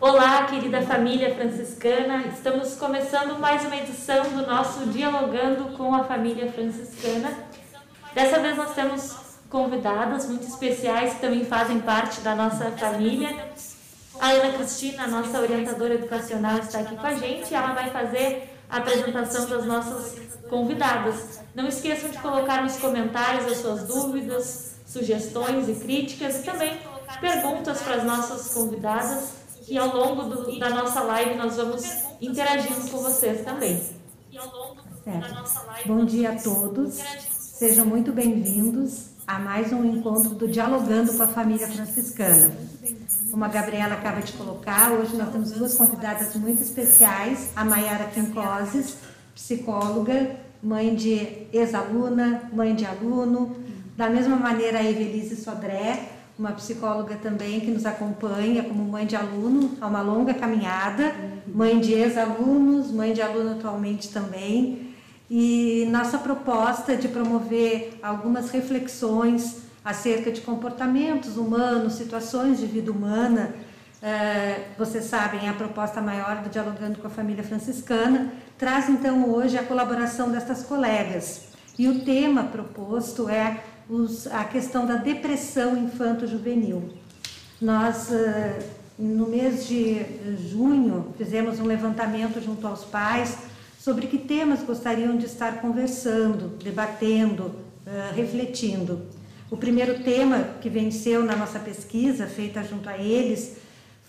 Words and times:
Olá, 0.00 0.44
querida 0.44 0.80
família 0.82 1.34
franciscana. 1.34 2.24
Estamos 2.28 2.76
começando 2.76 3.36
mais 3.40 3.64
uma 3.64 3.74
edição 3.74 4.22
do 4.30 4.46
nosso 4.46 4.86
Dialogando 4.86 5.76
com 5.76 5.92
a 5.92 6.04
Família 6.04 6.52
Franciscana. 6.52 7.36
Dessa 8.14 8.38
vez 8.38 8.56
nós 8.56 8.76
temos 8.76 9.16
convidadas 9.50 10.26
muito 10.26 10.46
especiais 10.46 11.14
que 11.14 11.20
também 11.20 11.44
fazem 11.44 11.80
parte 11.80 12.20
da 12.20 12.36
nossa 12.36 12.70
família. 12.70 13.48
A 14.20 14.28
Ana 14.28 14.52
Cristina, 14.52 15.08
nossa 15.08 15.40
orientadora 15.40 15.94
educacional, 15.94 16.58
está 16.58 16.78
aqui 16.78 16.94
com 16.94 17.06
a 17.06 17.14
gente. 17.14 17.52
Ela 17.52 17.74
vai 17.74 17.90
fazer 17.90 18.56
a 18.70 18.76
apresentação 18.76 19.48
das 19.48 19.66
nossas 19.66 20.16
convidadas. 20.48 21.40
Não 21.56 21.66
esqueçam 21.66 22.08
de 22.10 22.18
colocar 22.18 22.62
nos 22.62 22.76
comentários 22.76 23.50
as 23.50 23.58
suas 23.58 23.82
dúvidas, 23.82 24.76
sugestões 24.86 25.68
e 25.68 25.74
críticas 25.74 26.38
e 26.38 26.42
também 26.44 26.78
perguntas 27.20 27.80
para 27.82 27.96
as 27.96 28.04
nossas 28.04 28.54
convidadas, 28.54 29.37
que 29.68 29.76
ao 29.76 29.94
longo 29.94 30.22
do, 30.22 30.58
da 30.58 30.70
nossa 30.70 31.02
live 31.02 31.34
nós 31.34 31.56
vamos 31.56 31.84
interagindo 32.22 32.90
com 32.90 32.98
vocês 33.02 33.44
também. 33.44 33.78
Certo. 35.04 35.86
Bom 35.86 36.06
dia 36.06 36.32
a 36.32 36.36
todos, 36.36 36.98
sejam 37.28 37.84
muito 37.84 38.10
bem-vindos 38.10 39.10
a 39.26 39.38
mais 39.38 39.70
um 39.70 39.84
encontro 39.84 40.30
do 40.30 40.48
Dialogando 40.48 41.12
com 41.14 41.22
a 41.22 41.26
Família 41.28 41.68
Franciscana. 41.68 42.50
Como 43.30 43.44
a 43.44 43.48
Gabriela 43.48 43.92
acaba 43.92 44.22
de 44.22 44.32
colocar, 44.32 44.90
hoje 44.92 45.14
nós 45.16 45.30
temos 45.30 45.52
duas 45.52 45.76
convidadas 45.76 46.34
muito 46.36 46.62
especiais, 46.62 47.50
a 47.54 47.62
Mayara 47.62 48.06
Quincoses, 48.06 48.96
psicóloga, 49.34 50.34
mãe 50.62 50.94
de 50.94 51.46
ex-aluna, 51.52 52.48
mãe 52.54 52.74
de 52.74 52.86
aluno, 52.86 53.54
da 53.98 54.08
mesma 54.08 54.36
maneira 54.36 54.78
a 54.78 54.84
Evelise 54.84 55.36
Sodré, 55.36 56.17
uma 56.38 56.52
psicóloga 56.52 57.16
também 57.16 57.60
que 57.60 57.70
nos 57.70 57.84
acompanha 57.84 58.62
como 58.62 58.84
mãe 58.84 59.04
de 59.04 59.16
aluno 59.16 59.76
a 59.80 59.86
uma 59.86 60.00
longa 60.00 60.32
caminhada, 60.34 61.12
mãe 61.46 61.80
de 61.80 61.92
ex-alunos, 61.92 62.92
mãe 62.92 63.12
de 63.12 63.20
aluno 63.20 63.52
atualmente 63.52 64.10
também. 64.10 64.94
E 65.30 65.86
nossa 65.90 66.16
proposta 66.16 66.96
de 66.96 67.08
promover 67.08 67.98
algumas 68.02 68.50
reflexões 68.50 69.62
acerca 69.84 70.30
de 70.30 70.40
comportamentos 70.40 71.36
humanos, 71.36 71.94
situações 71.94 72.58
de 72.58 72.66
vida 72.66 72.90
humana. 72.90 73.54
É, 74.00 74.68
vocês 74.78 75.04
sabem, 75.06 75.46
é 75.46 75.48
a 75.48 75.54
proposta 75.54 76.00
maior 76.00 76.36
do 76.36 76.48
Dialogando 76.48 76.98
com 76.98 77.08
a 77.08 77.10
Família 77.10 77.42
Franciscana 77.42 78.32
traz 78.58 78.88
então 78.88 79.30
hoje 79.30 79.56
a 79.56 79.62
colaboração 79.62 80.30
destas 80.30 80.64
colegas. 80.64 81.48
E 81.78 81.88
o 81.88 82.04
tema 82.04 82.42
proposto 82.44 83.28
é 83.28 83.62
os, 83.88 84.26
a 84.26 84.44
questão 84.44 84.86
da 84.86 84.96
depressão 84.96 85.76
infanto-juvenil. 85.76 86.90
Nós, 87.60 88.10
uh, 88.10 88.64
no 88.98 89.26
mês 89.26 89.66
de 89.66 90.04
junho, 90.50 91.14
fizemos 91.16 91.58
um 91.58 91.64
levantamento 91.64 92.40
junto 92.40 92.66
aos 92.66 92.84
pais 92.84 93.38
sobre 93.78 94.06
que 94.06 94.18
temas 94.18 94.62
gostariam 94.62 95.16
de 95.16 95.26
estar 95.26 95.60
conversando, 95.60 96.58
debatendo, 96.62 97.44
uh, 97.44 98.14
refletindo. 98.14 99.02
O 99.50 99.56
primeiro 99.56 100.02
tema 100.02 100.44
que 100.60 100.68
venceu 100.68 101.24
na 101.24 101.34
nossa 101.34 101.58
pesquisa, 101.58 102.26
feita 102.26 102.62
junto 102.62 102.88
a 102.88 102.98
eles, 102.98 103.56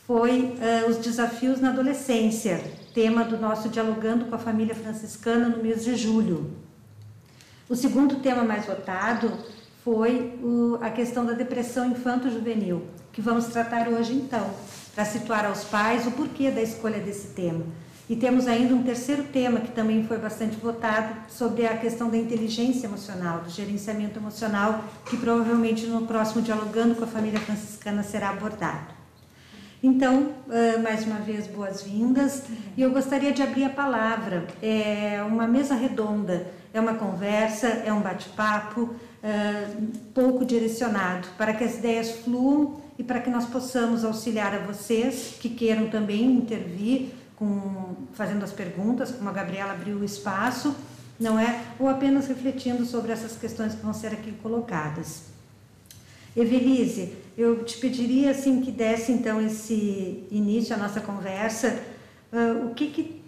foi 0.06 0.56
os 0.90 0.98
desafios 0.98 1.62
na 1.62 1.70
adolescência, 1.70 2.60
tema 2.96 3.24
do 3.24 3.38
nosso 3.38 3.70
Dialogando 3.70 4.26
com 4.26 4.36
a 4.36 4.40
Família 4.40 4.74
Franciscana 4.74 5.48
no 5.48 5.62
mês 5.62 5.86
de 5.86 5.96
julho. 5.96 6.52
O 7.70 7.76
segundo 7.76 8.16
tema 8.16 8.44
mais 8.44 8.66
votado 8.66 9.32
foi 9.92 10.38
o, 10.44 10.78
a 10.82 10.92
questão 10.92 11.26
da 11.26 11.34
depressão 11.34 11.90
infanto-juvenil, 11.90 12.84
que 13.12 13.22
vamos 13.22 13.48
tratar 13.48 13.88
hoje 13.88 14.14
então, 14.14 14.48
para 14.94 15.04
situar 15.04 15.48
aos 15.48 15.64
pais 15.64 16.06
o 16.06 16.12
porquê 16.12 16.52
da 16.52 16.62
escolha 16.62 17.00
desse 17.00 17.30
tema. 17.30 17.64
E 18.08 18.16
temos 18.16 18.48
ainda 18.48 18.76
um 18.76 18.84
terceiro 18.84 19.24
tema 19.24 19.60
que 19.60 19.72
também 19.72 20.06
foi 20.06 20.20
bastante 20.20 20.56
votado 20.58 21.16
sobre 21.28 21.66
a 21.66 21.76
questão 21.76 22.08
da 22.08 22.18
inteligência 22.18 22.86
emocional, 22.86 23.40
do 23.40 23.50
gerenciamento 23.50 24.20
emocional, 24.20 24.84
que 25.08 25.18
provavelmente 25.18 25.88
no 25.88 26.06
próximo 26.06 26.44
Dialogando 26.44 26.94
com 26.94 27.06
a 27.06 27.08
Família 27.08 27.40
Franciscana 27.40 28.04
será 28.04 28.30
abordado. 28.30 28.94
Então, 29.82 30.34
mais 30.84 31.04
uma 31.04 31.18
vez, 31.18 31.48
boas-vindas. 31.48 32.44
E 32.78 32.82
eu 32.84 32.92
gostaria 32.92 33.32
de 33.32 33.42
abrir 33.42 33.64
a 33.64 33.70
palavra. 33.70 34.46
É 34.62 35.24
uma 35.28 35.48
mesa 35.48 35.74
redonda, 35.74 36.46
é 36.74 36.80
uma 36.80 36.94
conversa, 36.94 37.68
é 37.68 37.92
um 37.92 38.02
bate-papo 38.02 38.94
pouco 40.14 40.46
direcionado, 40.46 41.28
para 41.38 41.54
que 41.54 41.64
as 41.64 41.78
ideias 41.78 42.12
fluam 42.24 42.82
e 42.98 43.04
para 43.04 43.20
que 43.20 43.30
nós 43.30 43.46
possamos 43.46 44.04
auxiliar 44.04 44.54
a 44.54 44.60
vocês 44.60 45.36
que 45.40 45.50
queiram 45.50 45.90
também 45.90 46.24
intervir 46.26 47.10
com, 47.36 47.96
fazendo 48.14 48.44
as 48.44 48.52
perguntas, 48.52 49.12
como 49.12 49.30
a 49.30 49.32
Gabriela 49.32 49.72
abriu 49.72 49.98
o 49.98 50.04
espaço, 50.04 50.76
não 51.20 51.40
é? 51.40 51.64
Ou 51.80 51.88
apenas 51.88 52.28
refletindo 52.28 52.86
sobre 52.86 53.12
essas 53.12 53.38
questões 53.38 53.76
que 53.76 53.82
vão 53.82 53.94
ser 53.94 54.08
aqui 54.08 54.32
colocadas. 54.44 55.24
Evelise, 56.36 57.14
eu 57.38 57.64
te 57.64 57.78
pediria 57.78 58.32
assim 58.32 58.62
que 58.62 58.72
desse 58.72 59.12
então 59.12 59.42
esse 59.42 60.28
início 60.32 60.76
à 60.76 60.78
nossa 60.78 61.02
conversa, 61.02 61.82
uh, 62.32 62.68
o 62.68 62.74
que 62.74 62.88
que, 62.88 63.19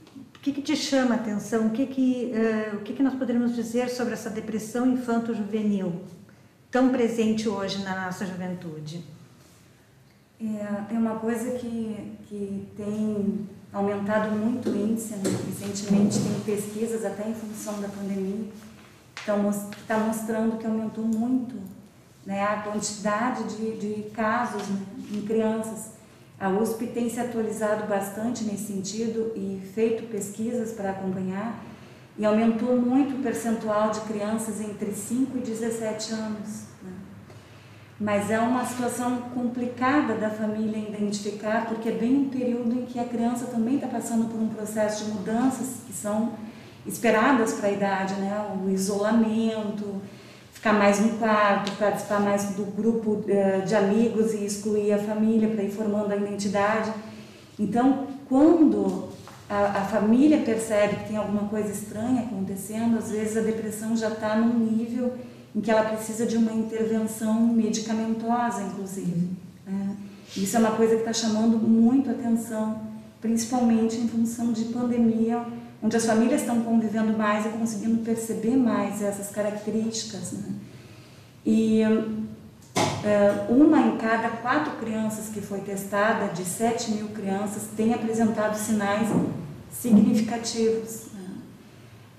que 0.41 0.51
que 0.51 0.61
te 0.61 0.75
chama 0.75 1.15
a 1.15 1.17
atenção, 1.17 1.67
o 1.67 1.69
que 1.69 1.85
que, 1.85 2.31
uh, 2.33 2.77
o 2.77 2.79
que 2.81 2.93
que 2.93 3.03
nós 3.03 3.13
poderíamos 3.13 3.55
dizer 3.55 3.89
sobre 3.89 4.13
essa 4.13 4.29
depressão 4.29 4.91
infanto-juvenil 4.91 6.01
tão 6.71 6.89
presente 6.89 7.47
hoje 7.47 7.83
na 7.83 8.05
nossa 8.05 8.25
juventude? 8.25 9.03
É, 10.39 10.95
é 10.95 10.97
uma 10.97 11.19
coisa 11.19 11.51
que, 11.59 12.17
que 12.27 12.67
tem 12.75 13.47
aumentado 13.71 14.31
muito 14.31 14.69
o 14.69 14.75
índice, 14.75 15.13
né? 15.13 15.29
recentemente 15.45 16.19
tem 16.19 16.39
pesquisas 16.55 17.05
até 17.05 17.29
em 17.29 17.35
função 17.35 17.79
da 17.79 17.87
pandemia, 17.87 18.47
que 19.13 19.81
está 19.81 19.99
mostrando 19.99 20.57
que 20.57 20.65
aumentou 20.65 21.05
muito 21.05 21.55
né, 22.25 22.43
a 22.43 22.61
quantidade 22.63 23.55
de, 23.55 23.77
de 23.77 24.09
casos 24.09 24.67
né, 24.67 24.81
em 25.11 25.21
crianças. 25.21 25.90
A 26.41 26.49
USP 26.49 26.87
tem 26.87 27.07
se 27.07 27.19
atualizado 27.19 27.85
bastante 27.85 28.43
nesse 28.45 28.73
sentido 28.73 29.31
e 29.35 29.61
feito 29.75 30.09
pesquisas 30.09 30.71
para 30.71 30.89
acompanhar 30.89 31.63
e 32.17 32.25
aumentou 32.25 32.75
muito 32.75 33.17
o 33.17 33.21
percentual 33.21 33.91
de 33.91 34.01
crianças 34.01 34.59
entre 34.59 34.91
5 34.91 35.37
e 35.37 35.41
17 35.41 36.13
anos. 36.13 36.63
Né? 36.81 36.93
Mas 37.99 38.31
é 38.31 38.39
uma 38.39 38.65
situação 38.65 39.17
complicada 39.35 40.15
da 40.15 40.31
família 40.31 40.79
identificar, 40.79 41.67
porque 41.67 41.89
é 41.89 41.91
bem 41.91 42.17
um 42.17 42.29
período 42.29 42.73
em 42.73 42.85
que 42.87 42.99
a 42.99 43.05
criança 43.05 43.45
também 43.45 43.75
está 43.75 43.85
passando 43.85 44.27
por 44.27 44.41
um 44.41 44.49
processo 44.49 45.05
de 45.05 45.11
mudanças 45.11 45.83
que 45.85 45.93
são 45.93 46.33
esperadas 46.87 47.53
para 47.53 47.69
a 47.69 47.71
idade, 47.71 48.15
né? 48.15 48.57
o 48.65 48.67
isolamento, 48.67 50.01
ficar 50.51 50.73
mais 50.73 50.99
no 50.99 51.17
quarto, 51.17 51.71
participar 51.77 52.19
mais 52.19 52.45
do 52.51 52.65
grupo 52.65 53.23
eh, 53.27 53.61
de 53.61 53.75
amigos 53.75 54.33
e 54.33 54.45
excluir 54.45 54.93
a 54.93 54.97
família 54.97 55.49
para 55.49 55.63
ir 55.63 55.71
formando 55.71 56.11
a 56.11 56.15
identidade. 56.15 56.91
Então, 57.59 58.07
quando 58.27 59.09
a, 59.49 59.79
a, 59.79 59.81
família 59.85 60.39
percebe 60.39 60.97
que 60.97 61.09
tem 61.09 61.17
alguma 61.17 61.47
coisa 61.47 61.71
estranha 61.71 62.21
acontecendo, 62.21 62.97
às 62.97 63.11
vezes 63.11 63.37
a 63.37 63.41
depressão 63.41 63.95
já 63.95 64.09
está 64.09 64.35
num 64.35 64.59
nível 64.59 65.13
em 65.55 65.59
que 65.59 65.69
ela 65.69 65.83
precisa 65.83 66.25
de 66.25 66.37
uma 66.37 66.53
intervenção 66.53 67.41
medicamentosa, 67.47 68.61
inclusive. 68.61 69.29
Né? 69.65 69.95
Isso 70.35 70.55
é 70.55 70.59
uma 70.59 70.71
coisa 70.71 70.95
que 70.95 71.01
está 71.01 71.11
chamando 71.13 71.57
muito 71.57 72.09
atenção, 72.09 72.81
principalmente 73.19 73.97
em 73.97 74.07
função 74.07 74.53
de 74.53 74.65
pandemia 74.65 75.43
onde 75.83 75.97
as 75.97 76.05
famílias 76.05 76.41
estão 76.41 76.61
convivendo 76.61 77.17
mais 77.17 77.45
e 77.45 77.49
conseguindo 77.49 78.03
perceber 78.03 78.55
mais 78.55 79.01
essas 79.01 79.29
características. 79.29 80.33
Né? 80.33 80.53
E 81.45 81.81
uh, 81.85 83.53
uma 83.53 83.79
em 83.79 83.97
cada 83.97 84.29
quatro 84.29 84.73
crianças 84.77 85.29
que 85.29 85.41
foi 85.41 85.61
testada, 85.61 86.27
de 86.33 86.45
7 86.45 86.91
mil 86.91 87.07
crianças, 87.09 87.63
tem 87.75 87.93
apresentado 87.93 88.55
sinais 88.55 89.09
significativos. 89.71 91.07
Né? 91.13 91.29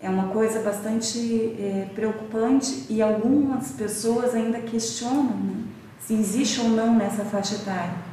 É 0.03 0.11
uma 0.11 0.29
coisa 0.29 0.61
bastante 0.61 1.55
é, 1.59 1.89
preocupante 1.95 2.87
e 2.91 3.01
algumas 3.01 3.71
pessoas 3.71 4.35
ainda 4.35 4.59
questionam 4.59 5.37
né, 5.37 5.65
se 6.01 6.15
existe 6.15 6.61
ou 6.61 6.71
não 6.71 6.97
nessa 6.97 7.25
faixa 7.25 7.55
etária. 7.55 8.12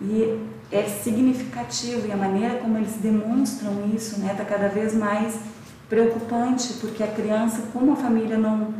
E 0.00 0.38
é 0.70 0.84
significativo 0.84 2.06
e 2.06 2.12
a 2.12 2.16
maneira 2.16 2.56
como 2.56 2.76
eles 2.76 2.94
demonstram 3.00 3.90
isso 3.94 4.16
está 4.16 4.26
né, 4.26 4.34
tá 4.34 4.44
cada 4.44 4.68
vez 4.68 4.94
mais 4.94 5.34
preocupante, 5.88 6.74
porque 6.74 7.02
a 7.02 7.08
criança, 7.08 7.62
como 7.72 7.92
a 7.92 7.96
família 7.96 8.36
não, 8.36 8.74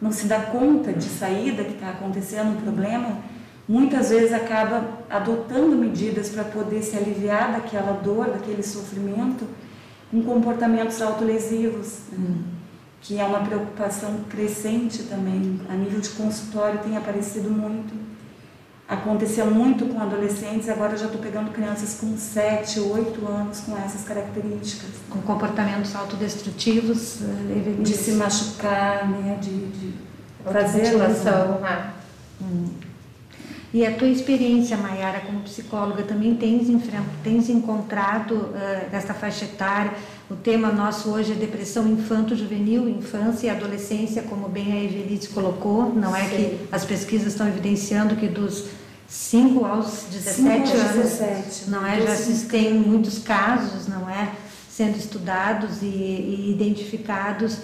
não 0.00 0.12
se 0.12 0.26
dá 0.26 0.40
conta 0.40 0.92
de 0.92 1.08
saída 1.08 1.64
que 1.64 1.74
está 1.74 1.90
acontecendo 1.90 2.52
um 2.52 2.60
problema, 2.60 3.18
muitas 3.68 4.10
vezes 4.10 4.32
acaba 4.32 5.00
adotando 5.10 5.76
medidas 5.76 6.28
para 6.28 6.44
poder 6.44 6.82
se 6.82 6.96
aliviar 6.96 7.52
daquela 7.52 7.92
dor, 7.92 8.26
daquele 8.26 8.62
sofrimento, 8.62 9.44
com 10.10 10.22
comportamentos 10.22 11.02
autolesivos, 11.02 12.00
né, 12.12 12.18
hum. 12.18 12.42
que 13.00 13.18
é 13.18 13.24
uma 13.24 13.40
preocupação 13.40 14.20
crescente 14.30 15.02
também, 15.04 15.60
a 15.68 15.74
nível 15.74 16.00
de 16.00 16.10
consultório 16.10 16.78
tem 16.80 16.96
aparecido 16.96 17.50
muito 17.50 18.11
acontecia 18.92 19.44
muito 19.46 19.86
com 19.86 20.00
adolescentes, 20.00 20.68
agora 20.68 20.92
eu 20.92 20.98
já 20.98 21.06
estou 21.06 21.20
pegando 21.20 21.50
crianças 21.50 21.98
com 21.98 22.14
7, 22.16 22.78
8 22.78 23.26
anos 23.26 23.60
com 23.60 23.76
essas 23.78 24.04
características. 24.04 24.90
Com 25.08 25.20
comportamentos 25.22 25.96
autodestrutivos, 25.96 27.22
eh, 27.22 27.82
de 27.82 27.94
se 27.94 28.12
machucar, 28.12 29.08
né? 29.08 29.38
de, 29.40 29.66
de 29.68 29.94
fazer 30.44 30.82
relação. 30.82 31.60
Né? 31.60 31.90
Hum. 32.42 32.66
E 33.72 33.86
a 33.86 33.92
tua 33.96 34.08
experiência, 34.08 34.76
Mayara, 34.76 35.20
como 35.20 35.40
psicóloga, 35.40 36.02
também 36.02 36.34
tens, 36.34 36.68
tens 37.24 37.48
encontrado 37.48 38.34
uh, 38.34 39.14
faixa 39.14 39.46
etária, 39.46 39.92
o 40.30 40.36
tema 40.36 40.70
nosso 40.70 41.10
hoje 41.10 41.32
é 41.32 41.34
depressão 41.34 41.88
infanto-juvenil, 41.88 42.86
infância 42.86 43.46
e 43.46 43.50
adolescência, 43.50 44.22
como 44.22 44.46
bem 44.46 44.72
a 44.72 44.84
Evelise 44.84 45.28
colocou, 45.28 45.94
não 45.94 46.14
é 46.14 46.24
Sim. 46.24 46.36
que 46.36 46.58
as 46.70 46.84
pesquisas 46.84 47.28
estão 47.28 47.48
evidenciando 47.48 48.14
que 48.16 48.28
dos 48.28 48.81
5 49.12 49.64
aos 49.66 50.04
17 50.10 50.68
5 50.68 50.78
anos, 50.78 50.96
17. 50.96 51.70
não 51.70 51.86
é, 51.86 52.00
já 52.00 52.16
se 52.16 52.46
tem 52.46 52.72
muitos 52.72 53.18
casos, 53.18 53.86
não 53.86 54.08
é, 54.08 54.32
sendo 54.70 54.96
estudados 54.96 55.82
e, 55.82 55.86
e 55.86 56.50
identificados 56.50 57.58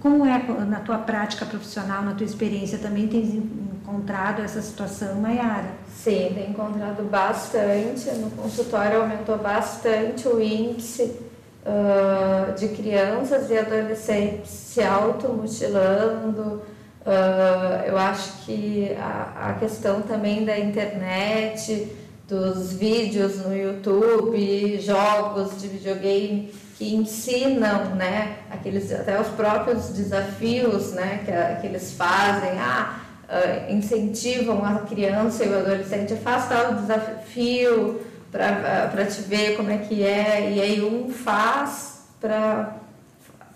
como 0.00 0.26
é 0.26 0.42
na 0.66 0.80
tua 0.80 0.98
prática 0.98 1.46
profissional, 1.46 2.02
na 2.02 2.14
tua 2.14 2.26
experiência, 2.26 2.78
também 2.78 3.06
tens 3.06 3.32
encontrado 3.32 4.42
essa 4.42 4.60
situação, 4.60 5.20
Mayara? 5.20 5.70
Sim, 5.88 6.32
tem 6.34 6.50
encontrado 6.50 7.04
bastante. 7.04 8.10
No 8.16 8.30
consultório 8.32 9.00
aumentou 9.00 9.38
bastante 9.38 10.28
o 10.28 10.40
índice 10.40 11.16
uh, 11.64 12.52
de 12.54 12.68
crianças 12.68 13.50
e 13.50 13.56
adolescentes 13.56 14.50
se 14.50 14.82
automutilando. 14.82 16.62
Uh, 17.08 17.86
eu 17.86 17.96
acho 17.96 18.44
que 18.44 18.94
a, 19.00 19.48
a 19.48 19.54
questão 19.54 20.02
também 20.02 20.44
da 20.44 20.58
internet, 20.58 21.90
dos 22.28 22.74
vídeos 22.74 23.38
no 23.38 23.56
YouTube, 23.56 24.78
jogos 24.78 25.58
de 25.58 25.68
videogame 25.68 26.52
que 26.76 26.94
ensinam, 26.94 27.94
né, 27.94 28.40
aqueles 28.50 28.92
até 28.92 29.18
os 29.18 29.28
próprios 29.28 29.88
desafios, 29.88 30.92
né, 30.92 31.22
que, 31.24 31.60
que 31.62 31.66
eles 31.68 31.94
fazem, 31.94 32.58
ah, 32.58 33.00
uh, 33.24 33.72
incentivam 33.72 34.62
a 34.62 34.80
criança 34.80 35.46
e 35.46 35.48
o 35.48 35.58
adolescente 35.60 36.12
a 36.12 36.16
fazer 36.18 36.54
tal 36.54 36.74
desafio 36.74 38.02
para 38.30 39.06
te 39.06 39.22
ver 39.22 39.56
como 39.56 39.70
é 39.70 39.78
que 39.78 40.04
é, 40.04 40.52
e 40.52 40.60
aí 40.60 40.84
um 40.84 41.10
faz 41.10 42.02
para 42.20 42.76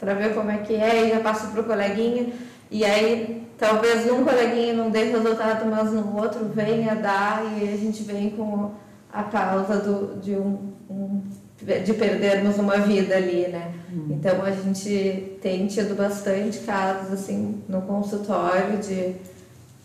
ver 0.00 0.32
como 0.34 0.50
é 0.50 0.56
que 0.56 0.74
é 0.74 1.04
e 1.04 1.10
já 1.10 1.20
passa 1.20 1.48
para 1.48 1.60
o 1.60 1.64
coleguinha, 1.64 2.32
e 2.72 2.84
aí 2.84 3.46
talvez 3.58 4.06
num 4.06 4.24
coleguinha 4.24 4.72
não 4.72 4.90
dê 4.90 5.04
resultado, 5.04 5.66
mas 5.66 5.92
no 5.92 6.16
outro 6.16 6.46
venha 6.46 6.96
dar, 6.96 7.44
e 7.60 7.68
a 7.68 7.76
gente 7.76 8.02
vem 8.02 8.30
com 8.30 8.72
a 9.12 9.22
causa 9.24 9.76
do, 9.76 10.18
de 10.20 10.32
um, 10.32 10.72
um 10.90 11.22
de 11.60 11.92
perdermos 11.92 12.56
uma 12.58 12.78
vida 12.78 13.14
ali, 13.14 13.46
né? 13.48 13.72
Hum. 13.92 14.06
Então 14.10 14.42
a 14.42 14.50
gente 14.50 15.38
tem 15.40 15.66
tido 15.68 15.94
bastante 15.94 16.58
casos 16.60 17.12
assim 17.12 17.62
no 17.68 17.82
consultório 17.82 18.78
de, 18.78 19.14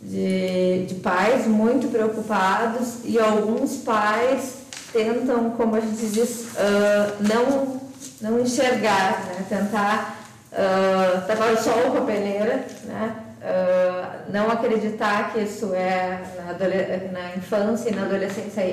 de, 0.01 0.85
de, 0.87 0.95
pais 0.95 1.45
muito 1.45 1.87
preocupados 1.89 3.01
e 3.05 3.19
alguns 3.19 3.77
pais 3.77 4.59
tentam, 4.91 5.51
como 5.51 5.75
a 5.75 5.79
gente 5.79 6.07
diz, 6.07 6.47
uh, 6.53 7.21
não, 7.21 7.79
não 8.21 8.39
enxergar, 8.39 9.25
né? 9.27 9.45
Tentar 9.47 10.16
uh, 10.51 11.27
tapar 11.27 11.53
o 11.53 11.57
sol 11.57 11.91
com 11.91 11.97
a 11.99 12.01
peneira, 12.01 12.65
né? 12.85 13.15
Uh, 13.37 14.31
não 14.31 14.49
acreditar 14.49 15.31
que 15.31 15.39
isso 15.39 15.73
é 15.73 16.21
na, 16.37 16.53
na 17.11 17.35
infância 17.35 17.89
e 17.89 17.95
na 17.95 18.03
adolescência 18.03 18.63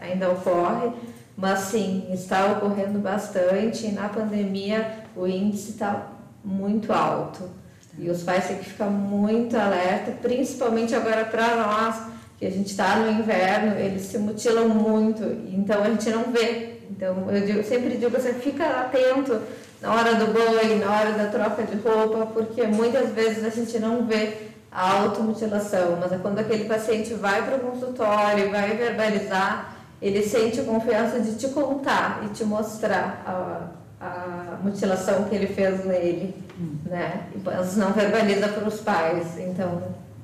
ainda 0.00 0.30
ocorre 0.30 0.90
mas 1.38 1.60
sim, 1.60 2.08
está 2.12 2.50
ocorrendo 2.50 2.98
bastante 2.98 3.86
e 3.86 3.92
na 3.92 4.08
pandemia 4.08 5.04
o 5.14 5.24
índice 5.24 5.70
está 5.70 6.08
muito 6.44 6.92
alto. 6.92 7.48
E 7.96 8.10
os 8.10 8.24
pais 8.24 8.48
têm 8.48 8.58
que 8.58 8.70
ficar 8.70 8.90
muito 8.90 9.56
alerta, 9.56 10.10
principalmente 10.20 10.96
agora 10.96 11.24
para 11.24 11.54
nós, 11.54 12.02
que 12.40 12.44
a 12.44 12.50
gente 12.50 12.70
está 12.70 12.96
no 12.96 13.12
inverno, 13.12 13.78
eles 13.78 14.02
se 14.02 14.18
mutilam 14.18 14.68
muito, 14.68 15.22
então 15.48 15.80
a 15.80 15.90
gente 15.90 16.10
não 16.10 16.24
vê. 16.32 16.80
Então 16.90 17.30
eu 17.30 17.46
digo, 17.46 17.62
sempre 17.62 17.96
digo, 17.96 18.10
você 18.10 18.34
fica 18.34 18.64
atento 18.80 19.40
na 19.80 19.94
hora 19.94 20.14
do 20.14 20.32
banho, 20.32 20.78
na 20.78 20.92
hora 20.92 21.12
da 21.12 21.26
troca 21.26 21.62
de 21.62 21.76
roupa, 21.76 22.26
porque 22.26 22.66
muitas 22.66 23.10
vezes 23.10 23.44
a 23.44 23.50
gente 23.50 23.78
não 23.78 24.06
vê 24.06 24.48
a 24.70 25.00
automutilação, 25.00 25.96
mas 26.00 26.12
é 26.12 26.18
quando 26.18 26.38
aquele 26.38 26.64
paciente 26.64 27.14
vai 27.14 27.42
para 27.42 27.56
o 27.56 27.60
consultório, 27.60 28.50
vai 28.50 28.76
verbalizar, 28.76 29.76
ele 30.00 30.22
sente 30.22 30.60
confiança 30.62 31.20
de 31.20 31.36
te 31.36 31.48
contar 31.48 32.22
e 32.24 32.28
te 32.28 32.44
mostrar 32.44 33.22
a, 33.26 34.04
a 34.04 34.58
mutilação 34.62 35.24
que 35.24 35.34
ele 35.34 35.48
fez 35.48 35.84
nele, 35.84 36.34
hum. 36.58 36.76
né? 36.86 37.22
Mas 37.44 37.76
não 37.76 37.92
verbaliza 37.92 38.48
para 38.48 38.68
os 38.68 38.80
pais. 38.80 39.38
Então, 39.38 39.82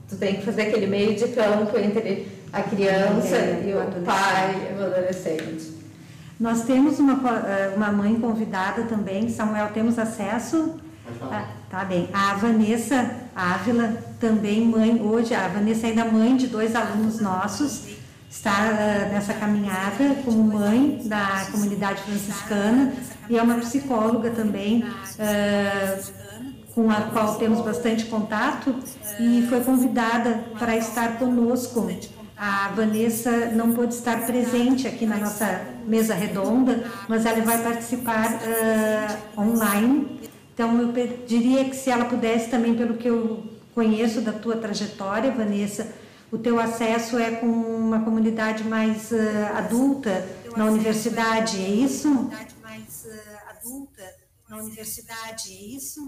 tu 0.09 0.17
tem 0.17 0.37
que 0.37 0.43
fazer 0.43 0.63
aquele 0.63 0.87
meio 0.87 1.17
de 1.17 1.29
campo 1.29 1.77
entre 1.79 2.29
a 2.53 2.63
criança 2.63 3.35
é, 3.35 3.65
e 3.67 3.75
o 3.75 4.05
pai 4.05 4.71
e 4.71 4.81
o 4.81 4.87
adolescente. 4.87 5.74
Nós 6.39 6.63
temos 6.63 6.99
uma, 6.99 7.15
eh, 7.47 7.73
uma 7.77 7.93
mãe 7.93 8.19
convidada 8.19 8.83
também, 8.83 9.29
Samuel, 9.29 9.69
temos 9.73 9.99
acesso? 9.99 10.75
Ah, 11.23 11.47
tá 11.71 11.85
bem. 11.85 12.09
A 12.13 12.35
Vanessa 12.35 13.11
Ávila, 13.37 13.97
também 14.19 14.65
mãe, 14.67 15.01
hoje, 15.01 15.35
a 15.35 15.47
Vanessa 15.49 15.87
é 15.87 15.91
ainda 15.91 16.05
mãe 16.07 16.37
de 16.37 16.47
dois 16.47 16.75
alunos 16.75 17.21
nossos, 17.21 17.89
está 18.29 18.51
uh, 18.51 19.13
nessa 19.13 19.35
caminhada 19.35 20.17
como 20.25 20.43
mãe 20.43 21.03
da 21.05 21.47
comunidade 21.53 22.03
franciscana 22.03 22.93
e 23.29 23.39
é 23.39 23.43
uma 23.43 23.57
psicóloga 23.57 24.31
também, 24.31 24.83
uh, 24.83 26.13
com 26.75 26.91
a 26.91 27.03
qual 27.03 27.37
temos 27.37 27.61
bastante 27.61 28.07
contato 28.07 28.75
e 29.21 29.47
foi 29.49 29.61
convidada 29.61 30.45
para 30.59 30.77
estar 30.77 31.19
conosco. 31.19 31.89
A 32.37 32.69
Vanessa 32.71 33.47
não 33.47 33.75
pôde 33.75 33.95
estar 33.95 34.27
presente 34.27 34.89
aqui 34.89 35.07
na 35.07 35.17
nossa 35.17 35.65
mesa 35.87 36.15
redonda, 36.15 36.91
mas 37.09 37.25
ela 37.25 37.41
vai 37.43 37.63
participar 37.63 38.29
uh, 38.35 39.41
online. 39.41 40.21
Então 40.53 40.81
eu 40.81 40.93
pediria 40.93 41.65
que 41.65 41.77
se 41.77 41.91
ela 41.91 42.07
pudesse 42.07 42.51
também, 42.51 42.75
pelo 42.75 42.97
que 42.97 43.09
eu 43.09 43.45
conheço 43.75 44.21
da 44.21 44.33
tua 44.33 44.57
trajetória, 44.57 45.31
Vanessa, 45.31 45.93
o 46.31 46.39
teu 46.39 46.59
acesso 46.59 47.19
é 47.19 47.31
com 47.33 47.47
uma 47.47 48.03
comunidade 48.03 48.65
mais 48.65 49.13
uh, 49.13 49.57
adulta 49.57 50.27
na 50.57 50.65
universidade, 50.65 51.59
é 51.59 51.69
isso? 51.69 52.09
Mais 52.63 53.05
uh, 53.05 53.51
adulta 53.51 54.03
na 54.49 54.57
universidade, 54.59 55.53
é 55.53 55.77
isso? 55.77 56.01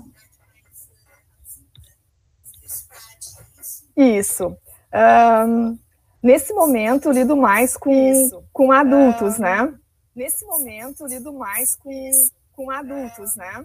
Isso. 3.97 4.57
Um, 4.93 5.79
nesse 6.27 6.53
momento, 6.53 7.11
lido 7.11 7.37
mais 7.37 7.77
com, 7.77 8.29
com 8.53 8.73
adultos, 8.73 9.39
um, 9.39 9.43
né? 9.43 9.75
Nesse 10.15 10.45
momento, 10.45 11.07
lido 11.07 11.33
mais 11.33 11.77
com, 11.77 12.11
com 12.53 12.71
adultos, 12.71 13.37
né? 13.37 13.65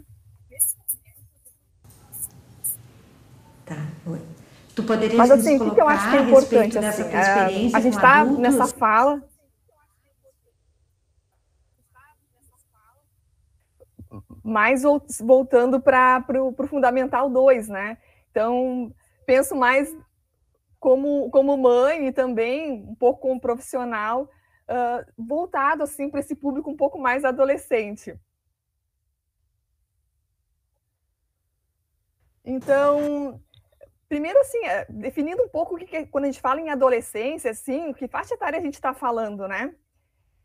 Tá, 3.66 3.76
oi. 4.06 4.22
Tu 4.76 4.84
poderias 4.84 5.18
Mas 5.18 5.32
assim, 5.32 5.58
o 5.58 5.74
que 5.74 5.82
eu 5.82 5.88
acho 5.88 6.10
que 6.10 6.18
é 6.18 6.22
importante? 6.22 6.78
Assim, 6.78 7.04
é, 7.04 7.76
a 7.76 7.80
gente 7.80 7.96
está 7.96 8.24
nessa 8.24 8.68
fala. 8.68 9.24
Mais 14.44 14.84
voltando 15.22 15.80
para 15.80 16.24
o 16.30 16.68
Fundamental 16.68 17.30
2, 17.30 17.68
né? 17.70 17.98
Então, 18.30 18.94
penso 19.26 19.56
mais 19.56 19.94
como, 20.82 21.30
como 21.30 21.56
mãe 21.56 22.08
e 22.08 22.12
também 22.12 22.84
um 22.90 22.96
pouco 22.96 23.22
como 23.22 23.40
profissional, 23.40 24.24
uh, 24.24 25.14
voltado 25.18 25.84
assim 25.84 26.10
para 26.10 26.20
esse 26.20 26.36
público 26.36 26.70
um 26.70 26.76
pouco 26.76 27.00
mais 27.00 27.24
adolescente. 27.24 28.20
Então, 32.44 33.40
Primeiro, 34.12 34.38
assim, 34.42 34.58
é, 34.66 34.86
definindo 34.90 35.42
um 35.42 35.48
pouco 35.48 35.76
o 35.76 35.78
que, 35.78 35.86
que, 35.86 36.06
quando 36.08 36.26
a 36.26 36.28
gente 36.28 36.42
fala 36.42 36.60
em 36.60 36.70
adolescência, 36.70 37.52
assim, 37.52 37.94
que 37.94 38.10
faixa 38.10 38.34
etária 38.34 38.60
a 38.60 38.62
gente 38.62 38.74
está 38.74 38.94
falando, 38.94 39.48
né? 39.48 39.74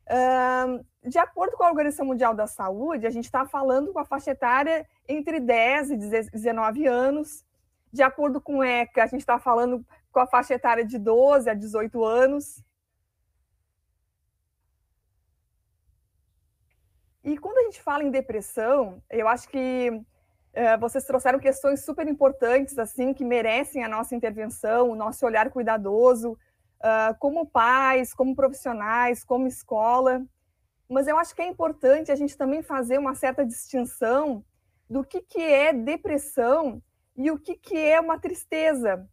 Uh, 0.08 0.86
de 1.08 1.18
acordo 1.18 1.56
com 1.56 1.64
a 1.64 1.68
Organização 1.68 2.06
Mundial 2.06 2.32
da 2.32 2.46
Saúde, 2.46 3.08
a 3.08 3.10
gente 3.10 3.24
está 3.24 3.44
falando 3.44 3.92
com 3.92 3.98
a 3.98 4.04
faixa 4.04 4.30
etária 4.30 4.86
entre 5.08 5.40
10 5.40 5.90
e 5.90 5.96
19 5.96 6.86
anos. 6.86 7.44
De 7.92 8.04
acordo 8.04 8.40
com 8.40 8.58
o 8.58 8.62
ECA, 8.62 9.02
a 9.02 9.08
gente 9.08 9.22
está 9.22 9.36
falando 9.40 9.84
com 10.16 10.20
a 10.20 10.26
faixa 10.26 10.54
etária 10.54 10.82
de 10.82 10.98
12 10.98 11.50
a 11.50 11.52
18 11.52 12.02
anos. 12.02 12.64
E 17.22 17.36
quando 17.36 17.58
a 17.58 17.64
gente 17.64 17.82
fala 17.82 18.02
em 18.02 18.10
depressão, 18.10 19.02
eu 19.10 19.28
acho 19.28 19.46
que 19.46 19.90
é, 20.54 20.74
vocês 20.78 21.04
trouxeram 21.04 21.38
questões 21.38 21.84
super 21.84 22.08
importantes, 22.08 22.78
assim, 22.78 23.12
que 23.12 23.26
merecem 23.26 23.84
a 23.84 23.88
nossa 23.90 24.16
intervenção, 24.16 24.88
o 24.88 24.96
nosso 24.96 25.26
olhar 25.26 25.50
cuidadoso. 25.50 26.32
uh, 26.32 27.14
como 27.18 27.46
pais, 27.46 28.14
como 28.14 28.34
profissionais, 28.34 29.22
como 29.22 29.46
escola. 29.46 30.24
Mas 30.88 31.06
eu 31.06 31.18
acho 31.18 31.34
que 31.34 31.42
é 31.42 31.46
importante 31.46 32.10
a 32.10 32.16
gente 32.16 32.38
também 32.38 32.62
fazer 32.62 32.96
uma 32.98 33.14
certa 33.14 33.44
distinção 33.44 34.42
do 34.88 35.04
que, 35.04 35.20
que 35.20 35.42
é 35.42 35.74
depressão 35.74 36.82
e 37.14 37.30
o 37.30 37.38
que, 37.38 37.54
que 37.54 37.76
é 37.76 38.00
uma 38.00 38.18
tristeza. 38.18 39.06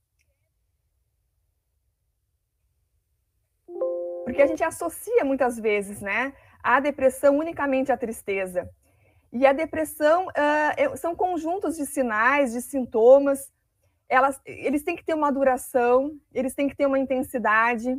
Porque 4.23 4.41
a 4.41 4.47
gente 4.47 4.63
associa 4.63 5.23
muitas 5.23 5.59
vezes, 5.59 6.01
né, 6.01 6.33
a 6.61 6.79
depressão 6.79 7.37
unicamente 7.37 7.91
à 7.91 7.97
tristeza. 7.97 8.69
E 9.31 9.45
a 9.45 9.51
depressão 9.51 10.27
uh, 10.27 10.97
são 10.97 11.15
conjuntos 11.15 11.75
de 11.75 11.85
sinais, 11.85 12.53
de 12.53 12.61
sintomas. 12.61 13.51
Elas, 14.07 14.39
eles 14.45 14.83
têm 14.83 14.95
que 14.95 15.03
ter 15.03 15.15
uma 15.15 15.31
duração, 15.31 16.11
eles 16.31 16.53
têm 16.53 16.69
que 16.69 16.75
ter 16.75 16.85
uma 16.85 16.99
intensidade. 16.99 17.97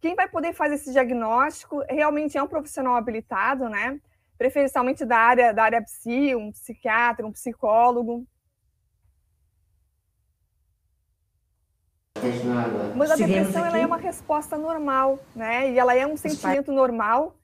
Quem 0.00 0.14
vai 0.14 0.26
poder 0.26 0.54
fazer 0.54 0.76
esse 0.76 0.90
diagnóstico 0.90 1.82
realmente 1.88 2.38
é 2.38 2.42
um 2.42 2.48
profissional 2.48 2.96
habilitado, 2.96 3.68
né? 3.68 4.00
Preferencialmente 4.38 5.04
da 5.04 5.18
área 5.18 5.52
da 5.52 5.64
área 5.64 5.82
psi, 5.82 6.34
um 6.34 6.50
psiquiatra, 6.50 7.26
um 7.26 7.32
psicólogo. 7.32 8.26
Mas 12.96 13.10
a 13.10 13.16
depressão 13.16 13.64
ela 13.64 13.78
é 13.78 13.84
uma 13.86 13.96
resposta 13.96 14.56
normal, 14.56 15.18
né? 15.34 15.70
E 15.70 15.78
ela 15.78 15.94
é 15.94 16.06
um 16.06 16.16
sentimento 16.16 16.72
normal 16.72 17.36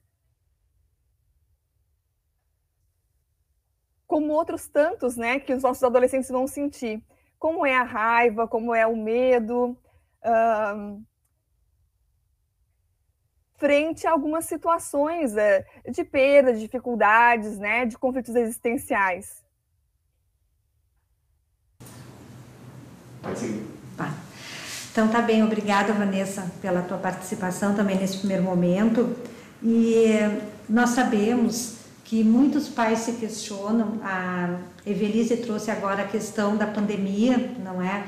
como 4.11 4.33
outros 4.33 4.67
tantos, 4.67 5.15
né, 5.15 5.39
que 5.39 5.53
os 5.53 5.63
nossos 5.63 5.81
adolescentes 5.81 6.29
vão 6.29 6.45
sentir, 6.45 7.01
como 7.39 7.65
é 7.65 7.77
a 7.77 7.83
raiva, 7.83 8.45
como 8.45 8.75
é 8.75 8.85
o 8.85 8.93
medo, 8.93 9.77
frente 13.55 14.05
a 14.05 14.11
algumas 14.11 14.45
situações 14.45 15.37
é, 15.37 15.65
de 15.89 16.03
perda, 16.03 16.51
de 16.51 16.59
dificuldades, 16.59 17.57
né, 17.57 17.85
de 17.85 17.97
conflitos 17.97 18.35
existenciais. 18.35 19.41
Pode 23.21 23.39
seguir. 23.39 23.80
Então 24.91 25.07
tá 25.07 25.21
bem, 25.21 25.41
obrigada 25.41 25.93
Vanessa 25.93 26.51
pela 26.61 26.81
tua 26.81 26.97
participação 26.97 27.73
também 27.73 27.97
nesse 27.97 28.17
primeiro 28.17 28.43
momento. 28.43 29.15
E 29.63 30.05
nós 30.67 30.89
sabemos 30.89 31.75
que 32.03 32.25
muitos 32.25 32.67
pais 32.67 32.99
se 32.99 33.13
questionam. 33.13 33.99
A 34.03 34.57
Evelise 34.85 35.37
trouxe 35.37 35.71
agora 35.71 36.01
a 36.01 36.05
questão 36.05 36.57
da 36.57 36.67
pandemia, 36.67 37.53
não 37.63 37.81
é? 37.81 38.03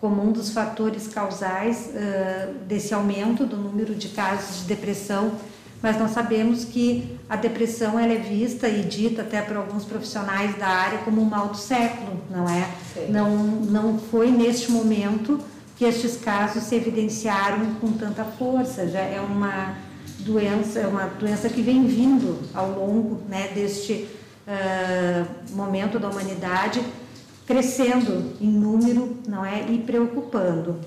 Como 0.00 0.26
um 0.26 0.32
dos 0.32 0.50
fatores 0.50 1.06
causais 1.06 1.90
uh, 1.94 2.54
desse 2.66 2.92
aumento 2.92 3.46
do 3.46 3.56
número 3.56 3.94
de 3.94 4.08
casos 4.08 4.62
de 4.62 4.64
depressão, 4.64 5.32
mas 5.80 5.96
nós 5.96 6.10
sabemos 6.10 6.64
que 6.64 7.16
a 7.28 7.36
depressão 7.36 7.98
ela 7.98 8.12
é 8.12 8.18
vista 8.18 8.68
e 8.68 8.82
dita 8.82 9.22
até 9.22 9.40
por 9.40 9.56
alguns 9.56 9.84
profissionais 9.84 10.56
da 10.56 10.66
área 10.66 10.98
como 10.98 11.22
um 11.22 11.26
mal 11.26 11.48
do 11.48 11.56
século, 11.56 12.20
não 12.28 12.48
é? 12.48 12.68
Sim. 12.92 13.12
Não, 13.12 13.36
não 13.36 13.98
foi 13.98 14.32
neste 14.32 14.72
momento 14.72 15.40
que 15.76 15.84
estes 15.84 16.16
casos 16.16 16.64
se 16.64 16.76
evidenciaram 16.76 17.74
com 17.80 17.92
tanta 17.92 18.24
força, 18.24 18.88
já 18.88 19.00
é 19.00 19.20
uma 19.20 19.76
doença, 20.20 20.80
é 20.80 20.86
uma 20.86 21.06
doença 21.06 21.48
que 21.48 21.62
vem 21.62 21.86
vindo 21.86 22.38
ao 22.54 22.70
longo 22.70 23.20
né, 23.28 23.48
deste 23.54 24.08
uh, 24.46 25.54
momento 25.54 25.98
da 25.98 26.08
humanidade, 26.08 26.80
crescendo 27.46 28.34
em 28.40 28.48
número, 28.48 29.16
não 29.26 29.44
é, 29.44 29.66
e 29.68 29.78
preocupando. 29.78 30.78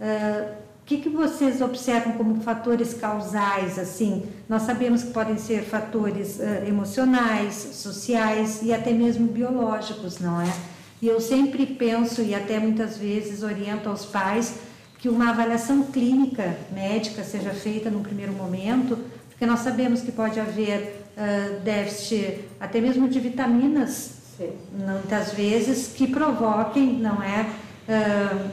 Uh, 0.00 0.58
o 0.82 0.88
que, 0.88 0.98
que 0.98 1.08
vocês 1.08 1.60
observam 1.60 2.14
como 2.14 2.40
fatores 2.40 2.94
causais? 2.94 3.78
Assim, 3.78 4.26
nós 4.48 4.62
sabemos 4.62 5.02
que 5.02 5.10
podem 5.10 5.36
ser 5.36 5.62
fatores 5.62 6.38
uh, 6.38 6.66
emocionais, 6.66 7.54
sociais 7.54 8.60
e 8.62 8.72
até 8.72 8.92
mesmo 8.92 9.26
biológicos, 9.26 10.18
não 10.18 10.40
é? 10.40 10.50
E 11.00 11.06
eu 11.06 11.20
sempre 11.20 11.64
penso 11.64 12.22
e 12.22 12.34
até 12.34 12.58
muitas 12.58 12.96
vezes 12.96 13.42
oriento 13.42 13.88
aos 13.88 14.04
pais 14.04 14.60
que 14.98 15.08
uma 15.08 15.30
avaliação 15.30 15.84
clínica 15.84 16.56
médica 16.72 17.22
seja 17.22 17.50
feita 17.50 17.88
no 17.88 18.00
primeiro 18.00 18.32
momento, 18.32 18.98
porque 19.28 19.46
nós 19.46 19.60
sabemos 19.60 20.00
que 20.00 20.10
pode 20.10 20.40
haver 20.40 21.04
uh, 21.16 21.60
déficit 21.60 22.40
até 22.58 22.80
mesmo 22.80 23.08
de 23.08 23.20
vitaminas, 23.20 24.10
Sim. 24.36 24.50
muitas 24.76 25.32
vezes, 25.32 25.92
que 25.94 26.08
provoquem, 26.08 26.94
não 26.94 27.22
é, 27.22 27.46
uh, 27.88 28.50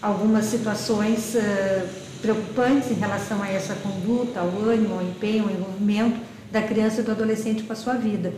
algumas 0.00 0.44
situações 0.44 1.34
uh, 1.34 1.88
preocupantes 2.22 2.92
em 2.92 2.94
relação 2.94 3.42
a 3.42 3.48
essa 3.48 3.74
conduta, 3.74 4.38
ao 4.38 4.48
ânimo, 4.48 4.94
ao 4.94 5.02
empenho, 5.02 5.44
ao 5.44 5.50
envolvimento 5.50 6.20
da 6.52 6.62
criança 6.62 7.00
e 7.00 7.04
do 7.04 7.10
adolescente 7.10 7.64
com 7.64 7.72
a 7.72 7.76
sua 7.76 7.94
vida. 7.94 8.32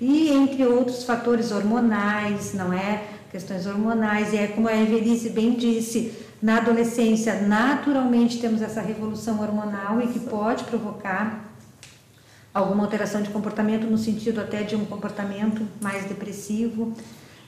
E 0.00 0.30
entre 0.30 0.66
outros 0.66 1.04
fatores 1.04 1.52
hormonais, 1.52 2.52
não 2.52 2.72
é? 2.72 3.04
Questões 3.30 3.66
hormonais, 3.66 4.32
e 4.32 4.36
é 4.36 4.46
como 4.48 4.68
a 4.68 4.76
Evelise 4.76 5.30
bem 5.30 5.54
disse, 5.54 6.12
na 6.42 6.58
adolescência, 6.58 7.40
naturalmente 7.40 8.38
temos 8.38 8.60
essa 8.60 8.80
revolução 8.80 9.40
hormonal 9.40 10.00
e 10.00 10.08
que 10.08 10.20
pode 10.20 10.64
provocar 10.64 11.42
alguma 12.52 12.84
alteração 12.84 13.22
de 13.22 13.30
comportamento 13.30 13.86
no 13.86 13.98
sentido 13.98 14.40
até 14.40 14.62
de 14.62 14.76
um 14.76 14.84
comportamento 14.84 15.66
mais 15.80 16.04
depressivo. 16.04 16.92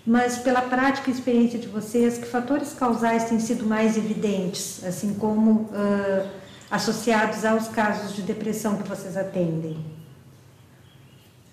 Mas 0.05 0.39
pela 0.39 0.63
prática 0.63 1.11
e 1.11 1.13
experiência 1.13 1.59
de 1.59 1.67
vocês, 1.67 2.17
que 2.17 2.27
fatores 2.27 2.73
causais 2.73 3.25
têm 3.25 3.41
sido 3.41 3.67
mais 3.67 3.97
evidentes, 3.97 4.85
assim 4.85 5.15
como 5.15 5.63
uh, 5.63 6.29
associados 6.71 7.45
aos 7.45 7.69
casos 7.69 8.15
de 8.15 8.23
depressão 8.23 8.77
que 8.77 8.89
vocês 8.89 9.17
atendem? 9.17 9.85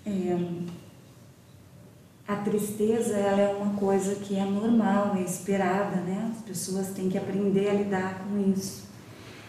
É, 0.06 0.36
a 2.26 2.36
tristeza 2.36 3.14
ela 3.14 3.40
é 3.40 3.54
uma 3.54 3.74
coisa 3.74 4.14
que 4.14 4.36
é 4.36 4.44
normal, 4.44 5.14
é 5.16 5.22
esperada, 5.22 5.96
né? 5.96 6.32
As 6.34 6.42
pessoas 6.42 6.88
têm 6.88 7.08
que 7.08 7.18
aprender 7.18 7.68
a 7.68 7.74
lidar 7.74 8.24
com 8.24 8.50
isso. 8.50 8.84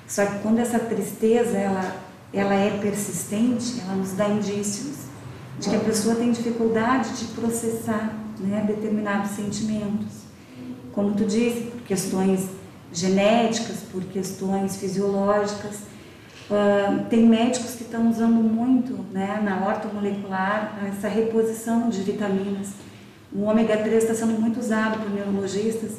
Só 0.07 0.25
que 0.25 0.39
quando 0.39 0.59
essa 0.59 0.77
tristeza 0.77 1.57
ela, 1.57 1.95
ela 2.33 2.53
é 2.53 2.77
persistente, 2.79 3.79
ela 3.81 3.95
nos 3.95 4.11
dá 4.11 4.27
indícios 4.27 5.05
de 5.57 5.69
que 5.69 5.75
a 5.75 5.79
pessoa 5.79 6.15
tem 6.15 6.31
dificuldade 6.31 7.17
de 7.17 7.25
processar 7.33 8.13
né, 8.39 8.63
determinados 8.67 9.31
sentimentos. 9.31 10.25
Como 10.91 11.13
tu 11.13 11.25
disse, 11.25 11.71
por 11.71 11.81
questões 11.81 12.49
genéticas, 12.91 13.77
por 13.91 14.03
questões 14.03 14.75
fisiológicas. 14.77 15.94
Uh, 16.49 17.03
tem 17.09 17.25
médicos 17.25 17.73
que 17.73 17.83
estão 17.83 18.07
usando 18.07 18.35
muito 18.35 19.03
né, 19.11 19.41
na 19.43 19.67
ortomolecular 19.67 20.77
essa 20.87 21.07
reposição 21.07 21.89
de 21.89 22.03
vitaminas. 22.03 22.73
O 23.33 23.43
ômega 23.43 23.77
3 23.77 24.03
está 24.03 24.13
sendo 24.13 24.39
muito 24.39 24.59
usado 24.59 24.99
por 24.99 25.09
neurologistas, 25.09 25.93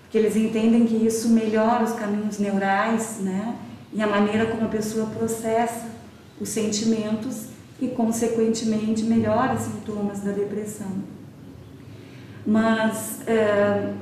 porque 0.00 0.18
eles 0.18 0.34
entendem 0.34 0.84
que 0.84 0.96
isso 0.96 1.28
melhora 1.28 1.84
os 1.84 1.92
caminhos 1.92 2.40
neurais 2.40 3.18
né, 3.20 3.54
e 3.92 4.02
a 4.02 4.06
maneira 4.06 4.46
como 4.46 4.64
a 4.64 4.68
pessoa 4.68 5.06
processa 5.06 5.86
os 6.40 6.48
sentimentos 6.48 7.46
e, 7.80 7.86
consequentemente, 7.86 9.04
melhora 9.04 9.54
os 9.54 9.62
sintomas 9.62 10.20
da 10.20 10.32
depressão. 10.32 10.90
Mas 12.44 13.20
uh, 13.22 13.94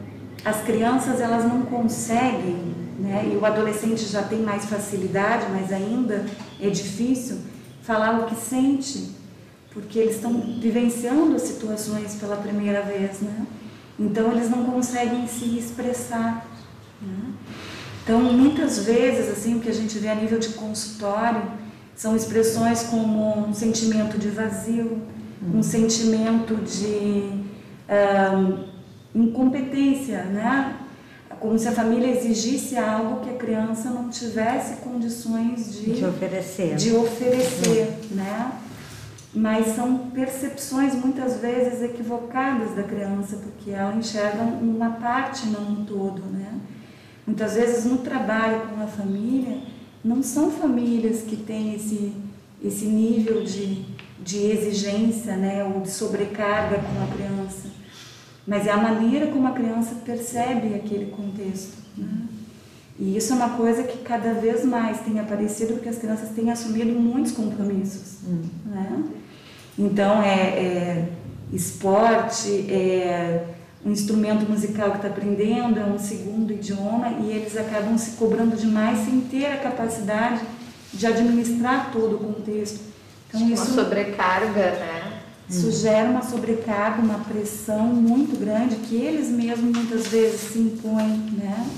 as 0.42 0.62
crianças 0.62 1.20
elas 1.20 1.44
não 1.44 1.62
conseguem 1.62 2.81
né? 2.98 3.30
e 3.32 3.36
o 3.36 3.44
adolescente 3.44 4.04
já 4.04 4.22
tem 4.22 4.40
mais 4.40 4.64
facilidade, 4.64 5.46
mas 5.50 5.72
ainda 5.72 6.24
é 6.60 6.68
difícil 6.68 7.38
falar 7.82 8.20
o 8.20 8.26
que 8.26 8.34
sente, 8.34 9.10
porque 9.72 9.98
eles 9.98 10.16
estão 10.16 10.32
vivenciando 10.60 11.34
as 11.34 11.42
situações 11.42 12.14
pela 12.16 12.36
primeira 12.36 12.82
vez, 12.82 13.20
né? 13.20 13.46
Então 13.98 14.32
eles 14.32 14.48
não 14.50 14.64
conseguem 14.64 15.26
se 15.26 15.58
expressar. 15.58 16.46
Né? 17.00 17.32
Então 18.02 18.20
muitas 18.20 18.84
vezes 18.84 19.30
assim 19.30 19.56
o 19.56 19.60
que 19.60 19.68
a 19.68 19.74
gente 19.74 19.98
vê 19.98 20.08
a 20.08 20.14
nível 20.14 20.38
de 20.38 20.50
consultório 20.50 21.42
são 21.94 22.16
expressões 22.16 22.82
como 22.84 23.46
um 23.46 23.54
sentimento 23.54 24.18
de 24.18 24.28
vazio, 24.28 25.02
um 25.54 25.62
sentimento 25.62 26.54
de 26.56 27.42
incompetência, 29.14 30.24
né? 30.24 30.76
Como 31.42 31.58
se 31.58 31.66
a 31.66 31.72
família 31.72 32.08
exigisse 32.08 32.76
algo 32.76 33.20
que 33.20 33.30
a 33.30 33.34
criança 33.34 33.90
não 33.90 34.08
tivesse 34.08 34.76
condições 34.76 35.74
de, 35.74 35.94
de 35.94 36.04
oferecer, 36.04 36.76
de 36.76 36.94
oferecer 36.94 37.98
uhum. 38.10 38.16
né? 38.16 38.52
Mas 39.34 39.74
são 39.74 40.10
percepções 40.10 40.94
muitas 40.94 41.38
vezes 41.38 41.82
equivocadas 41.82 42.76
da 42.76 42.84
criança, 42.84 43.38
porque 43.38 43.72
ela 43.72 43.96
enxerga 43.96 44.40
uma 44.40 44.90
parte, 44.90 45.46
não 45.48 45.62
um 45.62 45.84
todo, 45.84 46.22
né? 46.26 46.60
Muitas 47.26 47.54
vezes 47.54 47.86
no 47.86 47.98
trabalho 47.98 48.68
com 48.68 48.80
a 48.80 48.86
família, 48.86 49.58
não 50.04 50.22
são 50.22 50.48
famílias 50.48 51.22
que 51.22 51.36
têm 51.36 51.74
esse, 51.74 52.12
esse 52.62 52.84
nível 52.84 53.42
de, 53.42 53.84
de 54.20 54.38
exigência, 54.46 55.36
né? 55.36 55.64
Ou 55.64 55.80
de 55.80 55.90
sobrecarga 55.90 56.76
com 56.76 57.02
a 57.02 57.16
criança 57.16 57.81
mas 58.46 58.66
é 58.66 58.70
a 58.70 58.76
maneira 58.76 59.28
como 59.28 59.46
a 59.46 59.52
criança 59.52 59.96
percebe 60.04 60.74
aquele 60.74 61.06
contexto. 61.06 61.76
Né? 61.96 62.08
E 62.98 63.16
isso 63.16 63.32
é 63.32 63.36
uma 63.36 63.50
coisa 63.50 63.82
que 63.84 63.98
cada 63.98 64.34
vez 64.34 64.64
mais 64.64 65.00
tem 65.00 65.18
aparecido 65.18 65.74
porque 65.74 65.88
as 65.88 65.98
crianças 65.98 66.30
têm 66.30 66.50
assumido 66.50 66.98
muitos 66.98 67.32
compromissos. 67.32 68.18
Hum. 68.26 68.42
Né? 68.66 69.04
Então, 69.78 70.22
é, 70.22 70.34
é 70.34 71.08
esporte, 71.52 72.70
é 72.70 73.46
um 73.84 73.90
instrumento 73.90 74.48
musical 74.48 74.90
que 74.92 74.96
está 74.96 75.08
aprendendo, 75.08 75.78
é 75.78 75.84
um 75.84 75.98
segundo 75.98 76.52
idioma, 76.52 77.08
e 77.20 77.30
eles 77.32 77.56
acabam 77.56 77.98
se 77.98 78.12
cobrando 78.12 78.56
demais 78.56 79.00
sem 79.00 79.20
ter 79.22 79.46
a 79.46 79.56
capacidade 79.56 80.40
de 80.92 81.06
administrar 81.06 81.90
todo 81.90 82.16
o 82.16 82.18
contexto. 82.18 82.80
Então, 83.28 83.40
uma 83.40 83.54
isso, 83.54 83.74
sobrecarga, 83.74 84.72
né? 84.72 85.11
Isso 85.48 85.68
hum. 85.68 85.72
gera 85.72 86.10
uma 86.10 86.22
sobrecarga, 86.22 87.02
uma 87.02 87.18
pressão 87.18 87.86
muito 87.86 88.38
grande 88.38 88.76
que 88.76 88.96
eles 88.96 89.28
mesmos 89.28 89.76
muitas 89.76 90.06
vezes 90.06 90.52
se 90.52 90.58
impõem, 90.58 91.18
né? 91.32 91.70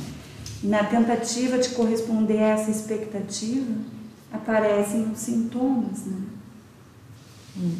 Na 0.62 0.84
tentativa 0.84 1.58
de 1.58 1.70
corresponder 1.70 2.38
a 2.38 2.48
essa 2.48 2.70
expectativa, 2.70 3.72
aparecem 4.32 5.10
os 5.12 5.18
sintomas, 5.18 6.06
né? 6.06 6.22
Hum. 7.56 7.76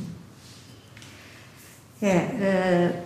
É, 2.03 2.07
é, 2.07 3.03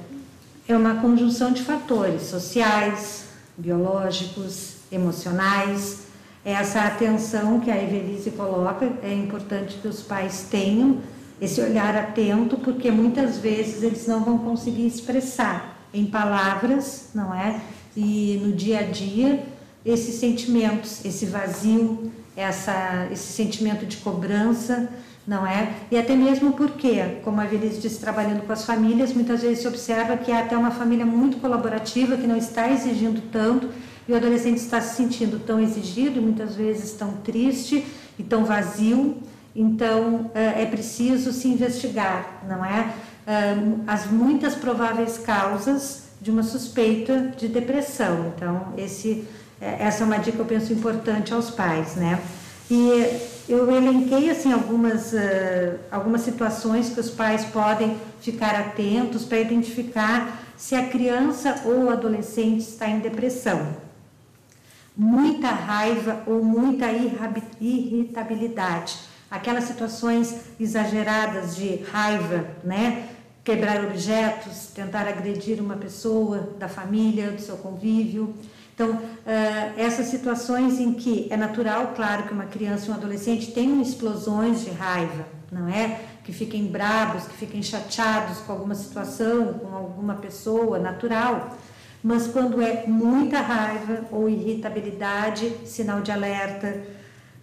é 0.67 0.77
uma 0.77 0.97
conjunção 0.97 1.53
de 1.53 1.63
fatores 1.63 2.23
sociais, 2.23 3.27
biológicos, 3.57 4.77
emocionais. 4.91 6.01
Essa 6.45 6.83
atenção 6.83 7.61
que 7.61 7.71
a 7.71 7.83
Evelise 7.83 8.31
coloca 8.33 8.91
é 9.03 9.13
importante 9.15 9.79
que 9.81 9.89
os 9.89 10.03
pais 10.03 10.47
tenham 10.51 10.99
esse 11.41 11.61
olhar 11.61 11.97
atento, 11.97 12.57
porque 12.57 12.91
muitas 12.91 13.39
vezes 13.39 13.83
eles 13.83 14.07
não 14.07 14.25
vão 14.25 14.39
conseguir 14.39 14.87
expressar 14.87 15.79
em 15.93 16.07
palavras, 16.07 17.11
não 17.15 17.35
é? 17.35 17.61
E 17.97 18.41
no 18.45 18.53
dia 18.53 18.81
a 18.81 18.83
dia, 18.83 19.45
esses 19.85 20.17
sentimentos, 20.17 21.05
esse 21.05 21.27
vazio, 21.27 22.11
essa, 22.37 23.09
esse 23.11 23.33
sentimento 23.33 23.87
de 23.87 23.97
cobrança, 23.99 24.89
não 25.27 25.47
é? 25.47 25.75
E 25.91 25.99
até 25.99 26.17
mesmo 26.17 26.53
porque, 26.53 27.21
como 27.23 27.41
a 27.41 27.45
Evelise 27.45 27.81
disse, 27.81 28.01
trabalhando 28.01 28.47
com 28.47 28.53
as 28.53 28.65
famílias, 28.65 29.13
muitas 29.13 29.43
vezes 29.43 29.61
se 29.61 29.69
observa 29.69 30.17
que 30.17 30.33
há 30.33 30.41
até 30.41 30.57
uma 30.57 30.71
família 30.71 31.05
muito 31.05 31.37
colaborativa, 31.37 32.17
que 32.17 32.27
não 32.27 32.37
está 32.37 32.71
exigindo 32.71 33.23
tanto, 33.31 33.69
e 34.09 34.13
o 34.13 34.17
adolescente 34.17 34.57
está 34.57 34.81
se 34.81 34.97
sentindo 34.97 35.39
tão 35.39 35.61
exigido, 35.61 36.23
muitas 36.23 36.57
vezes 36.57 36.93
tão 36.93 37.13
triste 37.19 37.85
e 38.19 38.23
tão 38.23 38.45
vazio. 38.45 39.19
Então, 39.55 40.31
é, 40.35 40.63
é 40.63 40.67
preciso 40.67 41.33
se 41.33 41.49
investigar, 41.49 42.43
não 42.49 42.65
é? 42.65 42.93
As 43.87 44.07
muitas 44.07 44.55
prováveis 44.55 45.19
causas 45.19 46.05
de 46.21 46.31
uma 46.31 46.43
suspeita 46.43 47.33
de 47.37 47.47
depressão. 47.49 48.33
Então, 48.35 48.73
esse, 48.77 49.25
é, 49.61 49.85
essa 49.85 50.03
é 50.03 50.07
uma 50.07 50.19
dica 50.19 50.37
que 50.37 50.43
eu 50.43 50.47
penso 50.47 50.73
importante 50.73 51.35
aos 51.35 51.51
pais, 51.51 51.95
né? 51.97 52.21
E 52.71 53.21
eu 53.49 53.71
elenquei 53.71 54.31
assim 54.31 54.53
algumas, 54.53 55.15
algumas 55.91 56.21
situações 56.21 56.91
que 56.91 57.01
os 57.01 57.11
pais 57.11 57.45
podem 57.47 57.97
ficar 58.21 58.55
atentos 58.55 59.25
para 59.25 59.41
identificar 59.41 60.43
se 60.57 60.75
a 60.75 60.87
criança 60.89 61.63
ou 61.65 61.85
o 61.85 61.91
adolescente 61.91 62.61
está 62.61 62.89
em 62.89 62.99
depressão. 62.99 63.75
Muita 64.95 65.49
raiva 65.49 66.23
ou 66.27 66.43
muita 66.43 66.87
irritabilidade, 67.61 68.99
aquelas 69.31 69.65
situações 69.65 70.35
exageradas 70.59 71.57
de 71.57 71.77
raiva, 71.91 72.47
né? 72.65 73.09
Quebrar 73.45 73.85
objetos, 73.85 74.69
tentar 74.75 75.09
agredir 75.09 75.61
uma 75.61 75.77
pessoa 75.77 76.55
da 76.59 76.69
família, 76.69 77.31
do 77.31 77.41
seu 77.41 77.57
convívio 77.57 78.35
então, 78.79 78.91
uh, 78.91 79.01
essas 79.77 80.07
situações 80.07 80.79
em 80.79 80.93
que 80.93 81.27
é 81.31 81.37
natural, 81.37 81.95
claro, 81.97 82.23
que 82.23 82.33
uma 82.33 82.45
criança 82.45 82.87
e 82.87 82.91
um 82.91 82.95
adolescente 82.95 83.51
tenham 83.51 83.83
explosões 83.83 84.65
de 84.65 84.71
raiva, 84.71 85.27
não 85.51 85.67
é? 85.67 86.01
Que 86.23 86.33
fiquem 86.33 86.65
bravos, 86.69 87.25
que 87.25 87.35
fiquem 87.35 87.61
chateados 87.61 88.39
com 88.39 88.53
alguma 88.53 88.77
situação, 88.77 89.55
com 89.55 89.75
alguma 89.75 90.15
pessoa, 90.15 90.79
natural. 90.79 91.59
Mas 92.05 92.29
quando 92.29 92.63
é 92.63 92.87
muita 92.87 93.41
raiva 93.41 94.05
ou 94.13 94.29
irritabilidade, 94.29 95.53
sinal 95.65 96.01
de 96.01 96.13
alerta, 96.13 96.81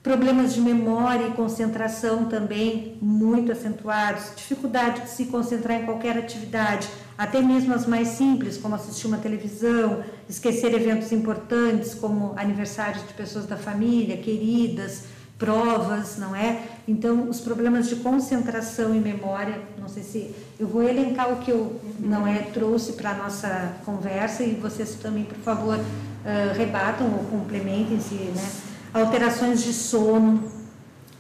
problemas 0.05 0.53
de 0.53 0.61
memória 0.61 1.29
e 1.29 1.31
concentração 1.31 2.25
também 2.25 2.95
muito 3.01 3.51
acentuados, 3.51 4.35
dificuldade 4.35 5.01
de 5.01 5.09
se 5.09 5.25
concentrar 5.25 5.81
em 5.81 5.85
qualquer 5.85 6.15
atividade, 6.15 6.87
até 7.17 7.41
mesmo 7.41 7.73
as 7.73 7.87
mais 7.87 8.09
simples, 8.09 8.55
como 8.55 8.75
assistir 8.75 9.07
uma 9.07 9.17
televisão, 9.17 10.03
esquecer 10.29 10.75
eventos 10.75 11.11
importantes, 11.11 11.95
como 11.95 12.33
aniversários 12.37 13.01
de 13.07 13.15
pessoas 13.15 13.47
da 13.47 13.57
família, 13.57 14.15
queridas, 14.17 15.05
provas, 15.39 16.19
não 16.19 16.35
é? 16.35 16.61
Então, 16.87 17.27
os 17.27 17.41
problemas 17.41 17.89
de 17.89 17.95
concentração 17.95 18.93
e 18.93 18.99
memória, 18.99 19.59
não 19.81 19.87
sei 19.87 20.03
se 20.03 20.35
eu 20.59 20.67
vou 20.67 20.83
elencar 20.83 21.33
o 21.33 21.37
que 21.37 21.49
eu 21.49 21.81
não 21.99 22.27
é 22.27 22.43
trouxe 22.53 22.93
para 22.93 23.15
nossa 23.15 23.73
conversa 23.83 24.43
e 24.43 24.53
vocês 24.53 24.93
também, 25.01 25.23
por 25.23 25.39
favor, 25.39 25.79
uh, 25.79 26.55
rebatam 26.55 27.11
ou 27.11 27.23
complementem-se, 27.23 28.13
né? 28.13 28.74
Alterações 29.01 29.63
de 29.63 29.73
sono, 29.73 30.49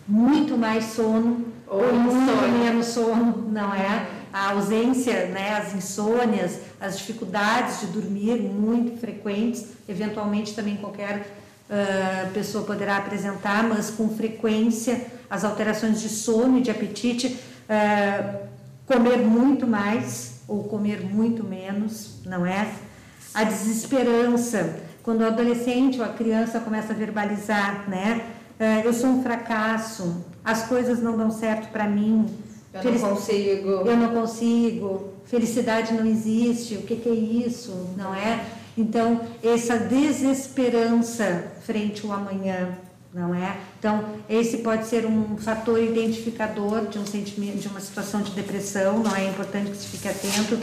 muito 0.07 0.57
mais 0.57 0.85
sono 0.85 1.45
ou, 1.67 1.83
ou 1.83 1.93
muito 1.93 2.31
sono. 2.31 2.57
menos 2.57 2.85
sono, 2.87 3.49
não 3.51 3.73
é? 3.73 4.07
A 4.31 4.51
ausência, 4.51 5.27
né, 5.27 5.57
as 5.57 5.73
insônias, 5.73 6.59
as 6.79 6.97
dificuldades 6.97 7.81
de 7.81 7.87
dormir 7.87 8.37
muito 8.41 8.99
frequentes, 8.99 9.65
eventualmente 9.87 10.53
também 10.53 10.75
qualquer 10.77 11.27
uh, 11.69 12.31
pessoa 12.31 12.63
poderá 12.63 12.97
apresentar, 12.97 13.63
mas 13.63 13.89
com 13.89 14.09
frequência 14.09 15.07
as 15.29 15.43
alterações 15.43 16.01
de 16.01 16.09
sono 16.09 16.59
e 16.59 16.61
de 16.61 16.71
apetite, 16.71 17.39
uh, 17.69 18.39
comer 18.85 19.17
muito 19.17 19.65
mais 19.65 20.41
ou 20.47 20.63
comer 20.65 21.01
muito 21.01 21.43
menos, 21.43 22.21
não 22.25 22.45
é? 22.45 22.69
A 23.33 23.43
desesperança, 23.43 24.84
quando 25.05 25.21
o 25.21 25.27
adolescente 25.27 25.99
ou 25.99 26.03
a 26.03 26.09
criança 26.09 26.59
começa 26.59 26.91
a 26.91 26.95
verbalizar, 26.95 27.87
né? 27.87 28.25
Uh, 28.59 28.87
eu 28.87 28.91
sou 28.91 29.11
um 29.11 29.21
fracasso, 29.21 30.25
as 30.43 30.63
coisas 30.63 30.99
não 30.99 31.15
dão 31.15 31.29
certo 31.29 31.71
para 31.71 31.87
mim. 31.87 32.27
Eu 32.73 32.81
Felic... 32.81 33.01
não 33.01 33.09
consigo. 33.09 33.69
Eu 33.69 33.97
não 33.97 34.09
consigo. 34.09 35.13
Felicidade 35.25 35.93
não 35.93 36.07
existe. 36.07 36.73
O 36.73 36.81
que, 36.81 36.95
que 36.95 37.07
é 37.07 37.13
isso? 37.13 37.71
Não 37.95 38.15
é? 38.15 38.45
Então, 38.75 39.21
essa 39.43 39.77
desesperança 39.77 41.51
frente 41.61 42.03
ao 42.03 42.11
amanhã, 42.11 42.75
não 43.13 43.35
é? 43.35 43.57
Então, 43.77 44.03
esse 44.27 44.57
pode 44.57 44.87
ser 44.87 45.05
um 45.05 45.37
fator 45.37 45.79
identificador 45.79 46.87
de 46.87 46.97
um 46.97 47.05
sentimento, 47.05 47.59
de 47.59 47.67
uma 47.67 47.79
situação 47.79 48.23
de 48.23 48.31
depressão, 48.31 48.99
não 48.99 49.15
é? 49.15 49.25
é 49.25 49.29
importante 49.29 49.69
que 49.69 49.77
se 49.77 49.85
fique 49.85 50.07
atento 50.07 50.59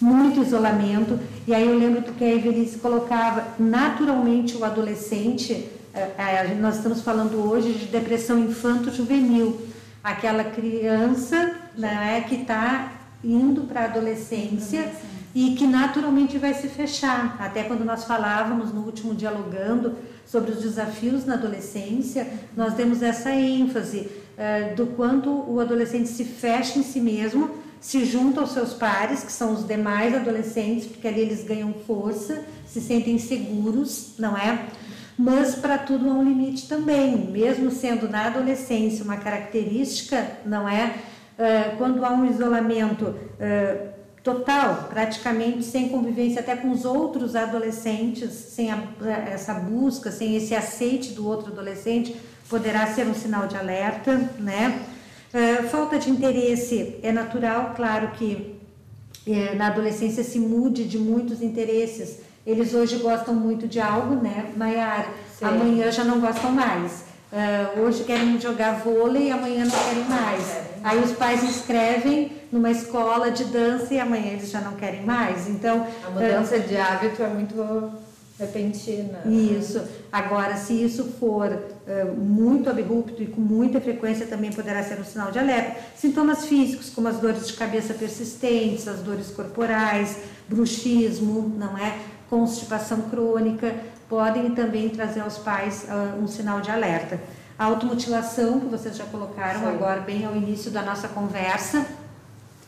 muito 0.00 0.40
isolamento. 0.40 1.18
E 1.46 1.54
aí 1.54 1.66
eu 1.66 1.78
lembro 1.78 2.02
que 2.14 2.24
a 2.24 2.34
Evelise 2.34 2.78
colocava 2.78 3.48
naturalmente 3.58 4.56
o 4.56 4.64
adolescente, 4.64 5.68
é, 5.92 6.54
nós 6.58 6.76
estamos 6.76 7.02
falando 7.02 7.36
hoje 7.36 7.72
de 7.72 7.86
depressão 7.86 8.38
infanto-juvenil, 8.38 9.60
aquela 10.02 10.44
criança 10.44 11.54
né, 11.76 12.24
que 12.28 12.36
está 12.36 12.92
indo 13.22 13.62
para 13.62 13.82
a 13.82 13.84
adolescência 13.84 14.92
e 15.34 15.54
que 15.54 15.66
naturalmente 15.66 16.38
vai 16.38 16.54
se 16.54 16.68
fechar. 16.68 17.36
Até 17.38 17.64
quando 17.64 17.84
nós 17.84 18.04
falávamos 18.04 18.72
no 18.72 18.80
último 18.80 19.14
dialogando 19.14 19.96
sobre 20.26 20.52
os 20.52 20.62
desafios 20.62 21.26
na 21.26 21.34
adolescência, 21.34 22.26
nós 22.56 22.74
demos 22.74 23.02
essa 23.02 23.30
ênfase 23.30 24.08
uh, 24.08 24.74
do 24.74 24.86
quanto 24.86 25.28
o 25.28 25.60
adolescente 25.60 26.08
se 26.08 26.24
fecha 26.24 26.78
em 26.78 26.82
si 26.82 27.00
mesmo 27.00 27.59
se 27.80 28.04
junta 28.04 28.40
aos 28.40 28.52
seus 28.52 28.74
pares, 28.74 29.24
que 29.24 29.32
são 29.32 29.54
os 29.54 29.66
demais 29.66 30.14
adolescentes, 30.14 30.86
porque 30.86 31.08
ali 31.08 31.20
eles 31.20 31.42
ganham 31.42 31.72
força, 31.86 32.44
se 32.66 32.80
sentem 32.80 33.18
seguros, 33.18 34.14
não 34.18 34.36
é? 34.36 34.66
Mas 35.18 35.54
para 35.54 35.78
tudo 35.78 36.08
há 36.08 36.12
um 36.12 36.22
limite 36.22 36.68
também, 36.68 37.16
mesmo 37.16 37.70
sendo 37.70 38.08
na 38.08 38.26
adolescência 38.26 39.04
uma 39.04 39.16
característica, 39.16 40.30
não 40.44 40.68
é? 40.68 40.94
Uh, 41.38 41.76
quando 41.78 42.04
há 42.04 42.10
um 42.10 42.24
isolamento 42.30 43.06
uh, 43.06 43.88
total, 44.22 44.88
praticamente 44.90 45.62
sem 45.62 45.88
convivência 45.88 46.40
até 46.40 46.54
com 46.54 46.70
os 46.70 46.84
outros 46.84 47.34
adolescentes, 47.34 48.30
sem 48.30 48.70
a, 48.70 48.78
essa 49.30 49.54
busca, 49.54 50.10
sem 50.10 50.36
esse 50.36 50.54
aceite 50.54 51.12
do 51.12 51.26
outro 51.26 51.52
adolescente, 51.52 52.14
poderá 52.48 52.86
ser 52.88 53.06
um 53.06 53.14
sinal 53.14 53.46
de 53.46 53.56
alerta, 53.56 54.16
né? 54.38 54.80
Uh, 55.32 55.68
falta 55.68 55.98
de 55.98 56.10
interesse 56.10 56.96
é 57.02 57.12
natural, 57.12 57.72
claro 57.76 58.08
que 58.12 58.58
é, 59.26 59.54
na 59.54 59.68
adolescência 59.68 60.24
se 60.24 60.38
mude 60.38 60.84
de 60.84 60.98
muitos 60.98 61.42
interesses. 61.42 62.18
Eles 62.46 62.74
hoje 62.74 62.96
gostam 62.96 63.34
muito 63.34 63.68
de 63.68 63.78
algo, 63.78 64.14
né, 64.14 64.50
Maiara? 64.56 65.08
Amanhã 65.40 65.90
já 65.92 66.04
não 66.04 66.20
gostam 66.20 66.50
mais. 66.50 67.04
Uh, 67.32 67.80
hoje 67.82 68.02
querem 68.02 68.40
jogar 68.40 68.80
vôlei, 68.80 69.30
amanhã 69.30 69.64
não 69.64 69.70
querem 69.70 70.04
mais. 70.04 70.58
Aí 70.82 70.98
os 70.98 71.12
pais 71.12 71.44
inscrevem 71.44 72.32
numa 72.50 72.70
escola 72.70 73.30
de 73.30 73.44
dança 73.44 73.94
e 73.94 74.00
amanhã 74.00 74.32
eles 74.32 74.50
já 74.50 74.60
não 74.60 74.72
querem 74.72 75.04
mais. 75.04 75.48
Então 75.48 75.86
a 76.04 76.10
mudança 76.10 76.58
de 76.58 76.76
hábito 76.76 77.22
é 77.22 77.28
muito 77.28 77.92
repentina. 78.40 79.20
Isso. 79.26 79.82
Agora, 80.10 80.56
se 80.56 80.72
isso 80.72 81.04
for 81.20 81.46
uh, 81.52 82.16
muito 82.16 82.70
abrupto 82.70 83.22
e 83.22 83.26
com 83.26 83.40
muita 83.40 83.80
frequência, 83.80 84.26
também 84.26 84.50
poderá 84.50 84.82
ser 84.82 84.98
um 84.98 85.04
sinal 85.04 85.30
de 85.30 85.38
alerta. 85.38 85.78
Sintomas 85.94 86.46
físicos, 86.46 86.88
como 86.90 87.06
as 87.08 87.18
dores 87.18 87.46
de 87.46 87.52
cabeça 87.52 87.92
persistentes, 87.92 88.88
as 88.88 89.00
dores 89.00 89.28
corporais, 89.28 90.16
bruxismo, 90.48 91.54
não 91.56 91.76
é? 91.76 91.98
Constipação 92.30 93.02
crônica, 93.02 93.74
podem 94.08 94.50
também 94.54 94.88
trazer 94.88 95.20
aos 95.20 95.36
pais 95.36 95.86
uh, 95.88 96.20
um 96.20 96.26
sinal 96.26 96.60
de 96.60 96.70
alerta. 96.70 97.20
A 97.58 97.66
automutilação, 97.66 98.58
que 98.58 98.66
vocês 98.66 98.96
já 98.96 99.04
colocaram 99.04 99.60
Sim. 99.60 99.66
agora, 99.66 100.00
bem 100.00 100.24
ao 100.24 100.34
início 100.34 100.70
da 100.70 100.82
nossa 100.82 101.08
conversa, 101.08 101.84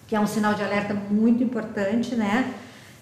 que 0.06 0.14
é 0.14 0.20
um 0.20 0.26
sinal 0.26 0.52
de 0.52 0.62
alerta 0.62 0.92
muito 0.92 1.42
importante, 1.42 2.14
né? 2.14 2.52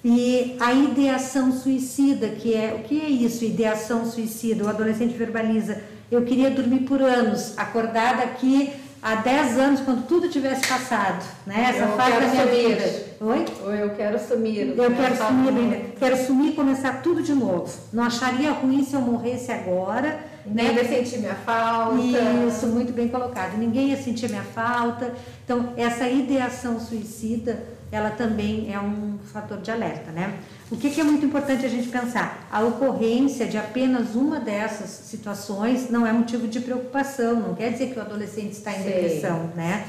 E 0.05 0.57
a 0.59 0.73
ideação 0.73 1.53
suicida, 1.53 2.29
que 2.29 2.55
é 2.55 2.75
o 2.75 2.83
que 2.85 3.01
é 3.01 3.09
isso? 3.09 3.45
Ideação 3.45 4.07
suicida. 4.07 4.65
O 4.65 4.69
adolescente 4.69 5.15
verbaliza: 5.15 5.83
eu 6.11 6.23
queria 6.23 6.51
dormir 6.51 6.81
por 6.81 7.03
anos, 7.03 7.57
acordar 7.59 8.17
daqui 8.17 8.73
há 9.03 9.17
10 9.17 9.59
anos, 9.59 9.81
quando 9.81 10.07
tudo 10.07 10.29
tivesse 10.29 10.67
passado, 10.67 11.25
né? 11.47 11.67
Essa 11.71 11.85
eu 11.85 11.97
fase 11.97 12.13
da 12.13 12.27
minha 12.27 12.47
sumir. 12.47 12.77
vida. 12.77 13.05
Oi? 13.21 13.45
Ou 13.63 13.75
eu 13.75 13.91
quero 13.91 14.19
sumir. 14.19 14.75
Eu 14.77 14.95
quero 14.95 15.17
sumir, 15.17 15.53
bem, 15.53 15.95
quero 15.99 16.17
sumir 16.27 16.53
e 16.53 16.53
começar 16.55 17.03
tudo 17.03 17.23
de 17.23 17.35
novo. 17.35 17.71
Não 17.93 18.03
acharia 18.03 18.51
ruim 18.53 18.83
se 18.83 18.95
eu 18.95 19.01
morresse 19.01 19.53
agora. 19.53 20.31
Ninguém 20.47 20.75
né? 20.75 20.83
ia 20.83 20.89
sentir 20.89 21.19
minha 21.19 21.35
falta. 21.35 22.01
Isso, 22.49 22.67
muito 22.67 22.93
bem 22.93 23.09
colocado. 23.09 23.59
Ninguém 23.59 23.91
ia 23.91 24.03
sentir 24.03 24.29
minha 24.31 24.43
falta. 24.43 25.13
Então, 25.45 25.75
essa 25.77 26.09
ideação 26.09 26.81
suicida 26.81 27.63
ela 27.93 28.11
também 28.11 28.73
é 28.73 28.79
um 28.79 29.19
fator 29.33 29.59
de 29.59 29.71
alerta, 29.71 30.13
né? 30.13 30.39
O 30.71 30.77
que, 30.77 30.91
que, 30.91 31.01
é 31.01 31.05
muito 31.05 31.27
importante 31.27 31.67
a 31.67 31.69
gente 31.69 31.89
pensar? 31.89 32.47
A 32.51 32.61
ocorrência 32.63 33.47
de 33.47 33.59
apenas 33.59 34.15
uma 34.15 34.39
dessas 34.39 34.89
situações 34.91 35.91
não 35.91 36.07
é 36.07 36.13
motivo 36.13 36.47
de 36.47 36.61
preocupação, 36.61 37.41
não 37.41 37.55
quer 37.55 37.73
dizer 37.73 37.93
que 37.93 37.99
o 37.99 38.03
adolescente 38.03 38.53
está 38.53 38.73
em 38.73 38.83
depressão, 38.83 39.51
né? 39.57 39.87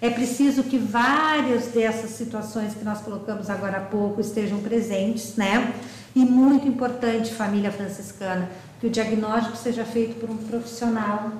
É 0.00 0.10
preciso 0.10 0.64
que 0.64 0.76
várias 0.76 1.68
dessas 1.68 2.10
situações 2.10 2.74
que 2.74 2.84
nós 2.84 3.00
colocamos 3.00 3.48
agora 3.48 3.78
há 3.78 3.80
pouco 3.80 4.20
estejam 4.20 4.58
presentes, 4.58 5.36
né? 5.36 5.72
E 6.14 6.24
muito 6.24 6.66
importante, 6.66 7.32
família 7.32 7.70
franciscana, 7.70 8.50
que 8.80 8.88
o 8.88 8.90
diagnóstico 8.90 9.56
seja 9.56 9.84
feito 9.84 10.18
por 10.18 10.28
um 10.28 10.36
profissional 10.36 11.32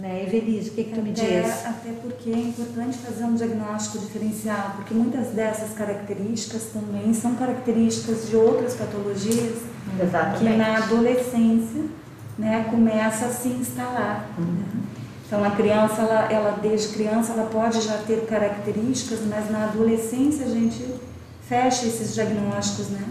né? 0.00 0.24
Evelise, 0.26 0.70
o 0.70 0.72
que, 0.72 0.84
que 0.84 0.94
tu 0.94 1.02
me 1.02 1.12
diz? 1.12 1.66
Até 1.66 1.92
porque 2.00 2.30
é 2.30 2.38
importante 2.38 2.96
fazer 2.98 3.24
um 3.24 3.34
diagnóstico 3.34 3.98
diferencial, 3.98 4.72
porque 4.76 4.94
muitas 4.94 5.28
dessas 5.28 5.72
características 5.74 6.70
também 6.72 7.12
são 7.12 7.34
características 7.34 8.28
de 8.28 8.36
outras 8.36 8.74
patologias 8.74 9.58
Exatamente. 10.00 10.38
que 10.38 10.56
na 10.56 10.78
adolescência 10.78 11.84
né, 12.38 12.66
começa 12.70 13.26
a 13.26 13.28
se 13.28 13.48
instalar. 13.48 14.30
Uhum. 14.38 14.80
Então 15.26 15.44
a 15.44 15.50
criança, 15.50 16.00
ela, 16.00 16.32
ela 16.32 16.58
desde 16.62 16.94
criança, 16.94 17.34
ela 17.34 17.46
pode 17.46 17.82
já 17.82 17.98
ter 17.98 18.24
características, 18.26 19.20
mas 19.28 19.50
na 19.50 19.64
adolescência 19.64 20.46
a 20.46 20.48
gente 20.48 20.82
fecha 21.46 21.86
esses 21.86 22.14
diagnósticos, 22.14 22.88
né? 22.88 23.04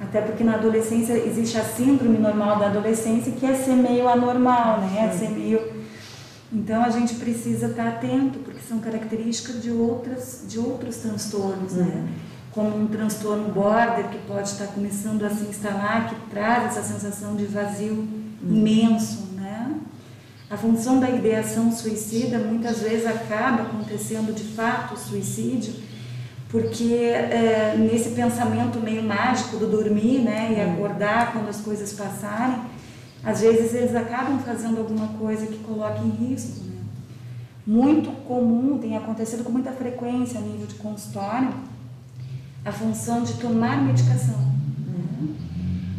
Até 0.00 0.22
porque 0.22 0.42
na 0.42 0.54
adolescência 0.54 1.12
existe 1.12 1.58
a 1.58 1.64
síndrome 1.64 2.16
normal 2.16 2.58
da 2.58 2.66
adolescência, 2.66 3.32
que 3.32 3.44
é 3.44 3.54
ser 3.54 3.74
meio 3.74 4.08
anormal, 4.08 4.80
né? 4.80 5.10
É 5.10 5.18
ser 5.18 5.28
meio 5.30 5.79
então 6.52 6.82
a 6.82 6.90
gente 6.90 7.14
precisa 7.14 7.66
estar 7.66 7.86
atento, 7.86 8.40
porque 8.40 8.60
são 8.60 8.80
características 8.80 9.62
de, 9.62 9.70
outras, 9.70 10.44
de 10.48 10.58
outros 10.58 10.96
transtornos, 10.96 11.74
né? 11.74 11.84
uhum. 11.84 12.02
né? 12.02 12.08
Como 12.50 12.76
um 12.76 12.88
transtorno 12.88 13.52
border 13.52 14.08
que 14.08 14.18
pode 14.26 14.48
estar 14.48 14.66
começando 14.68 15.24
a 15.24 15.30
se 15.30 15.44
instalar, 15.44 16.08
que 16.08 16.16
traz 16.28 16.76
essa 16.76 16.82
sensação 16.82 17.36
de 17.36 17.44
vazio 17.44 17.92
uhum. 17.92 18.36
imenso, 18.42 19.28
né? 19.36 19.76
A 20.50 20.56
função 20.56 20.98
da 20.98 21.08
ideação 21.08 21.70
suicida 21.70 22.38
muitas 22.38 22.80
vezes 22.80 23.06
acaba 23.06 23.62
acontecendo 23.62 24.34
de 24.34 24.42
fato 24.42 24.94
o 24.94 24.98
suicídio, 24.98 25.74
porque 26.48 26.92
é, 26.92 27.76
nesse 27.78 28.10
pensamento 28.10 28.80
meio 28.80 29.04
mágico 29.04 29.56
do 29.56 29.68
dormir, 29.68 30.18
né, 30.18 30.48
e 30.50 30.64
uhum. 30.64 30.72
acordar 30.72 31.32
quando 31.32 31.48
as 31.48 31.60
coisas 31.60 31.92
passarem, 31.92 32.62
às 33.24 33.40
vezes 33.40 33.74
eles 33.74 33.94
acabam 33.94 34.38
fazendo 34.38 34.78
alguma 34.78 35.08
coisa 35.18 35.46
que 35.46 35.58
coloca 35.58 35.98
em 35.98 36.10
risco. 36.10 36.64
Né? 36.64 36.80
Muito 37.66 38.10
comum, 38.26 38.78
tem 38.78 38.96
acontecido 38.96 39.44
com 39.44 39.52
muita 39.52 39.72
frequência 39.72 40.38
a 40.38 40.42
nível 40.42 40.66
de 40.66 40.74
consultório, 40.76 41.52
a 42.64 42.72
função 42.72 43.22
de 43.22 43.34
tomar 43.34 43.82
medicação. 43.82 44.38
Né? 44.38 45.34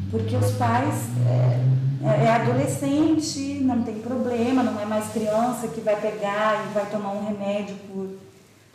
Porque 0.09 0.35
os 0.35 0.51
pais 0.53 0.95
é, 1.27 2.07
é, 2.07 2.25
é, 2.25 2.31
adolescente, 2.31 3.59
não 3.61 3.83
tem 3.83 3.99
problema, 3.99 4.63
não 4.63 4.79
é 4.79 4.85
mais 4.85 5.11
criança 5.11 5.67
que 5.67 5.81
vai 5.81 5.99
pegar 6.01 6.65
e 6.65 6.73
vai 6.73 6.89
tomar 6.89 7.11
um 7.11 7.25
remédio 7.25 7.75
por, 7.87 8.09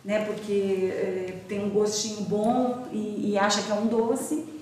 né, 0.05 0.23
porque 0.23 0.89
é, 0.93 1.37
tem 1.49 1.65
um 1.65 1.69
gostinho 1.69 2.21
bom 2.21 2.85
e, 2.93 3.31
e 3.31 3.37
acha 3.37 3.61
que 3.61 3.71
é 3.71 3.75
um 3.75 3.87
doce 3.87 4.56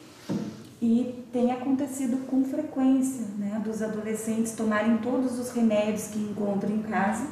e 0.86 1.26
tem 1.34 1.52
acontecido 1.52 2.28
com 2.28 2.46
frequência, 2.46 3.26
né, 3.40 3.60
dos 3.66 3.82
adolescentes 3.82 4.52
tomarem 4.52 4.98
todos 4.98 5.40
os 5.40 5.50
remédios 5.52 6.10
que 6.10 6.20
encontram 6.20 6.70
em 6.70 6.84
casa, 6.84 7.26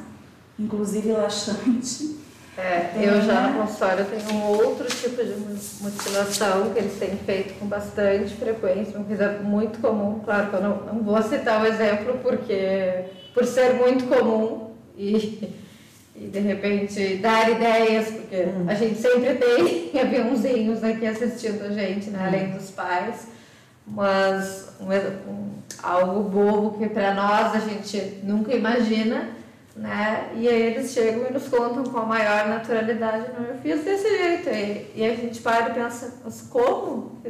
inclusive 0.58 1.12
laxante. 1.12 2.16
É, 2.58 2.90
eu 2.96 3.22
já 3.22 3.48
no 3.48 3.60
consultório 3.60 4.06
tenho 4.06 4.38
um 4.38 4.42
outro 4.44 4.86
tipo 4.86 5.24
de 5.24 5.34
mutilação 5.80 6.70
que 6.70 6.80
eles 6.80 6.98
têm 6.98 7.16
feito 7.16 7.56
com 7.60 7.66
bastante 7.66 8.34
frequência, 8.34 8.96
uma 8.96 9.04
coisa 9.04 9.38
muito 9.42 9.80
comum. 9.80 10.20
Claro 10.24 10.50
que 10.50 10.56
eu 10.56 10.60
não, 10.60 10.76
não 10.86 11.02
vou 11.02 11.22
citar 11.22 11.62
o 11.62 11.66
exemplo 11.66 12.18
porque 12.22 13.04
por 13.32 13.44
ser 13.44 13.74
muito 13.74 14.06
comum 14.06 14.70
e, 14.96 15.48
e 16.16 16.26
de 16.26 16.40
repente 16.40 17.16
dar 17.18 17.50
ideias, 17.50 18.10
porque 18.10 18.36
hum. 18.36 18.64
a 18.66 18.74
gente 18.74 19.00
sempre 19.00 19.34
tem 19.34 19.92
aviãozinhos 20.00 20.82
aqui 20.82 21.06
assistindo 21.06 21.62
a 21.62 21.70
gente, 21.70 22.10
né, 22.10 22.26
além 22.26 22.50
dos 22.50 22.70
pais 22.70 23.33
mas 23.86 24.70
um, 24.80 25.30
um, 25.30 25.50
algo 25.82 26.22
bobo 26.28 26.78
que 26.78 26.88
para 26.88 27.14
nós 27.14 27.54
a 27.54 27.58
gente 27.58 28.20
nunca 28.22 28.54
imagina, 28.54 29.30
né? 29.76 30.30
E 30.34 30.48
aí 30.48 30.62
eles 30.62 30.92
chegam 30.92 31.26
e 31.28 31.32
nos 31.32 31.48
contam 31.48 31.84
com 31.84 31.98
a 31.98 32.06
maior 32.06 32.48
naturalidade, 32.48 33.26
não, 33.38 33.46
eu 33.46 33.58
fiz 33.58 33.84
desse 33.84 34.08
jeito. 34.08 34.48
E, 34.48 34.92
e 34.94 35.04
a 35.04 35.14
gente 35.14 35.40
para 35.40 35.70
e 35.70 35.74
pensa, 35.74 36.14
mas 36.24 36.42
como 36.42 37.20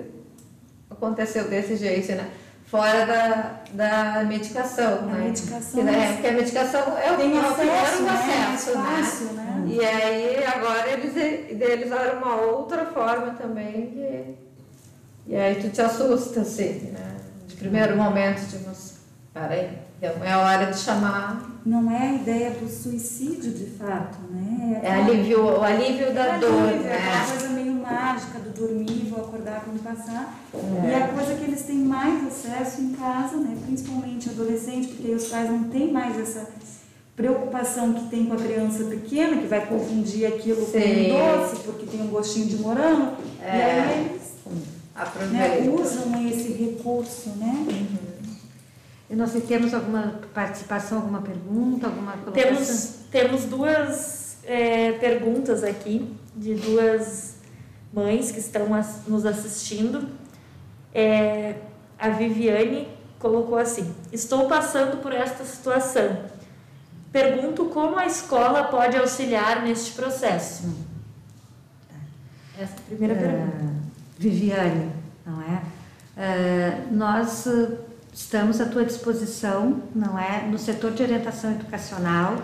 aconteceu 0.91 1.49
desse 1.49 1.77
jeito, 1.77 2.13
né? 2.13 2.31
Fora 2.67 3.07
da, 3.07 3.61
da 3.73 4.25
medicação, 4.25 5.01
a 5.01 5.03
né? 5.03 5.25
Medicação, 5.27 5.81
que, 5.81 5.83
né? 5.83 6.13
Porque 6.13 6.29
a 6.29 6.33
medicação 6.33 6.99
é 6.99 7.13
o, 7.13 7.17
tem 7.17 7.37
é 7.37 7.41
o 7.41 7.47
acesso, 7.47 8.03
né? 8.03 8.11
acesso, 8.11 8.79
né? 8.79 8.97
Fácil, 8.97 9.27
né? 9.33 9.65
E 9.67 9.85
aí 9.85 10.45
agora 10.45 10.91
eles, 10.91 11.17
eles 11.17 11.91
eram 11.91 12.19
uma 12.19 12.37
outra 12.37 12.87
forma 12.87 13.35
também 13.35 13.91
que 13.91 14.44
e 15.27 15.35
aí 15.35 15.55
tu 15.57 15.71
te 15.71 15.81
assusta, 15.81 16.41
assim, 16.41 16.93
né? 16.93 17.17
De 17.47 17.57
primeiro 17.57 17.97
momento, 17.97 18.47
tipo, 18.49 18.71
peraí, 19.33 19.79
então 19.99 20.25
é 20.25 20.37
hora 20.37 20.67
de 20.67 20.79
chamar. 20.79 21.51
Não 21.65 21.91
é 21.91 22.09
a 22.09 22.13
ideia 22.15 22.51
do 22.51 22.69
suicídio, 22.69 23.53
de 23.53 23.67
fato, 23.67 24.19
né? 24.31 24.81
É, 24.83 24.87
é 24.87 24.93
alívio, 24.93 25.45
o 25.45 25.63
alívio 25.63 26.13
da 26.13 26.27
é 26.27 26.39
dor, 26.39 26.69
alívio, 26.69 26.83
né? 26.83 26.97
É 26.97 27.17
uma 27.17 27.27
coisa 27.27 27.49
meio 27.49 27.73
mágica 27.73 28.39
do 28.39 28.51
dormir, 28.51 29.09
vou 29.11 29.25
acordar 29.25 29.65
quando 29.65 29.83
passar. 29.83 30.41
É. 30.53 30.87
E 30.87 30.91
é 30.91 31.05
a 31.05 31.09
coisa 31.09 31.35
que 31.35 31.45
eles 31.45 31.63
têm 31.63 31.79
mais 31.79 32.27
acesso 32.27 32.83
em 32.83 32.93
casa, 32.93 33.39
né? 33.39 33.57
Principalmente 33.65 34.29
adolescente, 34.29 34.89
porque 34.89 35.13
os 35.13 35.29
pais 35.29 35.49
não 35.49 35.65
têm 35.65 35.91
mais 35.91 36.19
essa 36.19 36.49
preocupação 37.17 37.95
que 37.95 38.09
tem 38.09 38.27
com 38.27 38.35
a 38.35 38.37
criança 38.37 38.85
pequena, 38.85 39.39
que 39.39 39.47
vai 39.47 39.65
confundir 39.67 40.27
aquilo 40.27 40.67
Sim. 40.67 40.73
com 40.73 40.79
um 40.79 41.41
doce, 41.41 41.57
porque 41.63 41.87
tem 41.87 42.03
um 42.03 42.09
gostinho 42.09 42.47
de 42.47 42.57
morango. 42.57 43.17
É. 43.41 43.57
E 43.57 43.63
aí 43.63 44.07
eles 44.11 44.23
né, 45.33 45.69
usam 45.69 46.27
esse 46.29 46.53
recurso, 46.53 47.31
né? 47.31 47.67
Uhum. 47.69 48.15
E 49.11 49.17
nós 49.17 49.33
temos 49.47 49.75
alguma 49.75 50.21
participação, 50.33 50.99
alguma 50.99 51.21
pergunta, 51.21 51.87
alguma 51.87 52.13
colocação? 52.13 52.43
Temos, 52.43 52.95
temos 53.11 53.45
duas 53.45 54.39
é, 54.45 54.93
perguntas 54.93 55.63
aqui 55.63 56.15
de 56.35 56.55
duas 56.55 57.37
mães 57.93 58.31
que 58.31 58.39
estão 58.39 58.67
nos 59.07 59.27
assistindo. 59.27 60.09
É, 60.93 61.57
a 61.99 62.09
Viviane 62.11 62.89
colocou 63.19 63.59
assim: 63.59 63.95
Estou 64.13 64.47
passando 64.47 65.03
por 65.03 65.13
esta 65.13 65.45
situação. 65.45 66.33
Pergunto 67.13 67.67
como 67.67 67.97
a 67.97 68.07
escola 68.07 68.65
pode 68.65 68.97
auxiliar 68.97 69.63
neste 69.63 69.93
processo. 69.93 70.67
Hum. 70.67 70.75
Essa 72.59 72.73
é 72.73 72.77
a 72.77 72.81
primeira 72.89 73.15
é... 73.15 73.19
pergunta. 73.19 73.84
Viviane, 74.19 74.91
não 75.27 75.41
é? 75.43 75.63
Uh, 76.17 76.95
nós 76.95 77.49
estamos 78.13 78.61
à 78.61 78.67
tua 78.67 78.85
disposição, 78.85 79.83
não 79.95 80.19
é? 80.19 80.47
No 80.49 80.59
setor 80.59 80.93
de 80.93 81.03
orientação 81.03 81.51
educacional, 81.51 82.39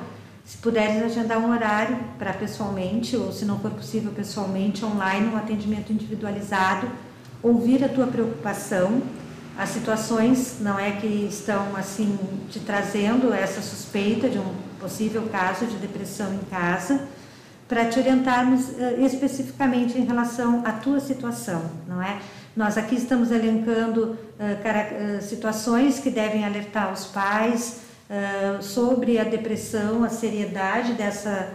se 0.44 0.58
puderes 0.58 1.00
agendar 1.04 1.38
um 1.38 1.52
horário 1.52 1.96
para 2.18 2.32
pessoalmente, 2.32 3.16
ou 3.16 3.32
se 3.32 3.44
não 3.44 3.60
for 3.60 3.70
possível 3.70 4.10
pessoalmente, 4.10 4.84
online, 4.84 5.28
um 5.28 5.36
atendimento 5.36 5.92
individualizado, 5.92 6.90
ouvir 7.42 7.84
a 7.84 7.88
tua 7.88 8.06
preocupação. 8.06 9.00
as 9.56 9.68
situações, 9.68 10.56
não 10.60 10.78
é 10.78 10.92
que 10.92 11.06
estão 11.06 11.76
assim 11.76 12.18
te 12.50 12.60
trazendo 12.60 13.32
essa 13.32 13.60
suspeita 13.60 14.28
de 14.28 14.38
um 14.38 14.54
possível 14.80 15.28
caso 15.30 15.66
de 15.66 15.76
depressão 15.76 16.32
em 16.32 16.38
casa, 16.50 17.06
para 17.70 17.84
te 17.84 18.00
orientarmos 18.00 18.70
uh, 18.70 19.00
especificamente 19.06 19.96
em 19.96 20.04
relação 20.04 20.62
à 20.66 20.72
tua 20.72 20.98
situação, 20.98 21.62
não 21.86 22.02
é? 22.02 22.18
Nós 22.56 22.76
aqui 22.76 22.96
estamos 22.96 23.30
elencando 23.30 24.18
cara, 24.60 24.88
uh, 24.90 25.22
situações 25.22 26.00
que 26.00 26.10
devem 26.10 26.44
alertar 26.44 26.92
os 26.92 27.06
pais 27.06 27.88
sobre 28.60 29.20
a 29.20 29.22
depressão, 29.22 30.02
a 30.02 30.08
seriedade 30.08 30.94
dessa 30.94 31.48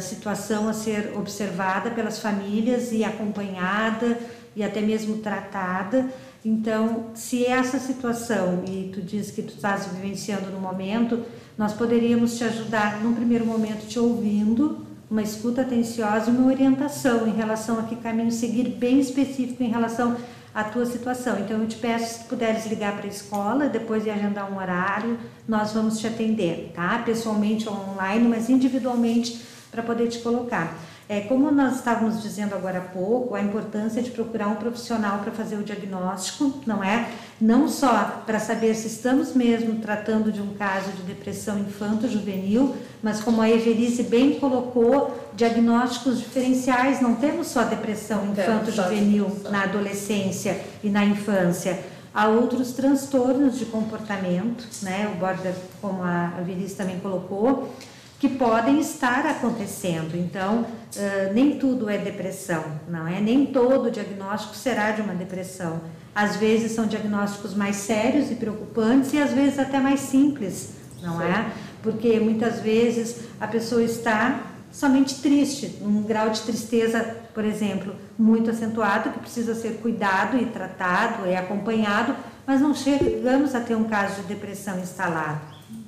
situação 0.00 0.68
a 0.68 0.72
ser 0.72 1.12
observada 1.16 1.90
pelas 1.90 2.20
famílias 2.20 2.92
e 2.92 3.02
acompanhada 3.02 4.16
e 4.54 4.62
até 4.62 4.80
mesmo 4.80 5.18
tratada. 5.18 6.06
Então, 6.44 7.06
se 7.14 7.44
essa 7.44 7.80
situação, 7.80 8.62
e 8.64 8.90
tu 8.94 9.02
diz 9.02 9.32
que 9.32 9.42
tu 9.42 9.54
estás 9.54 9.86
vivenciando 9.86 10.50
no 10.50 10.60
momento, 10.60 11.24
nós 11.58 11.72
poderíamos 11.72 12.38
te 12.38 12.44
ajudar 12.44 13.02
num 13.02 13.12
primeiro 13.12 13.44
momento 13.44 13.88
te 13.88 13.98
ouvindo, 13.98 14.86
uma 15.10 15.22
escuta 15.22 15.62
atenciosa 15.62 16.30
e 16.30 16.34
uma 16.34 16.46
orientação 16.46 17.26
em 17.26 17.32
relação 17.32 17.78
a 17.78 17.82
que 17.82 17.96
caminho 17.96 18.30
seguir 18.30 18.68
bem 18.68 19.00
específico 19.00 19.62
em 19.62 19.68
relação 19.68 20.16
à 20.54 20.64
tua 20.64 20.84
situação. 20.84 21.38
Então, 21.38 21.60
eu 21.60 21.66
te 21.66 21.76
peço 21.76 22.18
se 22.18 22.24
puderes 22.24 22.66
ligar 22.66 22.92
para 22.92 23.04
a 23.04 23.08
escola, 23.08 23.68
depois 23.68 24.04
de 24.04 24.10
agendar 24.10 24.52
um 24.52 24.56
horário, 24.56 25.18
nós 25.46 25.72
vamos 25.72 25.98
te 25.98 26.06
atender, 26.06 26.72
tá? 26.74 27.02
Pessoalmente 27.04 27.68
ou 27.68 27.74
online, 27.74 28.28
mas 28.28 28.50
individualmente 28.50 29.40
para 29.70 29.82
poder 29.82 30.08
te 30.08 30.18
colocar. 30.18 30.74
É, 31.10 31.20
como 31.20 31.50
nós 31.50 31.76
estávamos 31.76 32.22
dizendo 32.22 32.54
agora 32.54 32.80
há 32.80 32.82
pouco, 32.82 33.34
a 33.34 33.40
importância 33.40 34.02
de 34.02 34.10
procurar 34.10 34.48
um 34.48 34.56
profissional 34.56 35.20
para 35.20 35.32
fazer 35.32 35.56
o 35.56 35.62
diagnóstico, 35.62 36.60
não 36.66 36.84
é? 36.84 37.08
Não 37.40 37.66
só 37.66 38.22
para 38.26 38.38
saber 38.38 38.74
se 38.74 38.88
estamos 38.88 39.34
mesmo 39.34 39.76
tratando 39.76 40.30
de 40.30 40.42
um 40.42 40.52
caso 40.52 40.90
de 40.92 41.02
depressão 41.02 41.58
infanto-juvenil, 41.60 42.76
mas 43.02 43.22
como 43.22 43.40
a 43.40 43.48
Evelice 43.48 44.02
bem 44.02 44.38
colocou, 44.38 45.30
diagnósticos 45.34 46.18
diferenciais, 46.18 47.00
não 47.00 47.14
temos 47.14 47.46
só 47.46 47.64
depressão 47.64 48.26
infanto-juvenil 48.26 49.34
na 49.50 49.62
adolescência 49.62 50.60
e 50.84 50.90
na 50.90 51.06
infância. 51.06 51.80
Há 52.12 52.28
outros 52.28 52.72
transtornos 52.72 53.58
de 53.58 53.64
comportamento, 53.64 54.66
né? 54.82 55.10
O 55.14 55.18
Border, 55.18 55.54
como 55.80 56.02
a 56.02 56.34
Evelice 56.40 56.74
também 56.74 56.98
colocou, 56.98 57.72
que 58.18 58.28
podem 58.28 58.80
estar 58.80 59.24
acontecendo. 59.26 60.16
Então, 60.16 60.62
uh, 60.62 61.32
nem 61.32 61.58
tudo 61.58 61.88
é 61.88 61.98
depressão, 61.98 62.64
não 62.88 63.06
é? 63.06 63.20
Nem 63.20 63.46
todo 63.46 63.90
diagnóstico 63.90 64.56
será 64.56 64.90
de 64.90 65.00
uma 65.00 65.14
depressão. 65.14 65.80
Às 66.14 66.36
vezes 66.36 66.72
são 66.72 66.86
diagnósticos 66.86 67.54
mais 67.54 67.76
sérios 67.76 68.30
e 68.30 68.34
preocupantes 68.34 69.12
e 69.12 69.18
às 69.18 69.32
vezes 69.32 69.58
até 69.58 69.78
mais 69.78 70.00
simples, 70.00 70.70
não 71.00 71.22
é? 71.22 71.26
Sim. 71.26 71.32
é? 71.32 71.52
Porque 71.80 72.18
muitas 72.18 72.58
vezes 72.60 73.20
a 73.40 73.46
pessoa 73.46 73.82
está 73.82 74.40
somente 74.72 75.16
triste, 75.22 75.78
num 75.80 76.02
grau 76.02 76.28
de 76.30 76.40
tristeza, 76.42 77.16
por 77.32 77.44
exemplo, 77.44 77.94
muito 78.18 78.50
acentuado, 78.50 79.10
que 79.10 79.20
precisa 79.20 79.54
ser 79.54 79.78
cuidado 79.80 80.36
e 80.36 80.46
tratado 80.46 81.26
e 81.26 81.36
acompanhado, 81.36 82.14
mas 82.46 82.60
não 82.60 82.74
chegamos 82.74 83.54
a 83.54 83.60
ter 83.60 83.76
um 83.76 83.84
caso 83.84 84.22
de 84.22 84.28
depressão 84.28 84.78
instalado. 84.78 85.40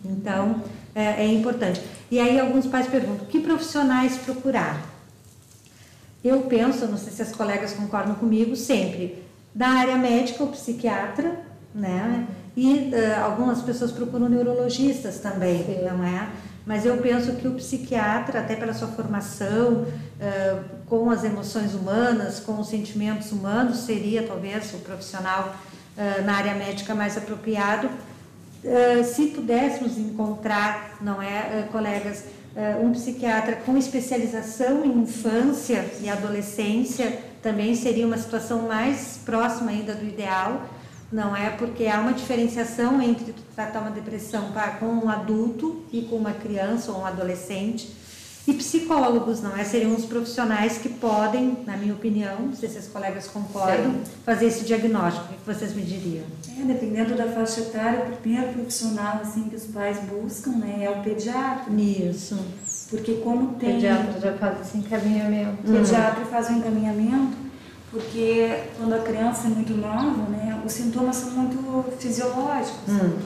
Então, 0.05 0.63
é, 0.95 1.25
é 1.25 1.27
importante. 1.27 1.81
E 2.11 2.19
aí 2.19 2.39
alguns 2.39 2.67
pais 2.67 2.87
perguntam, 2.87 3.27
que 3.27 3.41
profissionais 3.41 4.17
procurar? 4.19 4.81
Eu 6.23 6.43
penso, 6.43 6.87
não 6.87 6.99
sei 6.99 7.13
se 7.13 7.23
as 7.23 7.33
colegas 7.33 7.73
concordam 7.73 8.15
comigo, 8.15 8.55
sempre 8.55 9.23
da 9.55 9.69
área 9.69 9.97
médica 9.97 10.43
ou 10.43 10.51
psiquiatra, 10.51 11.41
né? 11.75 12.27
E 12.57 12.93
uh, 12.93 13.25
algumas 13.25 13.63
pessoas 13.63 13.91
procuram 13.91 14.29
neurologistas 14.29 15.19
também, 15.19 15.65
Sim. 15.65 15.85
não 15.85 16.05
é? 16.05 16.29
Mas 16.67 16.85
eu 16.85 16.97
penso 16.99 17.33
que 17.37 17.49
o 17.49 17.53
psiquiatra, 17.53 18.41
até 18.41 18.55
pela 18.55 18.75
sua 18.75 18.89
formação, 18.89 19.83
uh, 19.83 20.65
com 20.87 21.11
as 21.11 21.25
emoções 21.25 21.75
humanas, 21.75 22.41
com 22.41 22.61
os 22.61 22.69
sentimentos 22.69 23.33
humanos, 23.33 23.79
seria 23.79 24.25
talvez 24.27 24.73
o 24.75 24.79
profissional 24.79 25.55
uh, 25.97 26.25
na 26.25 26.35
área 26.35 26.55
médica 26.55 26.95
mais 26.95 27.17
apropriado, 27.17 27.89
Uh, 28.63 29.03
se 29.05 29.29
pudéssemos 29.29 29.97
encontrar, 29.97 30.99
não 31.01 31.23
é, 31.23 31.65
uh, 31.67 31.73
colegas, 31.73 32.25
uh, 32.55 32.85
um 32.85 32.93
psiquiatra 32.93 33.57
com 33.57 33.77
especialização 33.77 34.85
em 34.85 34.99
infância 34.99 35.85
e 36.03 36.11
adolescência, 36.11 37.19
também 37.43 37.75
seria 37.75 38.07
uma 38.07 38.19
situação 38.19 38.69
mais 38.69 39.19
próxima 39.25 39.71
ainda 39.71 39.95
do 39.95 40.05
ideal, 40.05 40.69
não 41.11 41.35
é? 41.35 41.49
Porque 41.51 41.87
há 41.87 42.01
uma 42.01 42.13
diferenciação 42.13 43.01
entre 43.01 43.35
tratar 43.57 43.81
uma 43.81 43.91
depressão 43.91 44.53
com 44.79 44.87
um 44.87 45.09
adulto 45.09 45.83
e 45.91 46.03
com 46.03 46.17
uma 46.17 46.33
criança 46.33 46.93
ou 46.93 47.01
um 47.01 47.07
adolescente 47.07 48.00
e 48.47 48.55
psicólogos, 48.55 49.41
não 49.43 49.57
é? 49.57 49.65
Seriam 49.65 49.95
os 49.95 50.07
profissionais 50.07 50.79
que 50.79 50.89
podem, 50.89 51.59
na 51.67 51.77
minha 51.77 51.93
opinião, 51.93 52.41
não 52.41 52.55
sei 52.55 52.69
se 52.69 52.79
as 52.79 52.87
colegas 52.89 53.29
concordam, 53.29 53.93
Sim. 53.93 54.03
fazer 54.25 54.47
esse 54.47 54.65
diagnóstico. 54.65 55.27
O 55.27 55.37
que 55.37 55.55
vocês 55.55 55.75
me 55.75 55.83
diriam? 55.83 56.25
É, 56.59 56.63
dependendo 56.65 57.15
da 57.15 57.27
faixa 57.27 57.61
etária, 57.61 58.07
o 58.13 58.17
primeiro 58.17 58.53
profissional 58.55 59.21
assim 59.23 59.45
que 59.45 59.57
os 59.57 59.65
pais 59.65 59.99
buscam, 60.01 60.53
né, 60.53 60.85
é 60.85 60.91
o 60.91 61.03
pediatra. 61.03 61.73
Isso. 61.73 62.39
Porque 62.89 63.15
como 63.17 63.55
tem... 63.55 63.71
O 63.71 63.73
pediatra 63.75 64.21
já 64.21 64.33
faz 64.33 64.61
esse 64.63 64.79
encaminhamento. 64.79 65.69
O 65.69 65.73
pediatra 65.73 66.25
faz 66.25 66.49
o 66.49 66.53
encaminhamento, 66.53 67.37
porque 67.91 68.65
quando 68.77 68.95
a 68.95 68.99
criança 69.01 69.47
é 69.47 69.51
muito 69.51 69.75
nova, 69.75 70.29
né, 70.31 70.61
os 70.65 70.73
sintomas 70.73 71.17
são 71.17 71.31
muito 71.33 71.85
fisiológicos. 71.99 72.89
Hum. 72.89 73.19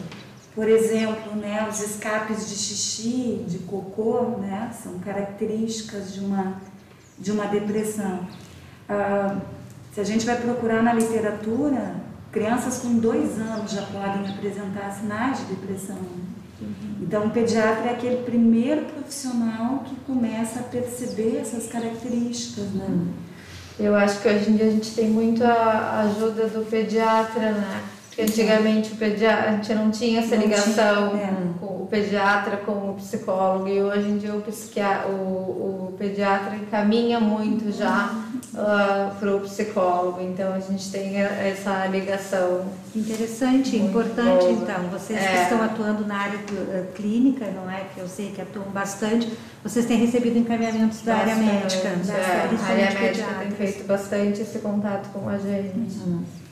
Por 0.54 0.68
exemplo, 0.68 1.34
né, 1.34 1.66
os 1.68 1.80
escapes 1.80 2.48
de 2.48 2.54
xixi, 2.54 3.44
de 3.48 3.58
cocô, 3.60 4.38
né, 4.38 4.70
são 4.72 5.00
características 5.00 6.14
de 6.14 6.20
uma, 6.20 6.60
de 7.18 7.32
uma 7.32 7.46
depressão. 7.46 8.20
Ah, 8.88 9.36
se 9.92 10.00
a 10.00 10.04
gente 10.04 10.24
vai 10.24 10.36
procurar 10.36 10.82
na 10.82 10.92
literatura, 10.92 11.96
crianças 12.30 12.78
com 12.78 12.98
dois 12.98 13.38
anos 13.38 13.72
já 13.72 13.82
podem 13.82 14.28
apresentar 14.28 14.90
sinais 14.92 15.38
de 15.38 15.54
depressão. 15.54 15.98
Então, 17.00 17.26
o 17.26 17.30
pediatra 17.30 17.90
é 17.90 17.92
aquele 17.92 18.22
primeiro 18.24 18.86
profissional 18.86 19.84
que 19.84 19.94
começa 20.06 20.60
a 20.60 20.62
perceber 20.62 21.38
essas 21.40 21.66
características. 21.66 22.70
Né? 22.70 23.06
Eu 23.78 23.94
acho 23.94 24.20
que 24.20 24.28
hoje 24.28 24.50
em 24.50 24.56
dia 24.56 24.66
a 24.66 24.70
gente 24.70 24.94
tem 24.94 25.10
muito 25.10 25.44
a 25.44 26.00
ajuda 26.00 26.48
do 26.48 26.64
pediatra, 26.68 27.52
né? 27.52 27.82
Porque 28.14 28.22
antigamente 28.22 28.92
o 28.92 28.96
pediatra, 28.96 29.50
a 29.50 29.52
gente 29.54 29.74
não 29.74 29.90
tinha 29.90 30.20
essa 30.20 30.36
não 30.36 30.42
ligação 30.44 31.10
tinha, 31.10 31.22
é. 31.22 31.36
com 31.58 31.82
o 31.82 31.86
pediatra 31.86 32.58
com 32.58 32.90
o 32.90 32.94
psicólogo 32.94 33.68
e 33.68 33.82
hoje 33.82 34.08
em 34.08 34.18
dia 34.18 34.32
o, 34.34 34.40
psiquiatra, 34.40 35.08
o, 35.08 35.88
o 35.88 35.94
pediatra 35.98 36.54
encaminha 36.54 37.18
muito 37.18 37.76
já 37.76 38.14
uh, 38.54 38.56
ah, 38.56 39.16
para 39.18 39.34
o 39.34 39.40
psicólogo, 39.40 40.20
então 40.20 40.54
a 40.54 40.60
gente 40.60 40.92
tem 40.92 41.16
essa 41.20 41.86
ligação. 41.86 42.66
Interessante, 42.94 43.76
importante 43.76 44.44
boa. 44.44 44.52
então, 44.52 44.88
vocês 44.92 45.20
é. 45.20 45.26
que 45.26 45.42
estão 45.42 45.60
atuando 45.60 46.06
na 46.06 46.16
área 46.16 46.38
uh, 46.38 46.92
clínica, 46.92 47.46
não 47.46 47.68
é? 47.68 47.82
Que 47.92 48.00
eu 48.00 48.06
sei 48.06 48.30
que 48.30 48.40
atuam 48.40 48.66
bastante, 48.66 49.28
vocês 49.64 49.86
têm 49.86 49.98
recebido 49.98 50.38
encaminhamentos 50.38 51.02
da 51.02 51.16
área 51.16 51.34
médica. 51.34 51.88
É, 51.88 52.48
a 52.62 52.64
área 52.64 53.00
médica 53.00 53.34
tem 53.40 53.50
feito 53.50 53.84
bastante 53.88 54.42
esse 54.42 54.60
contato 54.60 55.08
com 55.12 55.28
a 55.28 55.36
gente. 55.36 55.98
Uhum. 56.06 56.43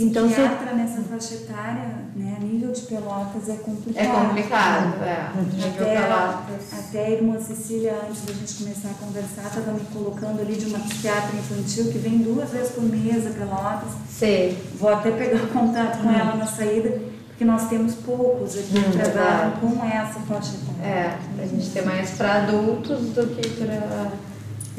Então, 0.00 0.26
Psiquiatra 0.26 0.72
nessa 0.72 1.02
faixa 1.02 1.34
etária, 1.34 1.90
né, 2.16 2.36
a 2.40 2.42
nível 2.42 2.72
de 2.72 2.80
Pelotas 2.82 3.48
é 3.50 3.56
complicado. 3.56 4.04
É 4.04 4.08
complicado, 4.08 5.04
é. 5.04 5.30
Nível 5.42 5.86
até. 5.86 6.78
Até 6.78 7.06
a 7.06 7.10
irmã 7.10 7.38
Cecília, 7.38 7.94
antes 8.08 8.22
da 8.24 8.32
gente 8.32 8.54
começar 8.54 8.88
a 8.88 8.94
conversar, 8.94 9.42
estava 9.42 9.72
me 9.72 9.84
colocando 9.92 10.40
ali 10.40 10.56
de 10.56 10.66
uma 10.66 10.78
psiquiatra 10.78 11.36
infantil 11.36 11.92
que 11.92 11.98
vem 11.98 12.18
duas 12.18 12.50
vezes 12.50 12.70
por 12.70 12.82
mês 12.82 13.26
a 13.26 13.30
Pelotas. 13.30 13.92
Sim. 14.08 14.56
Vou 14.78 14.90
até 14.90 15.10
pegar 15.10 15.46
contato 15.48 16.02
com 16.02 16.08
hum. 16.08 16.12
ela 16.12 16.34
na 16.34 16.46
saída, 16.46 16.98
porque 17.28 17.44
nós 17.44 17.68
temos 17.68 17.94
poucos 17.96 18.56
aqui 18.56 18.78
hum, 18.78 18.90
que 18.90 18.98
trabalham 18.98 19.52
com 19.60 19.84
essa 19.84 20.20
faixa 20.20 20.54
etária. 20.54 21.18
É, 21.38 21.42
a 21.42 21.46
gente 21.46 21.70
tem 21.70 21.84
mais 21.84 22.10
para 22.12 22.36
adultos 22.36 23.10
do 23.10 23.26
que 23.36 23.48
para 23.50 24.12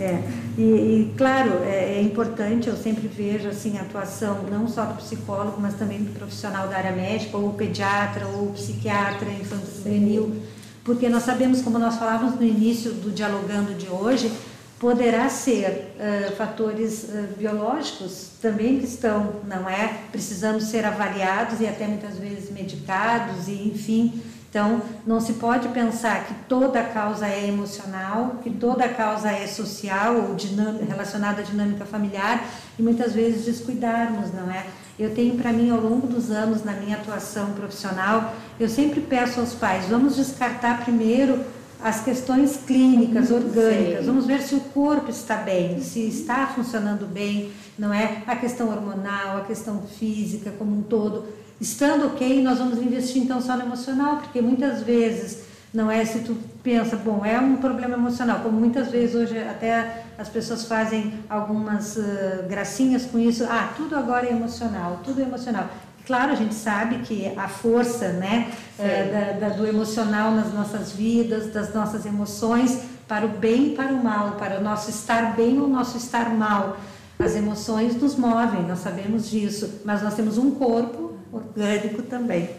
é, 0.01 0.23
e, 0.57 0.61
e 0.61 1.13
claro, 1.15 1.63
é, 1.63 1.97
é, 1.97 2.01
importante, 2.01 2.67
eu 2.67 2.75
sempre 2.75 3.07
vejo 3.07 3.47
assim, 3.47 3.77
a 3.77 3.81
atuação 3.81 4.43
não 4.49 4.67
só 4.67 4.85
do 4.85 4.95
psicólogo, 4.95 5.61
mas 5.61 5.75
também 5.75 5.99
do 6.03 6.11
profissional 6.11 6.67
da 6.67 6.77
área 6.77 6.91
médica, 6.91 7.37
ou 7.37 7.53
pediatra, 7.53 8.27
ou 8.27 8.47
psiquiatra 8.47 9.29
infanto-juvenil, 9.29 10.35
porque 10.83 11.07
nós 11.07 11.23
sabemos, 11.23 11.61
como 11.61 11.77
nós 11.77 11.97
falávamos 11.97 12.35
no 12.35 12.43
início 12.43 12.91
do 12.91 13.11
Dialogando 13.11 13.75
de 13.75 13.87
hoje, 13.87 14.31
poderá 14.79 15.29
ser 15.29 15.93
uh, 15.95 16.35
fatores 16.35 17.03
uh, 17.03 17.37
biológicos 17.37 18.31
também 18.41 18.79
que 18.79 18.85
estão, 18.85 19.35
não 19.47 19.69
é, 19.69 19.99
precisando 20.11 20.59
ser 20.59 20.83
avaliados 20.83 21.61
e 21.61 21.67
até 21.67 21.85
muitas 21.85 22.17
vezes 22.17 22.49
medicados 22.49 23.47
e 23.47 23.67
enfim, 23.67 24.19
então, 24.51 24.81
não 25.07 25.21
se 25.21 25.33
pode 25.33 25.69
pensar 25.69 26.25
que 26.25 26.33
toda 26.49 26.83
causa 26.83 27.25
é 27.25 27.47
emocional, 27.47 28.35
que 28.43 28.49
toda 28.49 28.85
causa 28.89 29.31
é 29.31 29.47
social 29.47 30.13
ou 30.17 30.35
dinâmica, 30.35 30.83
relacionada 30.83 31.39
à 31.39 31.43
dinâmica 31.45 31.85
familiar 31.85 32.43
e 32.77 32.83
muitas 32.83 33.13
vezes 33.13 33.45
descuidarmos, 33.45 34.33
não 34.33 34.51
é? 34.51 34.65
Eu 34.99 35.15
tenho 35.15 35.37
para 35.37 35.53
mim, 35.53 35.69
ao 35.69 35.79
longo 35.79 36.05
dos 36.05 36.29
anos, 36.31 36.65
na 36.65 36.73
minha 36.73 36.97
atuação 36.97 37.53
profissional, 37.53 38.35
eu 38.59 38.67
sempre 38.67 38.99
peço 38.99 39.39
aos 39.39 39.53
pais, 39.53 39.85
vamos 39.85 40.17
descartar 40.17 40.83
primeiro 40.83 41.39
as 41.81 42.03
questões 42.03 42.57
clínicas, 42.57 43.31
orgânicas, 43.31 44.05
vamos 44.05 44.25
ver 44.25 44.41
se 44.41 44.53
o 44.53 44.59
corpo 44.59 45.09
está 45.09 45.37
bem, 45.37 45.79
se 45.79 46.01
está 46.09 46.45
funcionando 46.47 47.07
bem, 47.07 47.53
não 47.79 47.93
é? 47.93 48.21
A 48.27 48.35
questão 48.35 48.67
hormonal, 48.67 49.37
a 49.37 49.41
questão 49.45 49.81
física 49.97 50.51
como 50.59 50.77
um 50.77 50.81
todo. 50.81 51.39
Estando 51.61 52.07
ok, 52.07 52.41
nós 52.41 52.57
vamos 52.57 52.81
investir 52.81 53.21
então 53.21 53.39
só 53.39 53.55
no 53.55 53.61
emocional, 53.61 54.17
porque 54.17 54.41
muitas 54.41 54.81
vezes 54.81 55.43
não 55.71 55.91
é 55.91 56.03
se 56.03 56.21
tu 56.21 56.35
pensa, 56.63 56.95
bom, 56.95 57.23
é 57.23 57.39
um 57.39 57.57
problema 57.57 57.93
emocional, 57.93 58.39
como 58.39 58.59
muitas 58.59 58.87
vezes 58.87 59.13
hoje 59.13 59.37
até 59.37 60.05
as 60.17 60.27
pessoas 60.27 60.65
fazem 60.65 61.13
algumas 61.29 61.97
uh, 61.97 62.47
gracinhas 62.49 63.05
com 63.05 63.19
isso, 63.19 63.45
ah, 63.47 63.71
tudo 63.77 63.95
agora 63.95 64.25
é 64.25 64.31
emocional, 64.31 65.01
tudo 65.03 65.21
é 65.21 65.23
emocional. 65.23 65.69
Claro, 66.03 66.31
a 66.31 66.35
gente 66.35 66.55
sabe 66.55 66.97
que 67.03 67.31
a 67.37 67.47
força 67.47 68.07
né, 68.09 68.51
uh, 68.79 69.39
da, 69.39 69.49
da, 69.49 69.55
do 69.55 69.67
emocional 69.67 70.31
nas 70.31 70.51
nossas 70.51 70.93
vidas, 70.93 71.53
das 71.53 71.71
nossas 71.75 72.07
emoções, 72.07 72.85
para 73.07 73.23
o 73.23 73.29
bem 73.29 73.67
e 73.67 73.75
para 73.75 73.93
o 73.93 74.03
mal, 74.03 74.31
para 74.31 74.59
o 74.59 74.63
nosso 74.63 74.89
estar 74.89 75.35
bem 75.35 75.59
ou 75.59 75.67
o 75.67 75.69
nosso 75.69 75.95
estar 75.95 76.27
mal. 76.31 76.77
As 77.19 77.35
emoções 77.35 77.95
nos 78.01 78.15
movem, 78.15 78.63
nós 78.63 78.79
sabemos 78.79 79.29
disso, 79.29 79.81
mas 79.85 80.01
nós 80.01 80.15
temos 80.15 80.39
um 80.39 80.49
corpo 80.49 81.00
orgânico 81.31 82.01
também. 82.03 82.49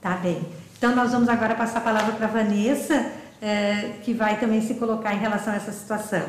Tá 0.00 0.16
bem. 0.16 0.44
Então, 0.76 0.96
nós 0.96 1.12
vamos 1.12 1.28
agora 1.28 1.54
passar 1.54 1.78
a 1.78 1.82
palavra 1.82 2.12
para 2.16 2.26
a 2.26 2.30
Vanessa, 2.30 3.12
é, 3.40 3.98
que 4.02 4.12
vai 4.12 4.38
também 4.40 4.60
se 4.60 4.74
colocar 4.74 5.14
em 5.14 5.18
relação 5.18 5.52
a 5.52 5.56
essa 5.56 5.70
situação. 5.70 6.24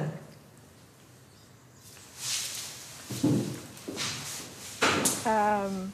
Um, 5.26 5.88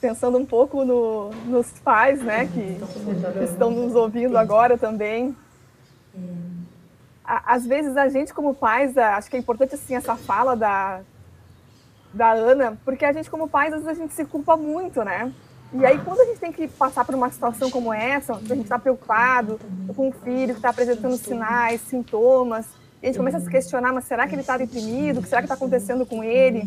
pensando 0.00 0.36
um 0.38 0.46
pouco 0.46 0.84
no, 0.84 1.30
nos 1.44 1.70
pais, 1.84 2.20
né, 2.22 2.46
que, 2.46 2.78
que 3.38 3.44
estão 3.44 3.70
nos 3.70 3.94
ouvindo 3.94 4.36
agora 4.36 4.76
também. 4.76 5.36
Às 7.24 7.66
vezes 7.66 7.96
a 7.96 8.08
gente 8.08 8.32
como 8.34 8.54
pais, 8.54 8.96
acho 8.96 9.30
que 9.30 9.36
é 9.36 9.38
importante 9.38 9.74
assim 9.74 9.94
essa 9.94 10.16
fala 10.16 10.56
da 10.56 11.02
da 12.12 12.32
Ana, 12.32 12.78
porque 12.84 13.04
a 13.04 13.12
gente 13.12 13.30
como 13.30 13.48
pais 13.48 13.72
às 13.72 13.82
vezes 13.82 13.98
a 13.98 14.02
gente 14.02 14.14
se 14.14 14.24
culpa 14.24 14.56
muito, 14.56 15.02
né? 15.04 15.32
E 15.72 15.84
aí, 15.84 15.98
quando 16.02 16.20
a 16.20 16.24
gente 16.24 16.38
tem 16.38 16.52
que 16.52 16.68
passar 16.68 17.04
por 17.04 17.14
uma 17.14 17.30
situação 17.30 17.70
como 17.70 17.92
essa, 17.92 18.34
a 18.34 18.38
gente 18.38 18.62
está 18.62 18.78
preocupado 18.78 19.58
com 19.94 20.08
um 20.08 20.12
filho 20.12 20.54
que 20.54 20.58
está 20.60 20.70
apresentando 20.70 21.16
sinais, 21.16 21.80
sintomas, 21.80 22.66
e 23.02 23.06
a 23.06 23.08
gente 23.08 23.18
começa 23.18 23.38
a 23.38 23.40
se 23.40 23.50
questionar, 23.50 23.92
mas 23.92 24.04
será 24.04 24.26
que 24.28 24.34
ele 24.34 24.42
está 24.42 24.56
deprimido? 24.56 25.18
O 25.18 25.22
que 25.22 25.28
será 25.28 25.40
que 25.42 25.46
está 25.46 25.54
acontecendo 25.54 26.06
com 26.06 26.22
ele? 26.22 26.62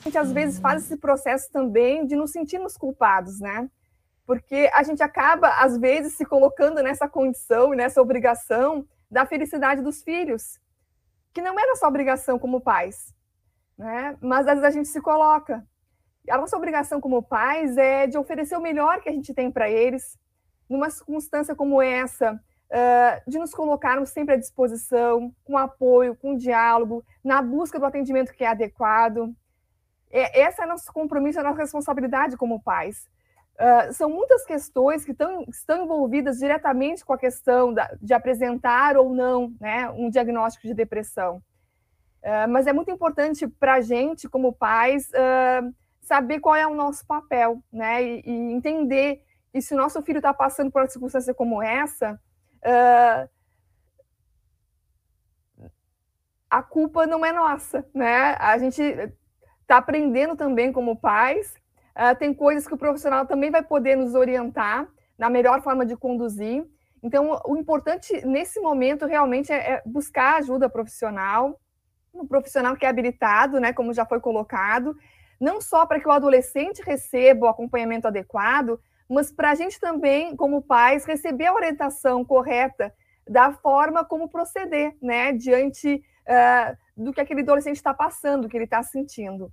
A 0.00 0.04
gente, 0.04 0.18
às 0.18 0.30
vezes, 0.30 0.60
faz 0.60 0.84
esse 0.84 0.96
processo 0.98 1.50
também 1.50 2.06
de 2.06 2.14
nos 2.14 2.30
sentirmos 2.30 2.76
culpados, 2.76 3.40
né? 3.40 3.68
Porque 4.26 4.70
a 4.74 4.82
gente 4.82 5.02
acaba, 5.02 5.48
às 5.48 5.78
vezes, 5.78 6.14
se 6.14 6.26
colocando 6.26 6.82
nessa 6.82 7.08
condição 7.08 7.72
e 7.72 7.76
nessa 7.76 8.02
obrigação 8.02 8.86
da 9.10 9.24
felicidade 9.24 9.80
dos 9.80 10.02
filhos, 10.02 10.60
que 11.32 11.40
não 11.40 11.58
é 11.58 11.66
nossa 11.66 11.88
obrigação 11.88 12.38
como 12.38 12.60
pais, 12.60 13.13
né? 13.78 14.16
Mas, 14.20 14.46
às 14.46 14.60
vezes, 14.60 14.64
a 14.64 14.70
gente 14.70 14.88
se 14.88 15.00
coloca 15.00 15.64
a 16.30 16.38
nossa 16.38 16.56
obrigação 16.56 17.00
como 17.00 17.22
pais 17.22 17.76
é 17.76 18.06
de 18.06 18.16
oferecer 18.16 18.56
o 18.56 18.60
melhor 18.60 19.00
que 19.00 19.08
a 19.08 19.12
gente 19.12 19.34
tem 19.34 19.50
para 19.50 19.68
eles, 19.68 20.18
numa 20.68 20.88
circunstância 20.88 21.54
como 21.54 21.82
essa, 21.82 22.32
uh, 22.32 23.30
de 23.30 23.38
nos 23.38 23.52
colocarmos 23.52 24.10
sempre 24.10 24.34
à 24.34 24.38
disposição, 24.38 25.34
com 25.44 25.58
apoio, 25.58 26.16
com 26.16 26.36
diálogo, 26.36 27.04
na 27.22 27.42
busca 27.42 27.78
do 27.78 27.84
atendimento 27.84 28.32
que 28.32 28.44
é 28.44 28.48
adequado. 28.48 29.34
É, 30.10 30.42
essa 30.42 30.62
é 30.62 30.66
nosso 30.66 30.92
compromisso, 30.92 31.40
é 31.40 31.42
nossa 31.42 31.60
responsabilidade 31.60 32.36
como 32.36 32.62
pais. 32.62 33.06
Uh, 33.54 33.92
são 33.92 34.08
muitas 34.08 34.44
questões 34.44 35.04
que 35.04 35.14
tão, 35.14 35.44
estão 35.48 35.84
envolvidas 35.84 36.38
diretamente 36.38 37.04
com 37.04 37.12
a 37.12 37.18
questão 37.18 37.72
da, 37.72 37.94
de 38.00 38.12
apresentar 38.12 38.96
ou 38.96 39.14
não 39.14 39.54
né, 39.60 39.88
um 39.90 40.08
diagnóstico 40.10 40.66
de 40.66 40.74
depressão. 40.74 41.42
Uh, 42.24 42.48
mas 42.48 42.66
é 42.66 42.72
muito 42.72 42.90
importante 42.90 43.46
para 43.46 43.74
a 43.74 43.80
gente, 43.82 44.30
como 44.30 44.54
pais, 44.54 45.10
uh, 45.10 45.74
saber 46.00 46.40
qual 46.40 46.56
é 46.56 46.66
o 46.66 46.74
nosso 46.74 47.06
papel, 47.06 47.62
né? 47.70 48.02
E, 48.02 48.22
e 48.24 48.52
entender 48.52 49.22
que 49.52 49.60
se 49.60 49.74
o 49.74 49.76
nosso 49.76 50.00
filho 50.02 50.16
está 50.20 50.32
passando 50.32 50.70
por 50.70 50.80
uma 50.80 50.88
circunstância 50.88 51.34
como 51.34 51.62
essa, 51.62 52.18
uh, 52.64 53.28
a 56.48 56.62
culpa 56.62 57.06
não 57.06 57.26
é 57.26 57.30
nossa, 57.30 57.84
né? 57.94 58.36
A 58.38 58.56
gente 58.56 58.80
está 59.60 59.76
aprendendo 59.76 60.34
também 60.34 60.72
como 60.72 60.96
pais. 60.96 61.52
Tem 62.18 62.34
coisas 62.34 62.66
que 62.66 62.74
o 62.74 62.78
profissional 62.78 63.24
também 63.26 63.50
vai 63.50 63.62
poder 63.62 63.96
nos 63.96 64.14
orientar 64.14 64.88
na 65.18 65.30
melhor 65.30 65.62
forma 65.62 65.84
de 65.86 65.96
conduzir. 65.96 66.64
Então, 67.02 67.40
o 67.44 67.56
importante 67.56 68.24
nesse 68.26 68.60
momento 68.60 69.04
realmente 69.06 69.52
é, 69.52 69.74
é 69.74 69.82
buscar 69.84 70.36
ajuda 70.36 70.68
profissional, 70.68 71.60
um 72.14 72.26
profissional 72.26 72.76
que 72.76 72.86
é 72.86 72.88
habilitado, 72.88 73.58
né, 73.60 73.72
como 73.72 73.92
já 73.92 74.06
foi 74.06 74.20
colocado, 74.20 74.96
não 75.40 75.60
só 75.60 75.84
para 75.84 76.00
que 76.00 76.08
o 76.08 76.12
adolescente 76.12 76.82
receba 76.82 77.46
o 77.46 77.48
acompanhamento 77.48 78.06
adequado, 78.06 78.80
mas 79.08 79.32
para 79.32 79.50
a 79.50 79.54
gente 79.54 79.78
também, 79.80 80.34
como 80.36 80.62
pais, 80.62 81.04
receber 81.04 81.46
a 81.46 81.54
orientação 81.54 82.24
correta 82.24 82.92
da 83.28 83.52
forma 83.52 84.04
como 84.04 84.28
proceder, 84.28 84.96
né, 85.02 85.32
diante 85.32 85.96
uh, 85.96 86.76
do 86.96 87.12
que 87.12 87.20
aquele 87.20 87.40
adolescente 87.40 87.76
está 87.76 87.92
passando, 87.92 88.42
do 88.42 88.48
que 88.48 88.56
ele 88.56 88.64
está 88.64 88.82
sentindo. 88.82 89.52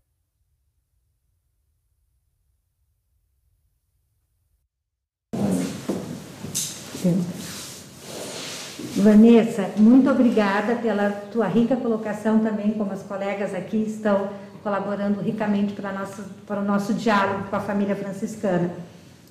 Vanessa, 9.01 9.71
muito 9.77 10.09
obrigada 10.09 10.75
pela 10.75 11.09
tua 11.09 11.47
rica 11.47 11.75
colocação 11.75 12.39
também, 12.39 12.71
como 12.71 12.91
as 12.91 13.01
colegas 13.01 13.53
aqui 13.55 13.77
estão 13.77 14.29
colaborando 14.63 15.19
ricamente 15.19 15.73
para, 15.73 15.91
nosso, 15.91 16.23
para 16.45 16.59
o 16.59 16.63
nosso 16.63 16.93
diálogo 16.93 17.45
com 17.49 17.55
a 17.55 17.59
família 17.59 17.95
franciscana. 17.95 18.69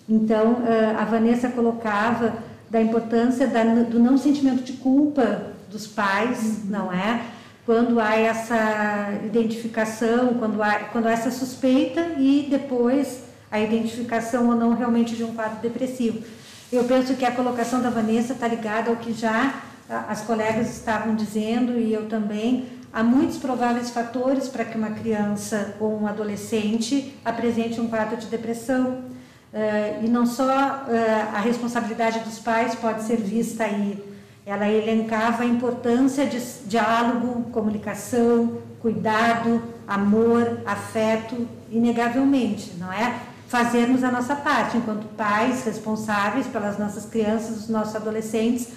Então, 0.09 0.63
eh, 0.67 0.97
a 0.99 1.05
Vanessa 1.05 1.49
colocava 1.51 2.35
da 2.69 2.83
importância 2.83 3.47
da, 3.47 3.63
do 3.63 4.01
não 4.01 4.19
sentimento 4.19 4.65
de 4.65 4.73
culpa 4.73 5.43
dos 5.71 5.87
pais, 5.87 6.65
uhum. 6.65 6.71
não 6.71 6.93
é? 6.93 7.23
Quando 7.65 8.01
há 8.01 8.17
essa 8.17 9.13
identificação, 9.25 10.35
quando 10.35 10.61
há, 10.61 10.81
quando 10.91 11.07
há 11.07 11.13
essa 11.13 11.31
suspeita 11.31 12.01
e 12.19 12.49
depois 12.51 13.23
a 13.51 13.61
identificação 13.61 14.49
ou 14.49 14.57
não 14.57 14.75
realmente 14.75 15.15
de 15.15 15.23
um 15.23 15.33
quadro 15.33 15.61
depressivo. 15.61 16.25
Eu 16.73 16.85
penso 16.85 17.15
que 17.15 17.25
a 17.25 17.33
colocação 17.33 17.83
da 17.83 17.91
Vanessa 17.91 18.33
está 18.33 18.47
ligada 18.47 18.91
ao 18.91 18.97
que 18.97 19.13
já 19.13 19.63
as 20.09 20.23
colegas 20.23 20.71
estavam 20.71 21.17
dizendo 21.17 21.73
e 21.73 21.93
eu 21.93 22.09
também, 22.09 22.81
Há 22.93 23.05
muitos 23.05 23.37
prováveis 23.37 23.91
fatores 23.91 24.49
para 24.49 24.65
que 24.65 24.77
uma 24.77 24.91
criança 24.91 25.77
ou 25.79 26.01
um 26.01 26.09
adolescente 26.09 27.17
apresente 27.25 27.81
um 27.81 27.87
quadro 27.87 28.17
de 28.17 28.27
depressão. 28.27 29.05
Uh, 29.53 30.05
e 30.05 30.09
não 30.09 30.27
só 30.27 30.45
uh, 30.45 31.35
a 31.35 31.41
responsabilidade 31.41 32.19
dos 32.21 32.41
pais 32.41 32.75
pode 32.75 33.05
ser 33.05 33.19
vista 33.19 33.63
aí. 33.63 34.03
Ela 34.45 34.69
elencava 34.69 35.45
a 35.45 35.47
importância 35.47 36.27
de 36.27 36.41
diálogo, 36.67 37.51
comunicação, 37.53 38.59
cuidado, 38.81 39.63
amor, 39.87 40.61
afeto, 40.67 41.47
inegavelmente, 41.71 42.73
não 42.77 42.93
é? 42.93 43.21
Fazermos 43.51 44.05
a 44.05 44.13
nossa 44.13 44.37
parte 44.37 44.77
enquanto 44.77 45.09
pais 45.17 45.65
responsáveis 45.65 46.47
pelas 46.47 46.79
nossas 46.79 47.05
crianças, 47.07 47.65
os 47.65 47.69
nossos 47.69 47.97
adolescentes, 47.97 48.69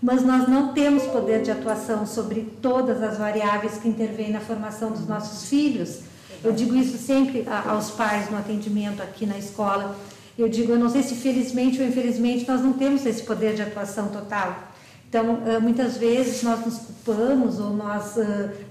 mas 0.00 0.24
nós 0.24 0.48
não 0.48 0.72
temos 0.72 1.02
poder 1.02 1.42
de 1.42 1.50
atuação 1.50 2.06
sobre 2.06 2.40
todas 2.62 3.02
as 3.02 3.18
variáveis 3.18 3.76
que 3.76 3.86
intervêm 3.86 4.32
na 4.32 4.40
formação 4.40 4.90
dos 4.90 5.06
nossos 5.06 5.50
filhos. 5.50 5.98
Eu 6.42 6.50
digo 6.50 6.74
isso 6.74 6.96
sempre 6.96 7.46
aos 7.68 7.90
pais 7.90 8.30
no 8.30 8.38
atendimento 8.38 9.02
aqui 9.02 9.26
na 9.26 9.36
escola. 9.36 9.94
Eu 10.38 10.48
digo, 10.48 10.72
eu 10.72 10.78
não 10.78 10.88
sei 10.88 11.02
se 11.02 11.14
felizmente 11.14 11.78
ou 11.82 11.86
infelizmente 11.86 12.48
nós 12.48 12.62
não 12.62 12.72
temos 12.72 13.04
esse 13.04 13.24
poder 13.24 13.54
de 13.54 13.60
atuação 13.60 14.08
total. 14.08 14.72
Então, 15.10 15.40
muitas 15.60 15.98
vezes 15.98 16.42
nós 16.42 16.64
nos 16.64 16.78
culpamos 16.78 17.60
ou 17.60 17.68
nós 17.68 18.14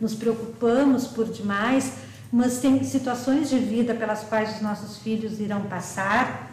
nos 0.02 0.16
preocupamos 0.16 1.06
por 1.06 1.26
demais, 1.26 1.94
mas 2.32 2.60
tem 2.60 2.84
situações 2.84 3.50
de 3.50 3.60
vida 3.60 3.94
pelas 3.94 4.24
quais 4.24 4.56
os 4.56 4.62
nossos 4.62 4.98
filhos 5.00 5.40
irão 5.40 5.64
passar 5.64 6.52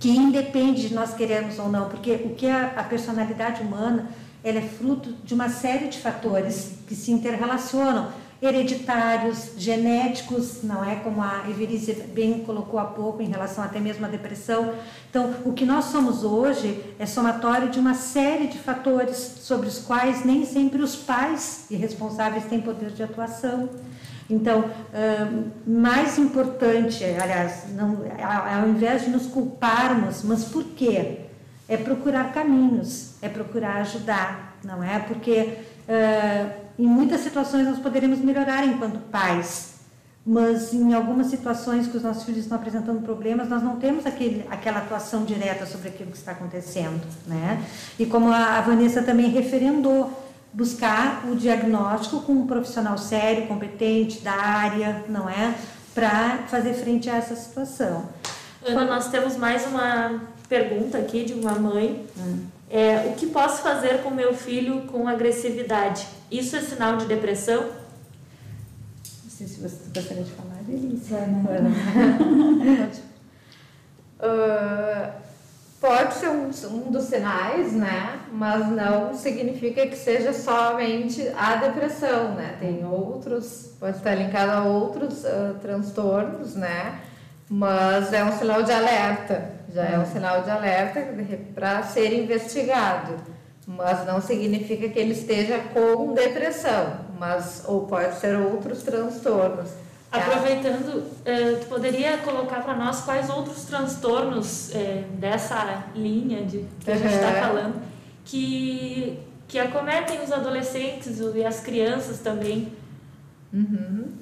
que 0.00 0.08
independe 0.08 0.88
de 0.88 0.94
nós 0.94 1.12
queremos 1.12 1.58
ou 1.58 1.68
não, 1.68 1.90
porque 1.90 2.12
o 2.24 2.30
que 2.30 2.46
é 2.46 2.72
a 2.74 2.82
personalidade 2.82 3.62
humana, 3.62 4.08
ela 4.42 4.58
é 4.58 4.62
fruto 4.62 5.12
de 5.22 5.34
uma 5.34 5.50
série 5.50 5.88
de 5.88 5.98
fatores 5.98 6.72
que 6.88 6.94
se 6.94 7.12
interrelacionam, 7.12 8.10
hereditários, 8.40 9.50
genéticos, 9.58 10.62
não 10.62 10.82
é 10.82 10.96
como 10.96 11.22
a 11.22 11.44
Everise 11.50 11.92
bem 12.14 12.40
colocou 12.40 12.80
há 12.80 12.84
pouco 12.84 13.20
em 13.20 13.28
relação 13.28 13.62
até 13.62 13.78
mesmo 13.78 14.06
à 14.06 14.08
depressão. 14.08 14.72
Então, 15.10 15.34
o 15.44 15.52
que 15.52 15.66
nós 15.66 15.84
somos 15.86 16.24
hoje 16.24 16.82
é 16.98 17.04
somatório 17.04 17.68
de 17.68 17.78
uma 17.78 17.92
série 17.92 18.46
de 18.46 18.56
fatores 18.56 19.18
sobre 19.42 19.68
os 19.68 19.80
quais 19.80 20.24
nem 20.24 20.46
sempre 20.46 20.82
os 20.82 20.96
pais 20.96 21.66
e 21.70 21.76
responsáveis 21.76 22.46
têm 22.46 22.62
poder 22.62 22.92
de 22.92 23.02
atuação. 23.02 23.68
Então, 24.30 24.70
mais 25.66 26.18
importante, 26.18 27.04
aliás, 27.04 27.64
não, 27.74 27.98
ao 28.60 28.68
invés 28.68 29.02
de 29.02 29.10
nos 29.10 29.26
culparmos, 29.26 30.22
mas 30.22 30.44
por 30.44 30.64
quê? 30.64 31.20
É 31.68 31.76
procurar 31.76 32.32
caminhos, 32.32 33.14
é 33.20 33.28
procurar 33.28 33.76
ajudar, 33.76 34.56
não 34.64 34.82
é? 34.82 34.98
Porque 35.00 35.58
em 36.78 36.86
muitas 36.86 37.20
situações 37.20 37.66
nós 37.66 37.78
poderemos 37.78 38.20
melhorar 38.20 38.64
enquanto 38.64 38.98
pais, 39.10 39.74
mas 40.24 40.72
em 40.72 40.92
algumas 40.94 41.28
situações 41.28 41.86
que 41.86 41.96
os 41.96 42.02
nossos 42.02 42.24
filhos 42.24 42.42
estão 42.42 42.58
apresentando 42.58 43.02
problemas, 43.02 43.48
nós 43.48 43.62
não 43.62 43.76
temos 43.76 44.04
aquele, 44.04 44.46
aquela 44.50 44.78
atuação 44.78 45.24
direta 45.24 45.64
sobre 45.66 45.88
aquilo 45.88 46.10
que 46.10 46.16
está 46.16 46.32
acontecendo, 46.32 47.00
né? 47.26 47.64
E 47.98 48.06
como 48.06 48.30
a 48.30 48.60
Vanessa 48.60 49.02
também 49.02 49.30
referendou, 49.30 50.29
buscar 50.52 51.24
o 51.30 51.36
diagnóstico 51.36 52.20
com 52.22 52.32
um 52.32 52.46
profissional 52.46 52.98
sério, 52.98 53.46
competente, 53.46 54.20
da 54.20 54.32
área, 54.32 55.04
não 55.08 55.28
é? 55.28 55.54
Para 55.94 56.44
fazer 56.48 56.74
frente 56.74 57.08
a 57.08 57.16
essa 57.16 57.36
situação. 57.36 58.08
Ana, 58.64 58.84
nós 58.84 59.08
temos 59.08 59.36
mais 59.36 59.66
uma 59.66 60.20
pergunta 60.48 60.98
aqui 60.98 61.24
de 61.24 61.34
uma 61.34 61.52
mãe. 61.52 62.04
Hum. 62.18 62.46
É, 62.68 63.10
o 63.10 63.14
que 63.14 63.26
posso 63.26 63.62
fazer 63.62 64.02
com 64.02 64.10
meu 64.10 64.34
filho 64.34 64.82
com 64.82 65.08
agressividade? 65.08 66.06
Isso 66.30 66.54
é 66.56 66.60
sinal 66.60 66.96
de 66.96 67.06
depressão? 67.06 67.62
Não 67.62 69.30
sei 69.30 69.46
se 69.46 69.60
você 69.60 69.78
gostaria 69.92 70.22
de 70.22 70.30
falar, 70.32 70.62
Delícia. 70.66 71.18
Né? 71.26 72.90
uh, 74.20 75.20
pode 75.80 76.14
ser 76.14 76.28
um, 76.28 76.50
um 76.66 76.90
dos 76.90 77.04
sinais, 77.04 77.72
né? 77.72 78.20
Mas 78.30 78.68
não 78.68 79.14
significa 79.14 79.86
que 79.86 79.96
seja 79.96 80.32
somente 80.32 81.26
a 81.36 81.56
depressão, 81.56 82.34
né? 82.34 82.56
Tem 82.60 82.84
outros, 82.84 83.72
pode 83.80 83.96
estar 83.96 84.14
linkado 84.14 84.52
a 84.52 84.64
outros 84.64 85.24
uh, 85.24 85.54
transtornos, 85.60 86.54
né? 86.54 87.00
Mas 87.48 88.12
é 88.12 88.22
um 88.22 88.38
sinal 88.38 88.62
de 88.62 88.70
alerta, 88.70 89.52
já 89.74 89.84
é 89.84 89.98
um 89.98 90.06
sinal 90.06 90.42
de 90.42 90.50
alerta 90.50 91.04
para 91.54 91.82
ser 91.82 92.12
investigado. 92.12 93.14
Mas 93.66 94.06
não 94.06 94.20
significa 94.20 94.88
que 94.88 94.98
ele 94.98 95.12
esteja 95.12 95.58
com 95.72 96.12
depressão, 96.12 96.98
mas 97.18 97.64
ou 97.66 97.86
pode 97.86 98.16
ser 98.16 98.36
outros 98.36 98.82
transtornos. 98.82 99.70
Aproveitando, 100.12 101.04
eh, 101.24 101.58
tu 101.60 101.66
poderia 101.68 102.18
colocar 102.18 102.62
para 102.62 102.74
nós 102.74 103.02
quais 103.02 103.30
outros 103.30 103.64
transtornos 103.64 104.74
eh, 104.74 105.04
dessa 105.12 105.84
linha 105.94 106.44
de 106.44 106.66
que 106.80 106.90
a 106.90 106.96
gente 106.96 107.14
está 107.14 107.32
falando 107.34 107.90
que, 108.24 109.18
que 109.48 109.58
acometem 109.58 110.22
os 110.22 110.32
adolescentes 110.32 111.20
e 111.34 111.44
as 111.44 111.60
crianças 111.60 112.20
também? 112.20 112.72
Uhum. 113.52 114.12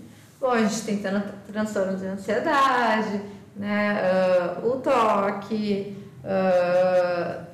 Bom, 0.41 0.51
a 0.51 0.63
gente 0.63 0.83
tem 0.83 1.03
transtorno 1.47 1.97
de 1.97 2.07
ansiedade, 2.07 3.21
né? 3.57 4.01
Uh, 4.63 4.69
o 4.69 4.77
toque, 4.81 5.97
uh, 6.25 7.45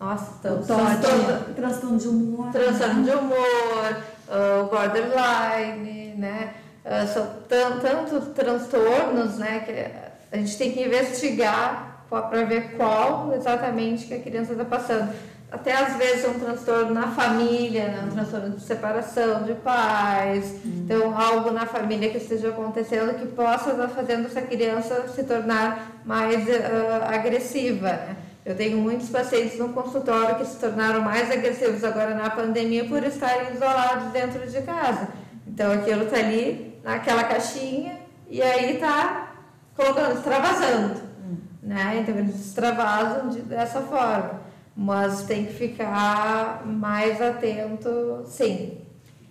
nossa, 0.00 0.52
o 0.52 0.64
toque, 0.64 1.54
transtorno 1.54 1.98
de 1.98 2.08
humor, 2.08 2.52
transtorno 2.52 3.02
de 3.02 3.10
humor, 3.10 3.96
uh, 4.28 4.62
o 4.62 4.66
borderline, 4.68 6.14
né? 6.14 6.54
Ah, 6.90 7.06
são 7.06 7.28
tanto 7.46 8.32
transtornos, 8.32 9.36
né, 9.36 9.60
que 9.60 10.34
a 10.34 10.38
gente 10.38 10.56
tem 10.56 10.72
que 10.72 10.82
investigar 10.82 12.06
para 12.08 12.44
ver 12.44 12.76
qual 12.78 13.34
exatamente 13.34 14.06
que 14.06 14.14
a 14.14 14.18
criança 14.18 14.52
está 14.52 14.64
passando. 14.64 15.12
Até 15.52 15.74
às 15.74 15.96
vezes 15.96 16.24
é 16.24 16.28
um 16.28 16.38
transtorno 16.38 16.94
na 16.94 17.08
família, 17.08 17.88
né, 17.88 18.04
um 18.06 18.10
transtorno 18.10 18.56
de 18.56 18.62
separação 18.62 19.42
de 19.42 19.52
pais, 19.54 20.56
uhum. 20.64 20.84
então 20.84 21.18
algo 21.18 21.50
na 21.50 21.66
família 21.66 22.08
que 22.08 22.16
esteja 22.16 22.48
acontecendo 22.48 23.18
que 23.18 23.26
possa 23.26 23.72
estar 23.72 23.88
fazendo 23.88 24.26
essa 24.26 24.40
criança 24.40 25.08
se 25.08 25.24
tornar 25.24 26.00
mais 26.06 26.46
uh, 26.48 27.04
agressiva. 27.06 27.88
Né? 27.88 28.16
Eu 28.46 28.56
tenho 28.56 28.78
muitos 28.78 29.10
pacientes 29.10 29.58
no 29.58 29.70
consultório 29.74 30.36
que 30.36 30.46
se 30.46 30.56
tornaram 30.56 31.02
mais 31.02 31.30
agressivos 31.30 31.84
agora 31.84 32.14
na 32.14 32.30
pandemia 32.30 32.86
por 32.86 33.02
estarem 33.04 33.52
isolados 33.52 34.10
dentro 34.10 34.46
de 34.46 34.62
casa. 34.62 35.08
Então 35.46 35.72
aquilo 35.72 36.04
está 36.04 36.18
ali 36.18 36.67
naquela 36.82 37.24
caixinha 37.24 37.98
e 38.28 38.42
aí 38.42 38.78
tá 38.78 39.32
colocando, 39.74 40.16
extravasando, 40.16 41.00
hum. 41.24 41.36
né? 41.62 42.00
Então 42.00 42.16
eles 42.16 42.46
extravasam 42.46 43.28
de, 43.28 43.40
dessa 43.42 43.80
forma, 43.80 44.40
mas 44.76 45.22
tem 45.22 45.46
que 45.46 45.52
ficar 45.52 46.66
mais 46.66 47.20
atento, 47.22 48.22
sim. 48.26 48.78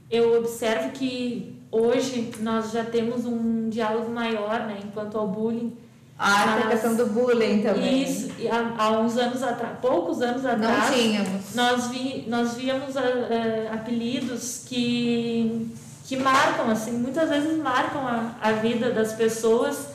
Eu 0.10 0.38
observo 0.38 0.92
que 0.92 1.62
hoje 1.70 2.32
nós 2.40 2.72
já 2.72 2.84
temos 2.84 3.26
um 3.26 3.70
diálogo 3.70 4.10
maior, 4.10 4.62
né, 4.62 4.80
enquanto 4.84 5.18
ao 5.18 5.28
bullying. 5.28 5.76
Ah, 6.18 6.46
mas... 6.48 6.66
a 6.66 6.70
questão 6.70 6.96
do 6.96 7.06
bullying 7.08 7.62
também. 7.62 8.04
Isso, 8.04 8.32
há, 8.50 8.84
há 8.84 9.00
uns 9.00 9.18
anos 9.18 9.44
atrás, 9.44 9.78
poucos 9.80 10.22
anos 10.22 10.44
atrás, 10.46 10.90
não 10.90 10.98
tínhamos. 10.98 11.54
Nós, 11.54 11.88
vi, 11.90 12.26
nós 12.28 12.56
víamos 12.56 12.96
uh, 12.96 13.00
uh, 13.00 13.74
apelidos 13.74 14.64
que 14.68 15.70
que 16.08 16.16
marcam, 16.16 16.70
assim, 16.72 16.94
muitas 16.94 17.30
vezes 17.30 17.58
marcam 17.58 18.08
a, 18.08 18.32
a 18.42 18.54
vida 18.54 18.92
das 18.92 19.12
pessoas 19.12 19.90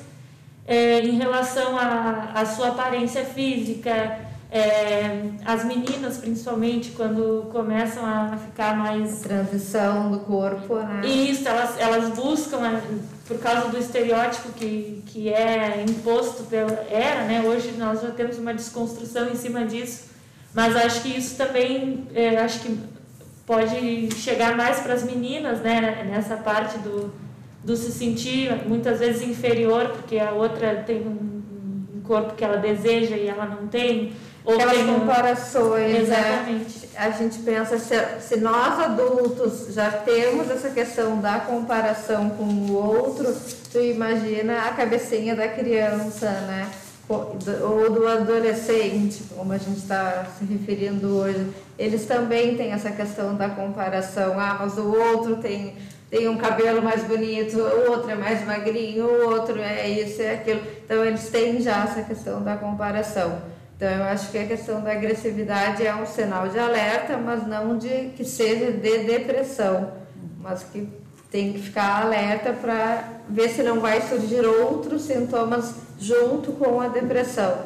é, 0.67 1.01
em 1.01 1.17
relação 1.17 1.75
à 1.79 2.45
sua 2.45 2.69
aparência 2.69 3.25
física, 3.25 4.21
é, 4.51 5.23
as 5.47 5.65
meninas 5.65 6.19
principalmente 6.19 6.91
quando 6.91 7.49
começam 7.51 8.05
a 8.05 8.37
ficar 8.37 8.77
mais 8.77 9.25
a 9.25 9.29
transição 9.29 10.11
do 10.11 10.21
corpo 10.21 10.75
né? 10.75 11.07
Isso 11.07 11.49
elas 11.49 11.81
elas 11.81 12.11
buscam 12.11 12.79
por 13.27 13.39
causa 13.39 13.69
do 13.69 13.79
estereótipo 13.79 14.53
que, 14.53 15.03
que 15.07 15.33
é 15.33 15.83
imposto 15.89 16.43
pela 16.43 16.85
era 16.91 17.23
né 17.23 17.41
hoje 17.41 17.73
nós 17.79 18.03
já 18.03 18.11
temos 18.11 18.37
uma 18.37 18.53
desconstrução 18.53 19.31
em 19.31 19.37
cima 19.37 19.65
disso 19.65 20.11
mas 20.53 20.77
acho 20.77 21.01
que 21.01 21.17
isso 21.17 21.35
também 21.35 22.07
é, 22.15 22.37
acho 22.37 22.61
que 22.61 22.79
pode 23.47 24.11
chegar 24.16 24.57
mais 24.57 24.80
para 24.80 24.95
as 24.95 25.03
meninas, 25.03 25.61
né, 25.61 26.07
nessa 26.09 26.36
parte 26.36 26.78
do, 26.78 27.12
do 27.64 27.76
se 27.76 27.90
sentir 27.93 28.66
muitas 28.66 28.99
vezes 28.99 29.22
inferior, 29.22 29.88
porque 29.88 30.18
a 30.18 30.32
outra 30.32 30.82
tem 30.86 31.01
um, 31.01 31.43
um 31.97 32.01
corpo 32.03 32.34
que 32.34 32.45
ela 32.45 32.57
deseja 32.57 33.16
e 33.16 33.28
ela 33.28 33.47
não 33.47 33.66
tem. 33.68 34.12
Ou 34.45 34.55
Aquelas 34.55 34.76
tem 34.76 34.86
comparações, 34.86 36.09
né? 36.09 36.18
Exatamente. 36.18 36.78
Né? 36.78 36.88
A 36.97 37.11
gente 37.11 37.38
pensa, 37.38 37.78
se, 37.78 37.95
se 38.20 38.36
nós 38.40 38.80
adultos 38.80 39.72
já 39.72 39.90
temos 39.90 40.51
essa 40.51 40.70
questão 40.70 41.20
da 41.20 41.38
comparação 41.40 42.30
com 42.30 42.45
o 42.45 42.72
outro, 42.74 43.32
tu 43.70 43.78
imagina 43.78 44.62
a 44.62 44.72
cabecinha 44.72 45.36
da 45.36 45.47
criança, 45.47 46.28
né? 46.28 46.68
Ou 47.13 47.91
do 47.91 48.07
adolescente, 48.07 49.23
como 49.37 49.53
a 49.53 49.59
gente 49.59 49.79
está 49.79 50.27
se 50.39 50.45
referindo 50.45 51.17
hoje, 51.17 51.47
eles 51.79 52.07
também 52.07 52.57
têm 52.57 52.73
essa 52.73 52.91
questão 52.91 53.35
da 53.35 53.49
comparação. 53.49 54.39
Ah, 54.39 54.57
mas 54.61 54.79
o 54.79 54.93
outro 54.93 55.37
tem, 55.37 55.75
tem 56.11 56.29
um 56.29 56.37
cabelo 56.37 56.83
mais 56.83 57.05
bonito, 57.05 57.59
o 57.59 57.91
outro 57.91 58.11
é 58.11 58.15
mais 58.15 58.45
magrinho, 58.47 59.07
o 59.07 59.31
outro 59.31 59.61
é 59.61 59.89
isso, 59.89 60.23
é 60.23 60.35
aquilo. 60.35 60.63
Então, 60.85 61.05
eles 61.05 61.29
têm 61.29 61.61
já 61.61 61.85
essa 61.85 62.03
questão 62.03 62.43
da 62.43 62.57
comparação. 62.57 63.43
Então, 63.77 63.91
eu 63.91 64.05
acho 64.05 64.31
que 64.31 64.39
a 64.39 64.47
questão 64.47 64.81
da 64.81 64.93
agressividade 64.93 65.85
é 65.85 65.95
um 65.95 66.07
sinal 66.07 66.49
de 66.49 66.59
alerta, 66.59 67.17
mas 67.17 67.47
não 67.47 67.77
de 67.77 68.11
que 68.17 68.25
seja 68.25 68.71
de 68.71 68.99
depressão, 68.99 69.93
mas 70.41 70.63
que 70.63 71.02
tem 71.33 71.55
que 71.55 71.61
ficar 71.61 72.03
alerta 72.03 72.53
para 72.53 73.09
ver 73.26 73.49
se 73.49 73.62
não 73.62 73.80
vai 73.80 74.03
surgir 74.03 74.45
outros 74.45 75.03
sintomas 75.03 75.74
junto 75.99 76.53
com 76.53 76.78
a 76.78 76.89
depressão. 76.89 77.64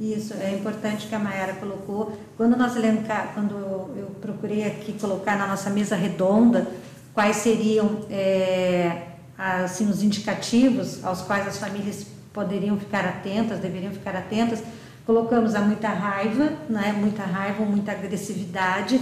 Isso, 0.00 0.34
é 0.34 0.52
importante 0.52 1.06
que 1.06 1.14
a 1.14 1.18
Mayara 1.18 1.52
colocou. 1.52 2.18
Quando 2.36 2.56
nós 2.56 2.74
elencar, 2.74 3.30
quando 3.32 3.54
eu 3.96 4.10
procurei 4.20 4.64
aqui 4.64 4.94
colocar 4.94 5.36
na 5.38 5.46
nossa 5.46 5.70
mesa 5.70 5.94
redonda 5.94 6.66
quais 7.14 7.36
seriam 7.36 8.00
é, 8.10 9.02
assim, 9.38 9.88
os 9.88 10.02
indicativos 10.02 11.04
aos 11.04 11.22
quais 11.22 11.46
as 11.46 11.58
famílias 11.58 12.06
poderiam 12.32 12.78
ficar 12.78 13.04
atentas, 13.04 13.60
deveriam 13.60 13.92
ficar 13.92 14.16
atentas, 14.16 14.62
colocamos 15.06 15.54
a 15.54 15.60
muita 15.60 15.88
raiva, 15.88 16.52
né, 16.68 16.92
muita 16.96 17.22
raiva, 17.22 17.62
muita 17.64 17.92
agressividade. 17.92 19.00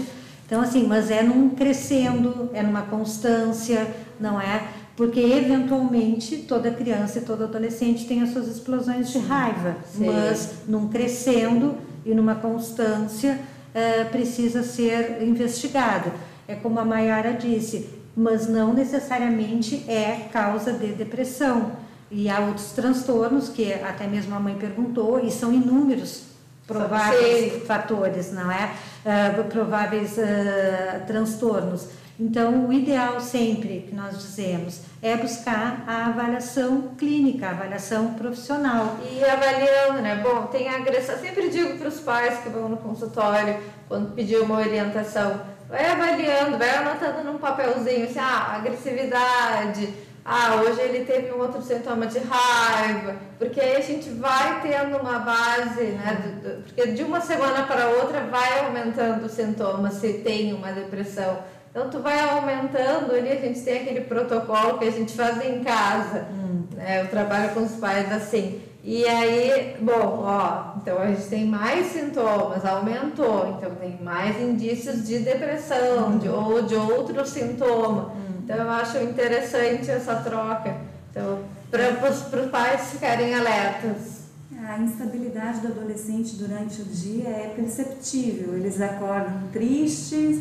Então, 0.49 0.63
assim, 0.63 0.87
mas 0.87 1.11
é 1.11 1.23
num 1.23 1.51
crescendo, 1.51 2.49
é 2.55 2.63
numa 2.63 2.81
constância, 2.81 3.87
não 4.19 4.41
é? 4.41 4.67
Porque 4.97 5.21
eventualmente 5.21 6.39
toda 6.39 6.71
criança 6.71 7.19
e 7.19 7.21
todo 7.21 7.45
adolescente 7.45 8.07
tem 8.07 8.23
as 8.23 8.31
suas 8.31 8.49
explosões 8.49 9.11
de 9.11 9.19
raiva, 9.19 9.77
Sim. 9.93 10.07
mas 10.07 10.61
num 10.67 10.89
crescendo 10.89 11.75
e 12.03 12.15
numa 12.15 12.35
constância 12.35 13.39
é, 13.75 14.05
precisa 14.05 14.63
ser 14.63 15.23
investigado. 15.23 16.11
É 16.49 16.55
como 16.55 16.81
a 16.81 16.85
Mayara 16.85 17.35
disse, 17.35 17.91
mas 18.17 18.49
não 18.49 18.73
necessariamente 18.73 19.85
é 19.87 20.31
causa 20.33 20.73
de 20.73 20.93
depressão. 20.93 21.73
E 22.11 22.31
há 22.31 22.41
outros 22.41 22.71
transtornos 22.73 23.51
que 23.51 23.71
até 23.71 24.07
mesmo 24.07 24.35
a 24.35 24.41
mãe 24.41 24.55
perguntou, 24.55 25.23
e 25.23 25.31
são 25.31 25.53
inúmeros 25.53 26.28
prováveis 26.69 27.55
Sim. 27.55 27.61
fatores, 27.61 28.33
não 28.33 28.53
é? 28.53 28.71
Uh, 29.05 29.45
prováveis 29.45 30.19
uh, 30.19 31.07
transtornos 31.07 31.89
Então, 32.21 32.67
o 32.67 32.73
ideal 32.73 33.21
sempre 33.21 33.87
que 33.89 33.95
nós 33.95 34.19
dizemos 34.19 34.83
é 35.01 35.17
buscar 35.17 35.85
a 35.87 36.07
avaliação 36.07 36.95
clínica, 36.99 37.47
a 37.47 37.51
avaliação 37.51 38.15
profissional. 38.15 38.99
E 39.11 39.25
avaliando, 39.25 40.03
né? 40.03 40.17
Bom, 40.17 40.47
tem 40.47 40.69
agressão. 40.69 41.17
Sempre 41.19 41.49
digo 41.49 41.79
para 41.79 41.89
os 41.89 42.01
pais 42.01 42.39
que 42.41 42.51
vão 42.51 42.69
no 42.69 42.77
consultório, 42.77 43.59
quando 43.89 44.15
pedir 44.15 44.37
uma 44.37 44.59
orientação, 44.59 45.41
vai 45.69 45.87
avaliando, 45.87 46.59
vai 46.59 46.71
anotando 46.77 47.25
num 47.25 47.39
papelzinho 47.39 48.05
assim, 48.05 48.19
ah, 48.19 48.57
agressividade, 48.57 49.95
ah, 50.31 50.61
hoje 50.61 50.79
ele 50.83 51.07
teve 51.07 51.33
um 51.33 51.39
outro 51.39 51.63
sintoma 51.63 52.07
de 52.07 52.19
raiva, 52.19 53.17
porque 53.39 53.59
aí 53.59 53.77
a 53.77 53.81
gente 53.81 54.11
vai 54.11 54.61
tendo 54.61 54.99
uma 54.99 55.21
base, 55.21 55.85
né? 55.85 56.23
Do, 56.23 56.49
do, 56.49 56.63
porque 56.65 56.89
de 56.89 57.03
uma 57.03 57.19
semana 57.19 57.63
para 57.63 57.89
outra 57.89 58.21
vai 58.27 58.67
aumentando 58.67 59.25
os 59.25 59.33
sintomas 59.33 59.95
se 59.95 60.19
tem 60.19 60.53
uma 60.53 60.71
depressão. 60.71 61.39
Então 61.71 61.89
tu 61.89 62.01
vai 62.01 62.21
aumentando 62.21 63.15
ali, 63.15 63.31
a 63.31 63.41
gente 63.41 63.59
tem 63.63 63.81
aquele 63.81 64.03
protocolo 64.03 64.79
que 64.79 64.85
a 64.85 64.91
gente 64.91 65.15
faz 65.15 65.43
em 65.43 65.65
casa. 65.65 66.27
Hum. 66.31 66.65
Né? 66.75 67.01
Eu 67.01 67.09
trabalho 67.09 67.55
com 67.55 67.61
os 67.61 67.77
pais 67.77 68.13
assim. 68.13 68.61
E 68.85 69.07
aí, 69.07 69.77
bom, 69.81 70.25
ó, 70.25 70.75
então 70.77 70.99
a 70.99 71.07
gente 71.07 71.27
tem 71.27 71.47
mais 71.47 71.87
sintomas, 71.87 72.67
aumentou, 72.67 73.57
então 73.57 73.75
tem 73.77 73.99
mais 74.03 74.39
indícios 74.41 75.07
de 75.07 75.21
depressão 75.21 76.11
hum. 76.11 76.19
de, 76.19 76.29
ou 76.29 76.61
de 76.61 76.75
outro 76.75 77.27
sintoma. 77.27 78.13
Hum. 78.15 78.28
Então 78.49 78.57
eu 78.57 78.71
acho 78.71 78.97
interessante 78.97 79.91
essa 79.91 80.15
troca. 80.15 80.75
Então, 81.11 81.41
para 81.71 82.11
os 82.11 82.51
pais 82.51 82.93
ficarem 82.93 83.35
alertas. 83.35 84.23
A 84.67 84.79
instabilidade 84.79 85.61
do 85.61 85.69
adolescente 85.69 86.35
durante 86.37 86.81
o 86.81 86.85
dia 86.87 87.29
é 87.29 87.53
perceptível. 87.55 88.57
Eles 88.57 88.81
acordam 88.81 89.49
tristes 89.53 90.41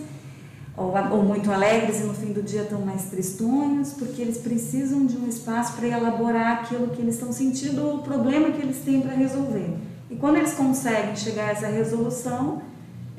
ou, 0.78 0.94
ou 1.12 1.22
muito 1.22 1.52
alegres 1.52 2.00
e 2.00 2.04
no 2.06 2.14
fim 2.14 2.32
do 2.32 2.42
dia 2.42 2.62
estão 2.62 2.80
mais 2.80 3.10
tristonhos, 3.10 3.92
porque 3.92 4.22
eles 4.22 4.38
precisam 4.38 5.06
de 5.06 5.18
um 5.18 5.28
espaço 5.28 5.74
para 5.74 5.90
elaborar 5.90 6.60
aquilo 6.60 6.88
que 6.88 7.02
eles 7.02 7.16
estão 7.16 7.34
sentindo 7.34 7.86
ou 7.86 7.96
o 7.98 8.04
problema 8.04 8.52
que 8.52 8.62
eles 8.62 8.78
têm 8.86 9.02
para 9.02 9.16
resolver. 9.16 9.76
E 10.10 10.16
quando 10.16 10.38
eles 10.38 10.54
conseguem 10.54 11.14
chegar 11.14 11.50
a 11.50 11.52
essa 11.52 11.68
resolução, 11.68 12.62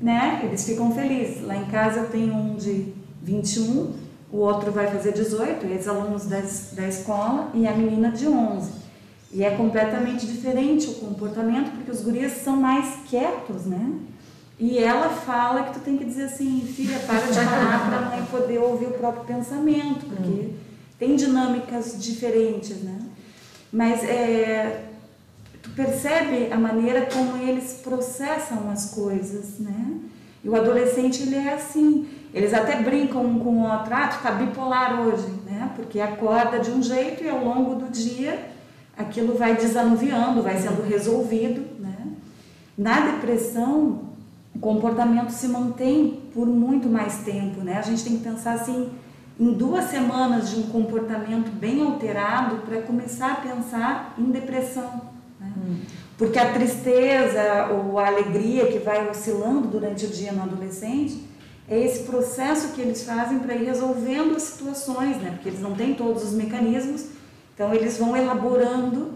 né, 0.01 0.41
eles 0.45 0.65
ficam 0.65 0.91
felizes. 0.95 1.45
Lá 1.45 1.57
em 1.57 1.67
casa 1.67 2.01
eu 2.01 2.09
tenho 2.09 2.33
um 2.33 2.57
de 2.57 2.95
21, 3.23 4.08
o 4.31 4.39
outro 4.39 4.71
vai 4.71 4.89
fazer 4.89 5.13
18, 5.13 5.67
ex-alunos 5.67 6.27
da, 6.27 6.43
da 6.73 6.87
escola, 6.87 7.51
e 7.55 7.67
a 7.67 7.73
menina 7.73 8.11
de 8.11 8.27
11. 8.29 8.71
E 9.33 9.45
é 9.45 9.51
completamente 9.51 10.27
diferente 10.27 10.89
o 10.89 10.95
comportamento, 10.95 11.71
porque 11.73 11.91
os 11.91 12.01
gurias 12.01 12.33
são 12.33 12.57
mais 12.57 13.01
quietos, 13.09 13.65
né? 13.67 13.93
E 14.59 14.79
ela 14.79 15.09
fala 15.09 15.65
que 15.65 15.75
tu 15.75 15.81
tem 15.81 15.97
que 15.97 16.05
dizer 16.05 16.25
assim, 16.25 16.61
filha, 16.61 16.99
para 17.01 17.21
de 17.21 17.33
falar 17.33 17.89
para 17.89 17.99
a 17.99 18.11
mãe 18.11 18.27
poder 18.31 18.59
ouvir 18.59 18.87
o 18.87 18.93
próprio 18.93 19.25
pensamento, 19.25 20.05
porque 20.07 20.29
hum. 20.29 20.55
tem 20.99 21.15
dinâmicas 21.15 22.03
diferentes, 22.03 22.83
né? 22.83 22.99
Mas 23.73 24.03
é, 24.03 24.85
tu 25.63 25.71
percebe 25.71 26.51
a 26.51 26.57
maneira 26.57 27.07
como 27.07 27.37
eles 27.37 27.81
processam 27.85 28.69
as 28.71 28.91
coisas, 28.91 29.59
né? 29.59 30.01
E 30.43 30.49
o 30.49 30.57
adolescente, 30.57 31.23
ele 31.23 31.37
é 31.37 31.55
assim, 31.55 32.09
eles 32.33 32.53
até 32.53 32.83
brincam 32.83 33.39
com 33.39 33.51
o 33.51 33.63
outro, 33.63 33.95
ah, 33.95 34.09
tu 34.09 34.23
tá 34.23 34.33
bipolar 34.33 35.01
hoje, 35.01 35.27
né? 35.47 35.71
Porque 35.75 36.01
acorda 36.01 36.59
de 36.59 36.71
um 36.71 36.83
jeito 36.83 37.25
e 37.25 37.29
ao 37.29 37.43
longo 37.43 37.77
do 37.77 37.91
dia 37.91 38.51
aquilo 38.97 39.37
vai 39.37 39.57
desanuviando, 39.57 40.43
vai 40.43 40.59
sendo 40.59 40.83
resolvido, 40.83 41.65
né? 41.81 41.97
Na 42.77 43.01
depressão, 43.01 44.09
o 44.55 44.59
comportamento 44.59 45.31
se 45.31 45.49
mantém 45.49 46.21
por 46.35 46.47
muito 46.47 46.89
mais 46.89 47.19
tempo, 47.19 47.63
né? 47.63 47.79
A 47.79 47.83
gente 47.83 48.05
tem 48.05 48.17
que 48.19 48.25
pensar 48.25 48.55
assim, 48.55 48.91
em 49.39 49.53
duas 49.53 49.85
semanas 49.85 50.51
de 50.51 50.59
um 50.59 50.65
comportamento 50.65 51.51
bem 51.51 51.81
alterado 51.83 52.57
para 52.57 52.83
começar 52.83 53.33
a 53.33 53.37
pensar 53.37 54.15
em 54.19 54.25
depressão. 54.25 55.01
Né? 55.41 55.53
Hum. 55.57 55.77
Porque 56.19 56.39
a 56.39 56.53
tristeza 56.53 57.69
ou 57.73 57.99
a 57.99 58.09
alegria 58.09 58.67
que 58.67 58.79
vai 58.79 59.09
oscilando 59.09 59.69
durante 59.69 60.07
o 60.07 60.09
dia 60.09 60.33
no 60.33 60.43
adolescente 60.43 61.28
é 61.69 61.79
esse 61.79 62.05
processo 62.05 62.69
que 62.69 62.81
eles 62.81 63.03
fazem 63.03 63.39
para 63.41 63.55
ir 63.55 63.65
resolvendo 63.65 64.35
as 64.35 64.43
situações, 64.43 65.19
né? 65.19 65.33
Porque 65.33 65.51
eles 65.51 65.61
não 65.61 65.75
têm 65.75 65.95
todos 65.95 66.25
os 66.25 66.33
mecanismos, 66.33 67.05
então 67.55 67.75
eles 67.75 67.99
vão 67.99 68.17
elaborando 68.17 69.13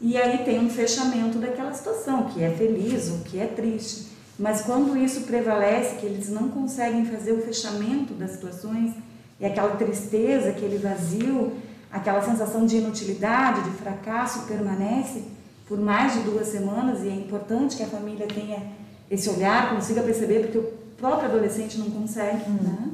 e 0.00 0.18
aí 0.18 0.44
tem 0.44 0.58
um 0.58 0.68
fechamento 0.68 1.38
daquela 1.38 1.72
situação, 1.72 2.24
que 2.24 2.42
é 2.42 2.50
feliz 2.50 3.10
ou 3.10 3.18
que 3.20 3.38
é 3.38 3.46
triste. 3.46 4.08
Mas 4.38 4.62
quando 4.62 4.96
isso 4.96 5.22
prevalece, 5.22 5.96
que 5.96 6.04
eles 6.04 6.28
não 6.28 6.48
conseguem 6.48 7.06
fazer 7.06 7.32
o 7.32 7.40
fechamento 7.40 8.12
das 8.12 8.32
situações, 8.32 8.92
e 9.40 9.46
aquela 9.46 9.76
tristeza, 9.76 10.50
aquele 10.50 10.76
vazio, 10.76 11.52
aquela 11.90 12.20
sensação 12.20 12.66
de 12.66 12.76
inutilidade, 12.76 13.62
de 13.62 13.70
fracasso 13.70 14.46
permanece 14.46 15.22
por 15.66 15.80
mais 15.80 16.12
de 16.12 16.20
duas 16.20 16.48
semanas, 16.48 17.02
e 17.02 17.08
é 17.08 17.14
importante 17.14 17.76
que 17.76 17.82
a 17.82 17.86
família 17.86 18.26
tenha 18.26 18.62
esse 19.10 19.30
olhar, 19.30 19.74
consiga 19.74 20.02
perceber, 20.02 20.40
porque 20.40 20.58
o 20.58 20.83
próprio 20.96 21.28
adolescente 21.28 21.78
não 21.78 21.90
consegue, 21.90 22.48
hum. 22.48 22.58
né? 22.62 22.88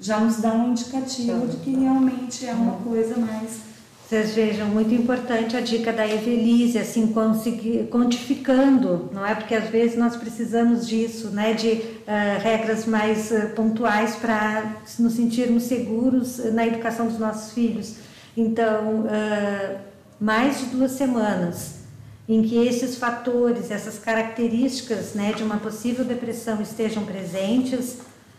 já 0.00 0.18
nos 0.18 0.36
dá 0.36 0.52
um 0.52 0.72
indicativo 0.72 1.46
de 1.46 1.56
que 1.58 1.70
realmente 1.70 2.46
é 2.46 2.52
uma 2.52 2.76
coisa 2.78 3.16
mais 3.16 3.74
vocês 4.06 4.34
vejam, 4.34 4.68
muito 4.68 4.92
importante 4.92 5.56
a 5.56 5.62
dica 5.62 5.90
da 5.90 6.06
Evelise, 6.06 6.78
assim, 6.78 7.06
conseguir, 7.06 7.88
quantificando, 7.90 9.08
não 9.14 9.24
é? 9.24 9.34
Porque 9.34 9.54
às 9.54 9.70
vezes 9.70 9.96
nós 9.96 10.14
precisamos 10.14 10.86
disso, 10.86 11.30
né? 11.30 11.54
De 11.54 11.68
uh, 11.70 12.38
regras 12.38 12.84
mais 12.84 13.30
uh, 13.30 13.48
pontuais 13.56 14.14
para 14.14 14.76
nos 14.98 15.14
sentirmos 15.14 15.62
seguros 15.62 16.36
na 16.52 16.66
educação 16.66 17.06
dos 17.06 17.18
nossos 17.18 17.54
filhos. 17.54 17.96
Então, 18.36 19.06
uh, 19.06 19.78
mais 20.20 20.60
de 20.60 20.66
duas 20.66 20.90
semanas 20.92 21.83
em 22.28 22.42
que 22.42 22.56
esses 22.56 22.96
fatores, 22.96 23.70
essas 23.70 23.98
características, 23.98 25.14
né, 25.14 25.32
de 25.32 25.42
uma 25.42 25.58
possível 25.58 26.04
depressão 26.04 26.60
estejam 26.62 27.04
presentes, 27.04 27.98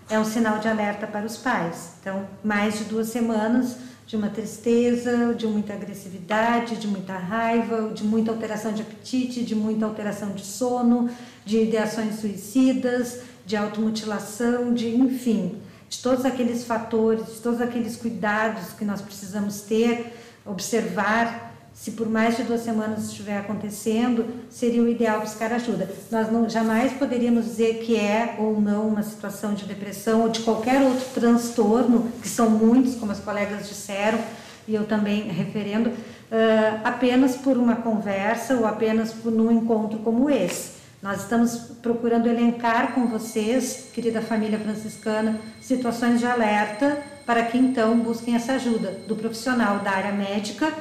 é 0.10 0.20
um 0.20 0.26
sinal 0.26 0.60
de 0.60 0.68
alerta 0.68 1.06
para 1.08 1.26
os 1.26 1.38
pais. 1.38 1.94
Então, 2.00 2.28
mais 2.44 2.78
de 2.78 2.86
duas 2.86 3.10
semanas 3.10 3.78
de 4.08 4.16
uma 4.16 4.30
tristeza, 4.30 5.34
de 5.34 5.48
muita 5.48 5.74
agressividade, 5.74 6.78
de 6.78 6.88
muita 6.88 7.18
raiva, 7.18 7.90
de 7.90 8.04
muita 8.04 8.32
alteração 8.32 8.72
de 8.72 8.84
apetite, 8.84 9.44
de 9.44 9.56
muita 9.56 9.86
alteração 9.86 10.32
de 10.32 10.46
sono, 10.46 11.10
de 11.44 11.64
ideações 11.64 12.20
suicidas, 12.20 13.22
de 13.46 13.56
automutilação, 13.56 14.74
de 14.74 14.96
enfim, 14.96 15.60
de 15.90 16.00
todos 16.00 16.24
aqueles 16.24 16.64
fatores, 16.64 17.26
de 17.26 17.42
todos 17.42 17.62
aqueles 17.62 17.96
cuidados 17.96 18.74
que 18.74 18.86
nós 18.86 19.02
precisamos 19.02 19.62
ter, 19.62 20.14
observar 20.46 21.55
se 21.76 21.92
por 21.92 22.10
mais 22.10 22.38
de 22.38 22.44
duas 22.44 22.62
semanas 22.62 23.10
estiver 23.10 23.38
acontecendo, 23.38 24.26
seria 24.50 24.82
o 24.82 24.88
ideal 24.88 25.20
buscar 25.20 25.52
ajuda. 25.52 25.90
Nós 26.10 26.32
não, 26.32 26.50
jamais 26.50 26.94
poderíamos 26.94 27.46
dizer 27.46 27.84
que 27.86 27.98
é 27.98 28.38
ou 28.40 28.62
não 28.62 28.88
uma 28.88 29.04
situação 29.04 29.54
de 29.54 29.66
depressão 29.66 30.22
ou 30.22 30.30
de 30.30 30.40
qualquer 30.40 30.82
outro 30.82 31.06
transtorno, 31.14 32.10
que 32.22 32.30
são 32.30 32.50
muitos, 32.50 32.96
como 32.96 33.12
as 33.12 33.20
colegas 33.20 33.68
disseram, 33.68 34.18
e 34.66 34.74
eu 34.74 34.86
também 34.86 35.24
referendo, 35.24 35.90
uh, 35.90 36.80
apenas 36.86 37.36
por 37.36 37.58
uma 37.58 37.76
conversa 37.76 38.56
ou 38.56 38.66
apenas 38.66 39.12
por 39.12 39.34
um 39.34 39.52
encontro 39.52 40.00
como 40.00 40.30
esse. 40.30 40.76
Nós 41.04 41.24
estamos 41.24 41.56
procurando 41.84 42.28
elencar 42.28 42.94
com 42.94 43.06
vocês, 43.06 43.90
querida 43.94 44.22
família 44.22 44.58
franciscana, 44.58 45.40
situações 45.62 46.22
de 46.22 46.26
alerta 46.26 47.04
para 47.26 47.44
que 47.44 47.58
então 47.58 48.00
busquem 48.00 48.34
essa 48.34 48.54
ajuda 48.54 48.98
do 49.06 49.16
profissional 49.16 49.80
da 49.80 49.92
área 49.92 50.14
médica 50.14 50.74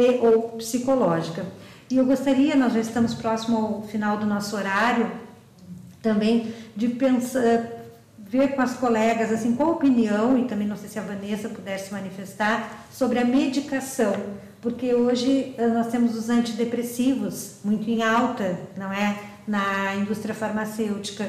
e 0.00 0.18
ou 0.18 0.42
psicológica. 0.52 1.44
E 1.90 1.96
eu 1.96 2.04
gostaria, 2.04 2.54
nós 2.56 2.72
já 2.72 2.80
estamos 2.80 3.14
próximo 3.14 3.56
ao 3.56 3.82
final 3.82 4.16
do 4.16 4.26
nosso 4.26 4.56
horário, 4.56 5.10
também 6.00 6.54
de 6.76 6.88
pensar, 6.88 7.66
ver 8.18 8.54
com 8.54 8.62
as 8.62 8.74
colegas 8.74 9.32
assim 9.32 9.56
qual 9.56 9.70
a 9.70 9.72
opinião 9.72 10.38
e 10.38 10.44
também 10.44 10.66
não 10.66 10.76
sei 10.76 10.88
se 10.88 10.98
a 11.00 11.02
Vanessa 11.02 11.48
pudesse 11.48 11.88
se 11.88 11.92
manifestar 11.92 12.86
sobre 12.92 13.18
a 13.18 13.24
medicação, 13.24 14.14
porque 14.62 14.94
hoje 14.94 15.52
eh, 15.58 15.66
nós 15.66 15.88
temos 15.88 16.16
os 16.16 16.30
antidepressivos 16.30 17.56
muito 17.64 17.90
em 17.90 18.04
alta, 18.04 18.56
não 18.76 18.92
é, 18.92 19.18
na 19.48 19.96
indústria 19.96 20.34
farmacêutica. 20.34 21.28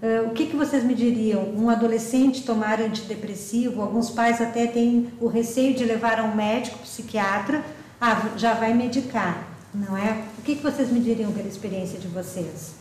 Uh, 0.00 0.28
o 0.28 0.30
que, 0.30 0.46
que 0.46 0.56
vocês 0.56 0.84
me 0.84 0.94
diriam? 0.94 1.42
Um 1.56 1.68
adolescente 1.68 2.44
tomar 2.44 2.80
antidepressivo? 2.80 3.82
Alguns 3.82 4.10
pais 4.10 4.40
até 4.40 4.66
têm 4.66 5.08
o 5.20 5.26
receio 5.26 5.74
de 5.74 5.84
levar 5.84 6.20
a 6.20 6.24
um 6.24 6.36
médico, 6.36 6.78
psiquiatra, 6.78 7.64
ah, 8.00 8.32
já 8.36 8.54
vai 8.54 8.74
medicar, 8.74 9.46
não 9.74 9.96
é? 9.96 10.24
O 10.38 10.42
que, 10.42 10.56
que 10.56 10.62
vocês 10.62 10.90
me 10.90 11.00
diriam 11.00 11.32
pela 11.32 11.48
experiência 11.48 11.98
de 11.98 12.08
vocês? 12.08 12.74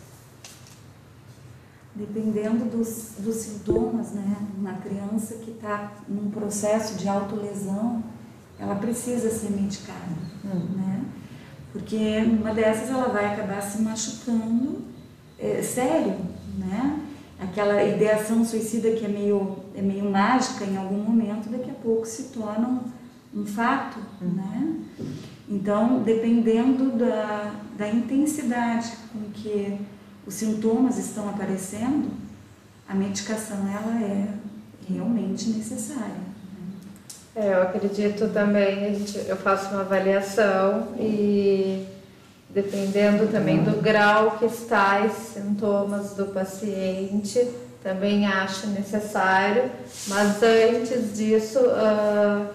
Dependendo 1.95 2.65
dos, 2.65 3.13
dos 3.17 3.35
sintomas, 3.37 4.11
né? 4.11 4.35
Uma 4.57 4.73
criança 4.73 5.35
que 5.35 5.51
está 5.51 5.91
num 6.07 6.29
processo 6.29 6.95
de 6.95 7.07
autolesão, 7.07 8.03
ela 8.59 8.75
precisa 8.75 9.29
ser 9.29 9.51
medicada, 9.51 10.15
hum. 10.45 10.75
né? 10.75 11.05
Porque 11.73 12.21
numa 12.21 12.53
dessas 12.53 12.89
ela 12.89 13.09
vai 13.09 13.33
acabar 13.33 13.61
se 13.61 13.81
machucando, 13.81 14.81
é, 15.39 15.61
sério, 15.61 16.15
né? 16.57 17.03
aquela 17.39 17.83
ideação 17.83 18.43
suicida 18.43 18.91
que 18.91 19.05
é 19.05 19.07
meio, 19.07 19.57
é 19.75 19.81
meio 19.81 20.09
mágica 20.09 20.65
em 20.65 20.75
algum 20.75 20.97
momento, 20.97 21.49
daqui 21.49 21.69
a 21.69 21.73
pouco 21.73 22.05
se 22.05 22.23
torna 22.25 22.81
um, 23.33 23.41
um 23.41 23.45
fato, 23.45 23.99
uhum. 24.21 24.33
né? 24.33 24.75
Então, 25.49 26.03
dependendo 26.03 26.91
da, 26.97 27.53
da 27.77 27.87
intensidade 27.87 28.91
com 29.13 29.31
que 29.31 29.77
os 30.25 30.33
sintomas 30.33 30.97
estão 30.97 31.29
aparecendo, 31.29 32.11
a 32.87 32.93
medicação 32.93 33.57
ela 33.59 34.01
é 34.01 34.27
realmente 34.89 35.49
necessária. 35.49 36.27
É, 37.35 37.53
eu 37.53 37.61
acredito 37.61 38.29
também, 38.29 38.85
a 38.85 38.93
gente, 38.93 39.17
eu 39.27 39.37
faço 39.37 39.69
uma 39.69 39.81
avaliação 39.81 40.95
e 40.99 41.85
dependendo 42.49 43.27
também 43.27 43.63
do 43.63 43.79
grau 43.81 44.37
que 44.39 44.45
está 44.45 45.05
os 45.05 45.13
sintomas 45.33 46.13
do 46.13 46.25
paciente, 46.27 47.47
também 47.83 48.25
acho 48.25 48.67
necessário, 48.67 49.69
mas 50.07 50.41
antes 50.41 51.15
disso 51.15 51.59
uh, 51.59 52.47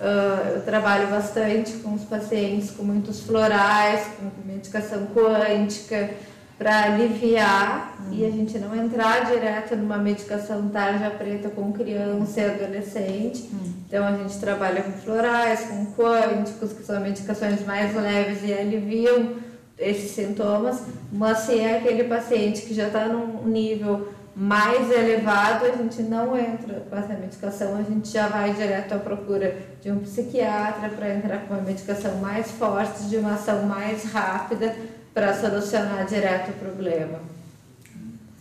uh, 0.00 0.48
eu 0.54 0.62
trabalho 0.62 1.08
bastante 1.08 1.72
com 1.74 1.94
os 1.94 2.04
pacientes 2.04 2.70
com 2.70 2.82
muitos 2.82 3.20
florais, 3.20 4.06
com 4.18 4.30
medicação 4.46 5.06
quântica, 5.14 6.10
para 6.56 6.84
aliviar 6.84 7.96
uhum. 7.98 8.14
e 8.14 8.24
a 8.24 8.30
gente 8.30 8.58
não 8.58 8.74
entrar 8.76 9.24
direto 9.24 9.74
numa 9.74 9.98
medicação 9.98 10.68
tarja 10.68 11.10
preta 11.10 11.50
com 11.50 11.72
criança 11.72 12.40
e 12.40 12.44
adolescente. 12.44 13.50
Uhum. 13.52 13.72
Então 13.86 14.06
a 14.06 14.12
gente 14.16 14.38
trabalha 14.38 14.82
com 14.82 14.92
florais, 14.92 15.66
com 15.66 15.86
quânticos, 15.94 16.72
que 16.72 16.84
são 16.84 17.00
medicações 17.00 17.64
mais 17.66 17.94
leves 17.94 18.38
e 18.44 18.52
aliviam 18.52 19.34
esses 19.78 20.12
sintomas, 20.12 20.82
mas 21.12 21.38
se 21.38 21.58
é 21.58 21.78
aquele 21.78 22.04
paciente 22.04 22.62
que 22.62 22.72
já 22.72 22.86
está 22.86 23.06
num 23.08 23.46
nível 23.48 24.08
mais 24.36 24.90
elevado, 24.90 25.64
a 25.64 25.70
gente 25.70 26.02
não 26.02 26.36
entra 26.36 26.80
com 26.80 26.96
essa 26.96 27.14
medicação, 27.14 27.76
a 27.76 27.82
gente 27.82 28.08
já 28.08 28.26
vai 28.28 28.52
direto 28.52 28.92
à 28.92 28.98
procura 28.98 29.56
de 29.80 29.92
um 29.92 30.00
psiquiatra 30.00 30.88
para 30.88 31.14
entrar 31.14 31.46
com 31.46 31.54
uma 31.54 31.62
medicação 31.62 32.16
mais 32.16 32.50
forte, 32.50 33.08
de 33.08 33.16
uma 33.16 33.34
ação 33.34 33.64
mais 33.66 34.04
rápida 34.04 34.74
para 35.12 35.32
solucionar 35.34 36.04
direto 36.06 36.50
o 36.50 36.54
problema. 36.54 37.20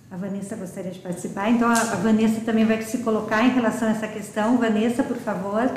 A 0.09 0.17
Vanessa 0.17 0.55
gostaria 0.55 0.91
de 0.91 0.99
participar, 0.99 1.49
então 1.49 1.69
a, 1.69 1.73
Vanessa 1.95 2.41
também 2.41 2.65
vai 2.65 2.81
se 2.81 3.03
colocar 3.03 3.43
em 3.43 3.49
relação 3.49 3.87
a 3.87 3.91
essa 3.91 4.07
questão. 4.07 4.57
Vanessa, 4.57 5.03
por 5.03 5.17
favor. 5.17 5.71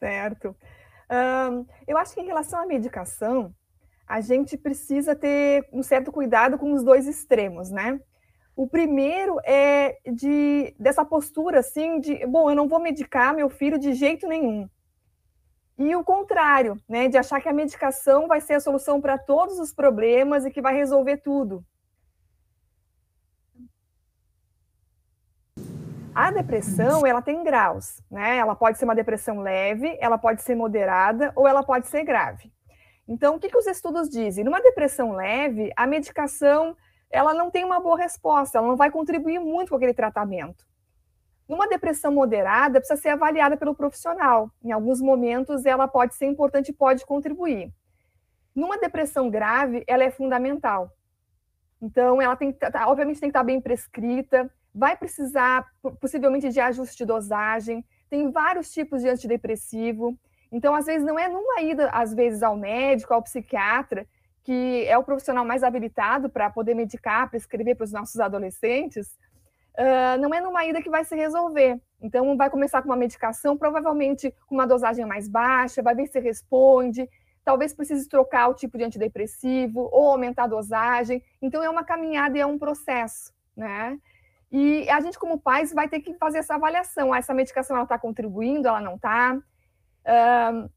Certo. 0.00 0.56
Um, 1.10 1.66
eu 1.86 1.96
acho 1.96 2.14
que 2.14 2.20
em 2.20 2.26
relação 2.26 2.60
à 2.60 2.66
medicação, 2.66 3.52
a 4.08 4.20
gente 4.22 4.56
precisa 4.56 5.14
ter 5.14 5.68
um 5.72 5.82
certo 5.82 6.10
cuidado 6.10 6.56
com 6.56 6.72
os 6.72 6.82
dois 6.82 7.06
extremos, 7.06 7.70
né? 7.70 8.00
O 8.56 8.66
primeiro 8.66 9.38
é 9.44 9.98
de 10.10 10.74
dessa 10.80 11.04
postura 11.04 11.60
assim 11.60 12.00
de, 12.00 12.26
bom, 12.26 12.50
eu 12.50 12.56
não 12.56 12.66
vou 12.66 12.80
medicar 12.80 13.34
meu 13.34 13.48
filho 13.50 13.78
de 13.78 13.92
jeito 13.92 14.26
nenhum. 14.26 14.68
E 15.78 15.94
o 15.94 16.02
contrário, 16.02 16.76
né, 16.88 17.06
de 17.06 17.16
achar 17.16 17.40
que 17.40 17.48
a 17.48 17.52
medicação 17.52 18.26
vai 18.26 18.40
ser 18.40 18.54
a 18.54 18.60
solução 18.60 19.00
para 19.00 19.16
todos 19.16 19.60
os 19.60 19.72
problemas 19.72 20.44
e 20.44 20.50
que 20.50 20.60
vai 20.60 20.74
resolver 20.74 21.18
tudo. 21.18 21.64
A 26.12 26.32
depressão, 26.32 27.06
ela 27.06 27.22
tem 27.22 27.44
graus, 27.44 28.02
né? 28.10 28.38
Ela 28.38 28.56
pode 28.56 28.76
ser 28.76 28.86
uma 28.86 28.94
depressão 28.94 29.38
leve, 29.38 29.96
ela 30.00 30.18
pode 30.18 30.42
ser 30.42 30.56
moderada 30.56 31.32
ou 31.36 31.46
ela 31.46 31.62
pode 31.62 31.86
ser 31.86 32.02
grave. 32.02 32.50
Então, 33.08 33.36
o 33.36 33.40
que, 33.40 33.48
que 33.48 33.56
os 33.56 33.66
estudos 33.66 34.08
dizem? 34.10 34.44
Numa 34.44 34.60
depressão 34.60 35.12
leve, 35.12 35.72
a 35.74 35.86
medicação, 35.86 36.76
ela 37.10 37.32
não 37.32 37.50
tem 37.50 37.64
uma 37.64 37.80
boa 37.80 37.96
resposta, 37.96 38.58
ela 38.58 38.68
não 38.68 38.76
vai 38.76 38.90
contribuir 38.90 39.38
muito 39.38 39.70
com 39.70 39.76
aquele 39.76 39.94
tratamento. 39.94 40.66
Numa 41.48 41.66
depressão 41.66 42.12
moderada, 42.12 42.78
precisa 42.78 43.00
ser 43.00 43.08
avaliada 43.08 43.56
pelo 43.56 43.74
profissional. 43.74 44.50
Em 44.62 44.70
alguns 44.70 45.00
momentos, 45.00 45.64
ela 45.64 45.88
pode 45.88 46.14
ser 46.14 46.26
importante 46.26 46.68
e 46.68 46.74
pode 46.74 47.06
contribuir. 47.06 47.72
Numa 48.54 48.76
depressão 48.76 49.30
grave, 49.30 49.82
ela 49.86 50.04
é 50.04 50.10
fundamental. 50.10 50.92
Então, 51.80 52.20
ela 52.20 52.36
tem, 52.36 52.52
tá, 52.52 52.86
obviamente, 52.88 53.20
tem 53.20 53.30
que 53.30 53.30
estar 53.30 53.44
bem 53.44 53.60
prescrita, 53.60 54.52
vai 54.74 54.94
precisar, 54.94 55.66
possivelmente, 55.98 56.50
de 56.50 56.60
ajuste 56.60 56.98
de 56.98 57.06
dosagem. 57.06 57.82
Tem 58.10 58.30
vários 58.30 58.70
tipos 58.70 59.00
de 59.00 59.08
antidepressivo. 59.08 60.18
Então, 60.50 60.74
às 60.74 60.86
vezes, 60.86 61.06
não 61.06 61.18
é 61.18 61.28
numa 61.28 61.60
ida, 61.60 61.90
às 61.90 62.14
vezes, 62.14 62.42
ao 62.42 62.56
médico, 62.56 63.12
ao 63.12 63.22
psiquiatra, 63.22 64.06
que 64.42 64.84
é 64.86 64.96
o 64.96 65.04
profissional 65.04 65.44
mais 65.44 65.62
habilitado 65.62 66.30
para 66.30 66.48
poder 66.48 66.74
medicar, 66.74 67.28
prescrever 67.28 67.76
para 67.76 67.84
os 67.84 67.92
nossos 67.92 68.18
adolescentes, 68.18 69.08
uh, 69.76 70.18
não 70.20 70.32
é 70.34 70.40
numa 70.40 70.64
ida 70.64 70.80
que 70.80 70.88
vai 70.88 71.04
se 71.04 71.14
resolver. 71.14 71.78
Então, 72.00 72.36
vai 72.36 72.48
começar 72.48 72.80
com 72.80 72.88
uma 72.88 72.96
medicação, 72.96 73.58
provavelmente 73.58 74.34
com 74.46 74.54
uma 74.54 74.66
dosagem 74.66 75.04
mais 75.04 75.28
baixa, 75.28 75.82
vai 75.82 75.94
ver 75.94 76.06
se 76.06 76.18
responde, 76.18 77.08
talvez 77.44 77.74
precise 77.74 78.08
trocar 78.08 78.48
o 78.48 78.54
tipo 78.54 78.78
de 78.78 78.84
antidepressivo 78.84 79.88
ou 79.92 80.12
aumentar 80.12 80.44
a 80.44 80.48
dosagem. 80.48 81.22
Então, 81.42 81.62
é 81.62 81.68
uma 81.68 81.84
caminhada 81.84 82.38
e 82.38 82.40
é 82.40 82.46
um 82.46 82.58
processo, 82.58 83.34
né? 83.54 83.98
E 84.50 84.88
a 84.88 84.98
gente, 85.00 85.18
como 85.18 85.38
pais, 85.38 85.74
vai 85.74 85.88
ter 85.88 86.00
que 86.00 86.14
fazer 86.14 86.38
essa 86.38 86.54
avaliação. 86.54 87.12
Ah, 87.12 87.18
essa 87.18 87.34
medicação 87.34 87.76
ela 87.76 87.84
está 87.84 87.98
contribuindo, 87.98 88.66
ela 88.66 88.80
não 88.80 88.94
está. 88.94 89.38
Uh, 90.08 90.70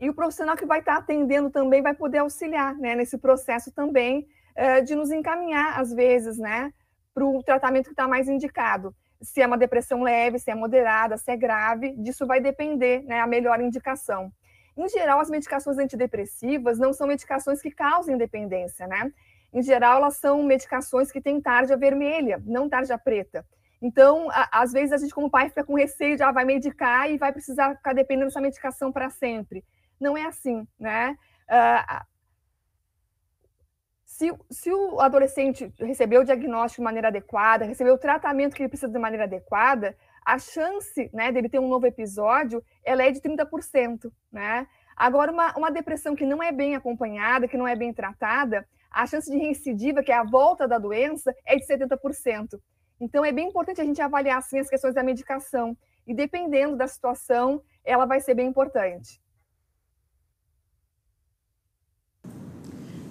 e 0.00 0.10
o 0.10 0.14
profissional 0.14 0.56
que 0.56 0.66
vai 0.66 0.80
estar 0.80 0.96
atendendo 0.96 1.50
também 1.50 1.80
vai 1.80 1.94
poder 1.94 2.18
auxiliar 2.18 2.74
né, 2.76 2.96
nesse 2.96 3.16
processo 3.16 3.70
também 3.70 4.26
uh, 4.58 4.84
de 4.84 4.96
nos 4.96 5.12
encaminhar, 5.12 5.78
às 5.78 5.92
vezes, 5.92 6.36
né, 6.36 6.72
para 7.14 7.24
o 7.24 7.42
tratamento 7.42 7.86
que 7.86 7.92
está 7.92 8.08
mais 8.08 8.28
indicado. 8.28 8.94
Se 9.22 9.40
é 9.40 9.46
uma 9.46 9.56
depressão 9.56 10.02
leve, 10.02 10.40
se 10.40 10.50
é 10.50 10.54
moderada, 10.54 11.16
se 11.16 11.30
é 11.30 11.36
grave, 11.36 11.92
disso 11.96 12.26
vai 12.26 12.40
depender 12.40 13.04
né, 13.04 13.20
a 13.20 13.26
melhor 13.26 13.60
indicação. 13.60 14.32
Em 14.76 14.88
geral, 14.88 15.20
as 15.20 15.30
medicações 15.30 15.78
antidepressivas 15.78 16.78
não 16.78 16.92
são 16.92 17.06
medicações 17.06 17.62
que 17.62 17.70
causem 17.70 18.18
dependência, 18.18 18.88
né? 18.88 19.12
Em 19.52 19.62
geral, 19.62 19.98
elas 19.98 20.16
são 20.16 20.42
medicações 20.42 21.12
que 21.12 21.20
têm 21.20 21.40
tarja 21.40 21.76
vermelha, 21.76 22.42
não 22.44 22.68
tarja 22.68 22.98
preta. 22.98 23.46
Então, 23.84 24.30
a, 24.30 24.62
às 24.62 24.72
vezes, 24.72 24.92
a 24.92 24.96
gente, 24.96 25.14
como 25.14 25.28
pai, 25.28 25.50
fica 25.50 25.62
com 25.62 25.74
receio 25.74 26.16
de 26.16 26.22
ah, 26.22 26.32
vai 26.32 26.46
medicar 26.46 27.10
e 27.10 27.18
vai 27.18 27.30
precisar 27.30 27.76
ficar 27.76 27.92
dependendo 27.92 28.28
dessa 28.28 28.40
medicação 28.40 28.90
para 28.90 29.10
sempre. 29.10 29.62
Não 30.00 30.16
é 30.16 30.24
assim, 30.24 30.66
né? 30.80 31.14
Uh, 31.46 32.04
se, 34.06 34.32
se 34.50 34.72
o 34.72 35.00
adolescente 35.00 35.70
recebeu 35.78 36.22
o 36.22 36.24
diagnóstico 36.24 36.80
de 36.80 36.84
maneira 36.84 37.08
adequada, 37.08 37.66
recebeu 37.66 37.92
o 37.92 37.98
tratamento 37.98 38.56
que 38.56 38.62
ele 38.62 38.70
precisa 38.70 38.90
de 38.90 38.98
maneira 38.98 39.24
adequada, 39.24 39.94
a 40.24 40.38
chance 40.38 41.10
né, 41.12 41.30
dele 41.30 41.50
ter 41.50 41.58
um 41.58 41.68
novo 41.68 41.86
episódio 41.86 42.64
ela 42.82 43.02
é 43.02 43.10
de 43.10 43.20
30%. 43.20 44.10
Né? 44.32 44.66
Agora, 44.96 45.30
uma, 45.30 45.54
uma 45.58 45.70
depressão 45.70 46.16
que 46.16 46.24
não 46.24 46.42
é 46.42 46.50
bem 46.50 46.74
acompanhada, 46.74 47.46
que 47.46 47.58
não 47.58 47.68
é 47.68 47.76
bem 47.76 47.92
tratada, 47.92 48.66
a 48.90 49.06
chance 49.06 49.30
de 49.30 49.36
recidiva, 49.36 50.02
que 50.02 50.10
é 50.10 50.16
a 50.16 50.24
volta 50.24 50.66
da 50.66 50.78
doença, 50.78 51.34
é 51.44 51.56
de 51.56 51.66
70%. 51.66 52.58
Então, 53.00 53.24
é 53.24 53.32
bem 53.32 53.48
importante 53.48 53.80
a 53.80 53.84
gente 53.84 54.00
avaliar 54.00 54.38
assim, 54.38 54.58
as 54.58 54.68
questões 54.68 54.94
da 54.94 55.02
medicação. 55.02 55.76
E 56.06 56.14
dependendo 56.14 56.76
da 56.76 56.86
situação, 56.86 57.62
ela 57.84 58.06
vai 58.06 58.20
ser 58.20 58.34
bem 58.34 58.48
importante. 58.48 59.20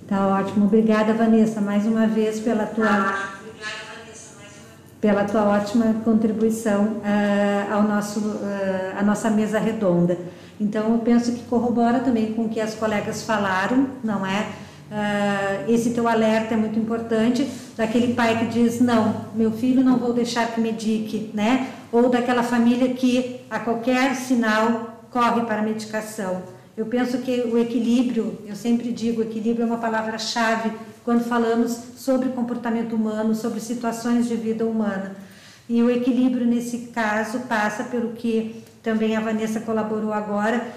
Tá 0.08 0.28
ótimo. 0.28 0.66
Obrigada, 0.66 1.14
Vanessa, 1.14 1.62
mais 1.62 1.86
uma 1.86 2.06
vez 2.08 2.40
pela 2.40 2.66
tua, 2.66 2.88
ah, 2.88 3.40
pela 5.00 5.26
tua 5.26 5.44
ótima 5.44 6.02
contribuição 6.04 6.98
uh, 6.98 7.74
ao 7.74 7.84
nosso, 7.84 8.20
uh, 8.20 9.00
à 9.00 9.04
nossa 9.04 9.30
mesa 9.30 9.60
redonda. 9.60 10.18
Então, 10.60 10.94
eu 10.94 11.00
penso 11.00 11.34
que 11.34 11.44
corrobora 11.46 12.00
também 12.00 12.34
com 12.34 12.46
o 12.46 12.50
que 12.50 12.60
as 12.60 12.76
colegas 12.76 13.24
falaram, 13.24 13.90
não 14.04 14.26
é? 14.26 14.48
Uh, 14.94 15.72
esse 15.72 15.90
teu 15.90 16.08
alerta 16.08 16.54
é 16.54 16.58
muito 16.58 16.78
importante, 16.78 17.50
daquele 17.76 18.14
pai 18.14 18.38
que 18.38 18.46
diz, 18.46 18.80
não, 18.80 19.26
meu 19.34 19.52
filho 19.52 19.84
não 19.84 19.98
vou 19.98 20.14
deixar 20.14 20.54
que 20.54 20.62
medique, 20.62 21.32
né? 21.34 21.70
Ou 21.92 22.10
daquela 22.10 22.44
família 22.44 22.94
que 22.94 23.42
a 23.50 23.60
qualquer 23.60 24.14
sinal 24.14 25.04
corre 25.10 25.42
para 25.42 25.62
a 25.62 25.64
medicação. 25.64 26.44
Eu 26.78 26.86
penso 26.86 27.18
que 27.20 27.42
o 27.42 27.58
equilíbrio, 27.58 28.38
eu 28.46 28.56
sempre 28.56 28.92
digo, 28.92 29.24
equilíbrio 29.24 29.64
é 29.64 29.66
uma 29.66 29.80
palavra-chave 29.80 30.72
quando 31.04 31.24
falamos 31.24 31.76
sobre 31.96 32.30
comportamento 32.30 32.94
humano, 32.96 33.34
sobre 33.34 33.60
situações 33.60 34.28
de 34.28 34.36
vida 34.36 34.64
humana. 34.64 35.16
E 35.68 35.82
o 35.82 35.90
equilíbrio 35.90 36.46
nesse 36.46 36.90
caso 36.94 37.40
passa 37.42 37.84
pelo 37.86 38.12
que 38.12 38.64
também 38.84 39.16
a 39.16 39.20
Vanessa 39.20 39.60
colaborou 39.60 40.14
agora, 40.14 40.68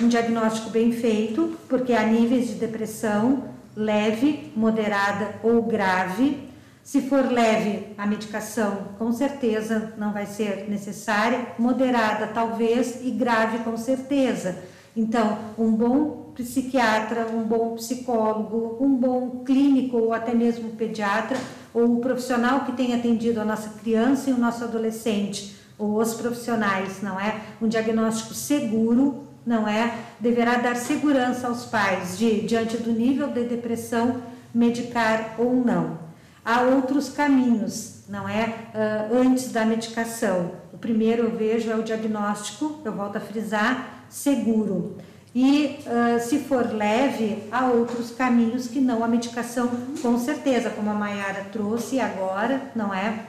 um 0.00 0.08
diagnóstico 0.08 0.70
bem 0.70 0.92
feito, 0.92 1.58
porque 1.68 1.92
há 1.92 2.04
níveis 2.04 2.48
de 2.48 2.54
depressão 2.54 3.44
leve, 3.76 4.52
moderada 4.54 5.34
ou 5.42 5.62
grave. 5.62 6.48
Se 6.82 7.02
for 7.02 7.30
leve, 7.30 7.94
a 7.96 8.06
medicação 8.06 8.88
com 8.98 9.12
certeza 9.12 9.94
não 9.96 10.12
vai 10.12 10.26
ser 10.26 10.68
necessária, 10.68 11.46
moderada 11.58 12.26
talvez 12.26 13.00
e 13.04 13.10
grave 13.10 13.58
com 13.58 13.76
certeza. 13.76 14.58
Então, 14.96 15.38
um 15.56 15.70
bom 15.72 16.32
psiquiatra, 16.34 17.26
um 17.32 17.44
bom 17.44 17.74
psicólogo, 17.76 18.76
um 18.80 18.94
bom 18.94 19.42
clínico 19.44 19.96
ou 19.96 20.12
até 20.12 20.34
mesmo 20.34 20.70
pediatra, 20.70 21.38
ou 21.72 21.96
o 21.96 22.00
profissional 22.00 22.64
que 22.64 22.72
tem 22.72 22.94
atendido 22.94 23.40
a 23.40 23.44
nossa 23.44 23.70
criança 23.80 24.28
e 24.28 24.32
o 24.32 24.38
nosso 24.38 24.64
adolescente, 24.64 25.56
ou 25.78 25.96
os 25.96 26.14
profissionais, 26.14 27.00
não 27.02 27.18
é? 27.18 27.40
Um 27.60 27.68
diagnóstico 27.68 28.34
seguro, 28.34 29.31
não 29.44 29.66
é? 29.66 29.98
Deverá 30.20 30.56
dar 30.56 30.76
segurança 30.76 31.48
aos 31.48 31.64
pais 31.64 32.18
de, 32.18 32.42
diante 32.42 32.76
do 32.76 32.92
nível 32.92 33.28
de 33.28 33.44
depressão, 33.44 34.22
medicar 34.54 35.34
ou 35.38 35.54
não. 35.54 35.98
Há 36.44 36.62
outros 36.62 37.08
caminhos, 37.08 38.04
não 38.08 38.28
é? 38.28 38.54
Uh, 38.74 39.18
antes 39.18 39.52
da 39.52 39.64
medicação. 39.64 40.52
O 40.72 40.78
primeiro 40.78 41.24
eu 41.24 41.36
vejo 41.36 41.70
é 41.70 41.76
o 41.76 41.82
diagnóstico, 41.82 42.80
eu 42.84 42.92
volto 42.92 43.16
a 43.16 43.20
frisar, 43.20 44.06
seguro. 44.08 44.96
E 45.34 45.78
uh, 45.86 46.20
se 46.20 46.40
for 46.40 46.74
leve, 46.74 47.44
há 47.50 47.66
outros 47.66 48.10
caminhos 48.10 48.66
que 48.66 48.80
não 48.80 49.02
a 49.02 49.08
medicação, 49.08 49.70
com 50.02 50.18
certeza, 50.18 50.68
como 50.70 50.90
a 50.90 50.94
Mayara 50.94 51.46
trouxe 51.52 51.98
agora, 52.00 52.60
não 52.74 52.92
é? 52.92 53.20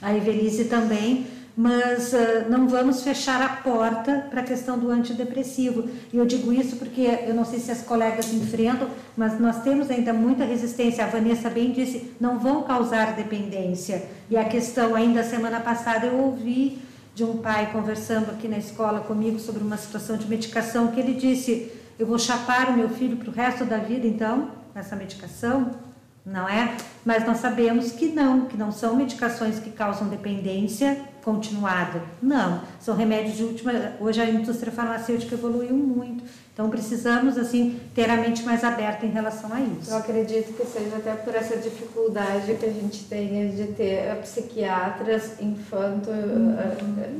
A 0.00 0.14
Evelise 0.14 0.64
também, 0.66 1.26
mas 1.56 2.12
uh, 2.12 2.48
não 2.48 2.66
vamos 2.68 3.02
fechar 3.02 3.42
a 3.42 3.48
porta 3.56 4.26
para 4.30 4.40
a 4.40 4.44
questão 4.44 4.78
do 4.78 4.90
antidepressivo. 4.90 5.88
E 6.12 6.16
eu 6.16 6.24
digo 6.24 6.52
isso 6.52 6.76
porque 6.76 7.02
eu 7.26 7.34
não 7.34 7.44
sei 7.44 7.58
se 7.58 7.70
as 7.70 7.82
colegas 7.82 8.32
enfrentam, 8.32 8.88
mas 9.16 9.38
nós 9.38 9.62
temos 9.62 9.90
ainda 9.90 10.12
muita 10.12 10.44
resistência. 10.44 11.04
A 11.04 11.08
Vanessa 11.08 11.50
bem 11.50 11.72
disse, 11.72 12.14
não 12.20 12.38
vão 12.38 12.62
causar 12.62 13.14
dependência. 13.14 14.04
E 14.30 14.36
a 14.36 14.44
questão, 14.44 14.94
ainda 14.94 15.22
semana 15.22 15.60
passada, 15.60 16.06
eu 16.06 16.16
ouvi 16.16 16.78
de 17.14 17.24
um 17.24 17.38
pai 17.38 17.70
conversando 17.70 18.30
aqui 18.30 18.48
na 18.48 18.58
escola 18.58 19.00
comigo 19.00 19.38
sobre 19.38 19.62
uma 19.62 19.76
situação 19.76 20.16
de 20.16 20.26
medicação 20.26 20.88
que 20.88 21.00
ele 21.00 21.14
disse: 21.14 21.70
Eu 21.98 22.06
vou 22.06 22.18
chapar 22.18 22.70
o 22.70 22.76
meu 22.76 22.88
filho 22.88 23.16
para 23.16 23.28
o 23.28 23.32
resto 23.32 23.64
da 23.64 23.76
vida, 23.76 24.06
então, 24.06 24.50
com 24.72 24.78
essa 24.78 24.96
medicação? 24.96 25.91
Não 26.24 26.48
é? 26.48 26.76
Mas 27.04 27.26
nós 27.26 27.38
sabemos 27.38 27.90
que 27.92 28.06
não, 28.06 28.46
que 28.46 28.56
não 28.56 28.70
são 28.70 28.94
medicações 28.94 29.58
que 29.58 29.70
causam 29.70 30.08
dependência 30.08 31.00
continuada. 31.24 32.02
Não, 32.22 32.62
são 32.78 32.94
remédios 32.94 33.36
de 33.36 33.42
última. 33.42 33.72
Hoje 33.98 34.20
a 34.20 34.30
indústria 34.30 34.72
farmacêutica 34.72 35.34
evoluiu 35.34 35.74
muito. 35.74 36.22
Então 36.52 36.68
precisamos 36.68 37.38
assim 37.38 37.80
ter 37.94 38.10
a 38.10 38.16
mente 38.16 38.42
mais 38.42 38.62
aberta 38.62 39.06
em 39.06 39.08
relação 39.08 39.50
a 39.54 39.60
isso. 39.60 39.90
Eu 39.90 39.96
acredito 39.96 40.52
que 40.52 40.66
seja 40.66 40.96
até 40.96 41.14
por 41.14 41.34
essa 41.34 41.56
dificuldade 41.56 42.54
que 42.54 42.66
a 42.66 42.70
gente 42.70 43.04
tem 43.04 43.50
de 43.52 43.68
ter 43.68 44.14
psiquiatras 44.16 45.40
infanto 45.40 46.10
hum. 46.10 46.54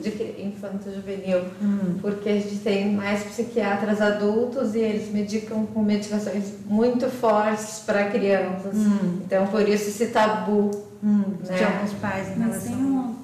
de 0.03 0.43
infanto 0.43 0.93
juvenil, 0.95 1.45
hum. 1.63 1.97
porque 2.03 2.29
a 2.29 2.35
gente 2.35 2.59
tem 2.59 2.93
mais 2.93 3.25
psiquiatras 3.25 4.03
adultos 4.03 4.75
e 4.75 4.81
eles 4.81 5.11
medicam 5.11 5.65
com 5.65 5.83
medicações 5.83 6.53
muito 6.67 7.09
fortes 7.09 7.79
para 7.87 8.11
crianças. 8.11 8.75
Hum. 8.75 9.21
Então 9.25 9.47
por 9.47 9.67
isso 9.67 9.89
esse 9.89 10.09
tabu 10.09 10.71
hum, 11.03 11.25
né? 11.49 11.57
de 11.57 11.65
alguns 11.65 11.95
pais 11.95 12.29
em 12.29 12.39
Mas 12.39 12.49
relação. 12.49 12.75
Tem 12.75 12.85
um, 12.85 13.15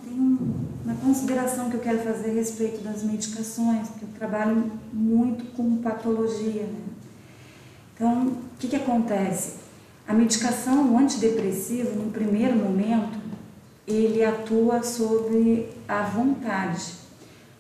uma 0.89 0.97
consideração 0.97 1.69
que 1.69 1.77
eu 1.77 1.81
quero 1.81 1.99
fazer 1.99 2.31
a 2.31 2.33
respeito 2.33 2.83
das 2.83 3.03
medicações, 3.03 3.89
porque 3.89 4.07
eu 4.07 4.19
trabalho 4.19 4.73
muito 4.91 5.45
com 5.55 5.77
patologia. 5.83 6.63
Né? 6.63 6.81
Então, 7.95 8.29
o 8.29 8.59
que, 8.59 8.69
que 8.69 8.77
acontece? 8.77 9.57
A 10.07 10.15
medicação, 10.15 10.95
o 10.95 10.99
antidepressivo, 10.99 11.95
no 12.03 12.11
primeiro 12.11 12.57
momento, 12.57 13.19
ele 13.87 14.25
atua 14.25 14.83
sobre 14.83 15.69
a 15.87 16.05
vontade. 16.05 16.95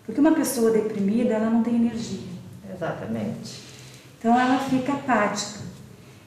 Porque 0.06 0.20
uma 0.22 0.32
pessoa 0.32 0.70
deprimida, 0.70 1.34
ela 1.34 1.50
não 1.50 1.62
tem 1.62 1.76
energia. 1.76 2.26
Exatamente. 2.74 3.60
Então, 4.18 4.40
ela 4.40 4.58
fica 4.70 4.94
apática. 4.94 5.60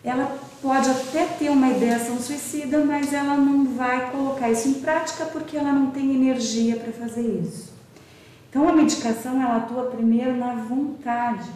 Ela 0.04 0.38
pode 0.62 0.90
até 0.90 1.26
ter 1.26 1.50
uma 1.50 1.70
ideação 1.70 2.18
suicida, 2.20 2.86
mas 2.86 3.12
ela 3.12 3.36
não 3.36 3.66
vai 3.76 4.12
colocar 4.12 4.50
isso 4.50 4.70
em 4.70 4.76
prática 4.76 5.26
porque 5.26 5.58
ela 5.58 5.72
não 5.72 5.88
tem 5.92 6.14
energia 6.14 6.76
para 6.76 6.94
fazer 6.94 7.22
isso. 7.22 7.74
Então 8.50 8.68
a 8.70 8.74
medicação 8.74 9.42
ela 9.42 9.58
atua 9.58 9.86
primeiro 9.86 10.38
na 10.38 10.54
vontade. 10.54 11.50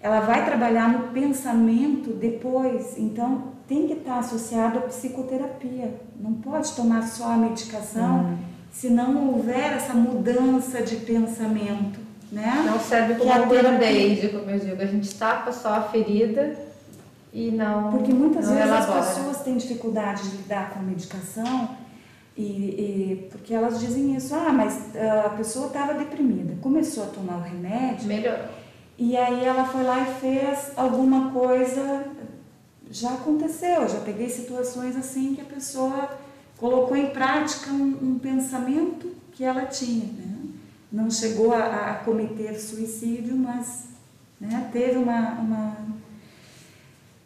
Ela 0.00 0.20
vai 0.20 0.44
trabalhar 0.44 0.88
no 0.88 1.08
pensamento 1.08 2.10
depois, 2.10 2.96
então 2.98 3.54
tem 3.66 3.86
que 3.86 3.94
estar 3.94 4.18
associado 4.18 4.78
à 4.78 4.82
psicoterapia. 4.82 5.94
Não 6.20 6.34
pode 6.34 6.72
tomar 6.72 7.02
só 7.02 7.32
a 7.32 7.36
medicação 7.36 8.20
hum. 8.20 8.38
se 8.70 8.90
não 8.90 9.28
houver 9.28 9.72
essa 9.72 9.94
mudança 9.94 10.82
de 10.82 10.96
pensamento. 10.96 11.98
Né? 12.30 12.62
Não 12.66 12.78
serve 12.78 13.14
como 13.14 13.32
um 13.32 13.48
band-aid, 13.48 14.28
como 14.28 14.50
eu 14.50 14.58
digo. 14.58 14.82
A 14.82 14.86
gente 14.86 15.14
tapa 15.14 15.50
só 15.50 15.74
a 15.74 15.82
ferida 15.82 16.67
e 17.32 17.50
não. 17.50 17.90
Porque 17.90 18.12
muitas 18.12 18.46
não 18.46 18.54
vezes 18.54 18.70
elabora. 18.70 19.00
as 19.00 19.08
pessoas 19.14 19.42
têm 19.42 19.56
dificuldade 19.56 20.28
de 20.30 20.36
lidar 20.36 20.70
com 20.70 20.80
a 20.80 20.82
medicação 20.82 21.76
e, 22.36 22.42
e, 22.42 23.28
porque 23.32 23.52
elas 23.52 23.80
dizem 23.80 24.14
isso, 24.14 24.32
ah, 24.34 24.52
mas 24.52 24.94
ah, 24.94 25.26
a 25.26 25.30
pessoa 25.30 25.66
estava 25.66 25.94
deprimida, 25.94 26.54
começou 26.60 27.04
a 27.04 27.06
tomar 27.08 27.38
o 27.38 27.42
remédio. 27.42 28.06
Melhor. 28.06 28.48
E 28.96 29.16
aí 29.16 29.44
ela 29.44 29.64
foi 29.64 29.82
lá 29.82 30.00
e 30.00 30.14
fez 30.20 30.72
alguma 30.76 31.32
coisa. 31.32 32.04
Já 32.90 33.14
aconteceu, 33.14 33.88
já 33.88 34.00
peguei 34.00 34.28
situações 34.28 34.96
assim 34.96 35.34
que 35.34 35.40
a 35.40 35.44
pessoa 35.44 36.10
colocou 36.56 36.96
em 36.96 37.10
prática 37.10 37.70
um, 37.70 37.98
um 38.02 38.18
pensamento 38.18 39.12
que 39.32 39.44
ela 39.44 39.66
tinha. 39.66 40.06
Né? 40.06 40.36
Não 40.90 41.10
chegou 41.10 41.52
a, 41.52 41.90
a 41.90 41.94
cometer 41.96 42.58
suicídio, 42.58 43.36
mas 43.36 43.88
né, 44.40 44.68
teve 44.72 44.96
uma, 44.96 45.32
uma 45.32 45.76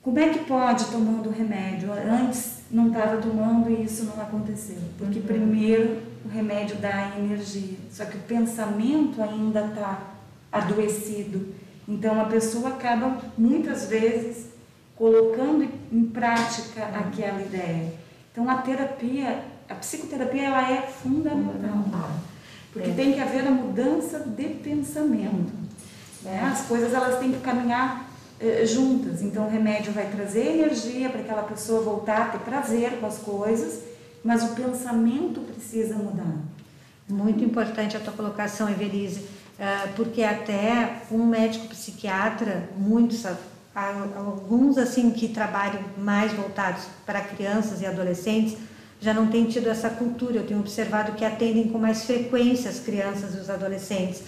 como 0.02 0.18
é 0.18 0.30
que 0.30 0.40
pode 0.40 0.86
tomando 0.86 1.30
remédio? 1.30 1.92
Antes 1.92 2.62
não 2.68 2.88
estava 2.88 3.18
tomando 3.18 3.70
e 3.70 3.84
isso 3.84 4.04
não 4.04 4.20
aconteceu. 4.20 4.78
Porque 4.98 5.20
uhum. 5.20 5.26
primeiro 5.26 6.02
o 6.24 6.28
remédio 6.28 6.76
dá 6.76 7.12
energia, 7.16 7.76
só 7.90 8.04
que 8.04 8.16
o 8.16 8.20
pensamento 8.20 9.22
ainda 9.22 9.66
está 9.66 10.00
adoecido. 10.50 11.54
Então 11.86 12.20
a 12.20 12.24
pessoa 12.24 12.70
acaba 12.70 13.16
muitas 13.38 13.86
vezes 13.86 14.46
colocando 14.96 15.68
em 15.92 16.04
prática 16.06 16.84
uhum. 16.84 16.98
aquela 16.98 17.40
ideia. 17.40 17.92
Então 18.32 18.50
a 18.50 18.56
terapia, 18.56 19.44
a 19.68 19.74
psicoterapia 19.76 20.46
ela 20.46 20.72
é 20.72 20.82
fundamental. 20.82 22.10
Porque 22.72 22.90
é. 22.90 22.94
tem 22.94 23.12
que 23.12 23.20
haver 23.20 23.46
a 23.46 23.50
mudança 23.50 24.18
de 24.18 24.48
pensamento. 24.48 25.52
Né? 26.22 26.42
As 26.42 26.62
coisas 26.62 26.92
elas 26.92 27.20
têm 27.20 27.30
que 27.30 27.40
caminhar 27.40 28.11
juntas. 28.66 29.22
Então, 29.22 29.46
o 29.46 29.50
remédio 29.50 29.92
vai 29.92 30.10
trazer 30.10 30.46
energia 30.46 31.08
para 31.08 31.20
aquela 31.20 31.42
pessoa 31.42 31.80
voltar 31.82 32.22
a 32.22 32.24
ter 32.26 32.38
prazer 32.38 32.98
com 32.98 33.06
as 33.06 33.18
coisas, 33.18 33.80
mas 34.24 34.42
o 34.42 34.54
pensamento 34.54 35.40
precisa 35.40 35.94
mudar. 35.94 36.36
Muito 37.08 37.44
importante 37.44 37.96
a 37.96 38.00
tua 38.00 38.12
colocação, 38.12 38.68
Evelise, 38.68 39.26
eh, 39.58 39.88
porque 39.96 40.22
até 40.22 41.02
um 41.10 41.26
médico 41.26 41.68
psiquiatra, 41.68 42.68
muitos, 42.76 43.24
alguns 43.74 44.78
assim 44.78 45.10
que 45.10 45.28
trabalham 45.28 45.82
mais 45.98 46.32
voltados 46.32 46.84
para 47.06 47.20
crianças 47.20 47.80
e 47.80 47.86
adolescentes, 47.86 48.56
já 49.00 49.12
não 49.12 49.26
têm 49.26 49.46
tido 49.46 49.68
essa 49.68 49.90
cultura. 49.90 50.36
Eu 50.36 50.46
tenho 50.46 50.60
observado 50.60 51.12
que 51.12 51.24
atendem 51.24 51.68
com 51.68 51.78
mais 51.78 52.04
frequência 52.04 52.70
as 52.70 52.78
crianças 52.78 53.34
e 53.34 53.38
os 53.38 53.50
adolescentes 53.50 54.22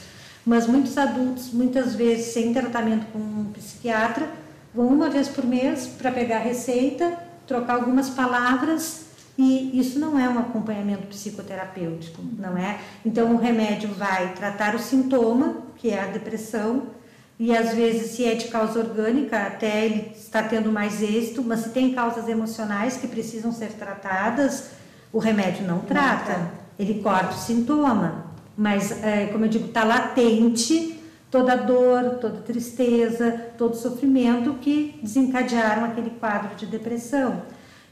mas 0.44 0.66
muitos 0.66 0.98
adultos, 0.98 1.52
muitas 1.52 1.94
vezes 1.94 2.32
sem 2.32 2.52
tratamento 2.52 3.06
com 3.12 3.18
um 3.18 3.52
psiquiatra, 3.52 4.28
vão 4.74 4.86
uma 4.88 5.08
vez 5.08 5.28
por 5.28 5.44
mês 5.44 5.86
para 5.86 6.10
pegar 6.12 6.36
a 6.36 6.40
receita, 6.40 7.16
trocar 7.46 7.74
algumas 7.74 8.10
palavras 8.10 9.04
e 9.36 9.78
isso 9.78 9.98
não 9.98 10.18
é 10.18 10.28
um 10.28 10.38
acompanhamento 10.38 11.06
psicoterapêutico, 11.08 12.22
não 12.38 12.56
é? 12.56 12.78
Então 13.04 13.34
o 13.34 13.36
remédio 13.36 13.92
vai 13.94 14.32
tratar 14.32 14.74
o 14.74 14.78
sintoma, 14.78 15.56
que 15.76 15.90
é 15.90 16.00
a 16.00 16.06
depressão, 16.06 16.84
e 17.38 17.56
às 17.56 17.74
vezes 17.74 18.12
se 18.12 18.24
é 18.24 18.34
de 18.34 18.46
causa 18.46 18.78
orgânica, 18.78 19.38
até 19.38 19.86
ele 19.86 20.12
está 20.14 20.40
tendo 20.42 20.70
mais 20.70 21.02
êxito, 21.02 21.42
mas 21.42 21.60
se 21.60 21.70
tem 21.70 21.92
causas 21.92 22.28
emocionais 22.28 22.96
que 22.96 23.08
precisam 23.08 23.50
ser 23.50 23.72
tratadas, 23.72 24.70
o 25.12 25.18
remédio 25.18 25.66
não 25.66 25.80
trata, 25.80 26.52
ele 26.78 27.02
corta 27.02 27.34
o 27.34 27.38
sintoma, 27.38 28.23
mas, 28.56 29.02
é, 29.02 29.26
como 29.26 29.44
eu 29.44 29.48
digo, 29.48 29.66
está 29.66 29.84
latente 29.84 31.00
toda 31.30 31.56
dor, 31.56 32.18
toda 32.20 32.42
tristeza, 32.42 33.32
todo 33.58 33.74
sofrimento 33.74 34.54
que 34.60 34.98
desencadearam 35.02 35.84
aquele 35.84 36.10
quadro 36.10 36.54
de 36.54 36.64
depressão. 36.64 37.42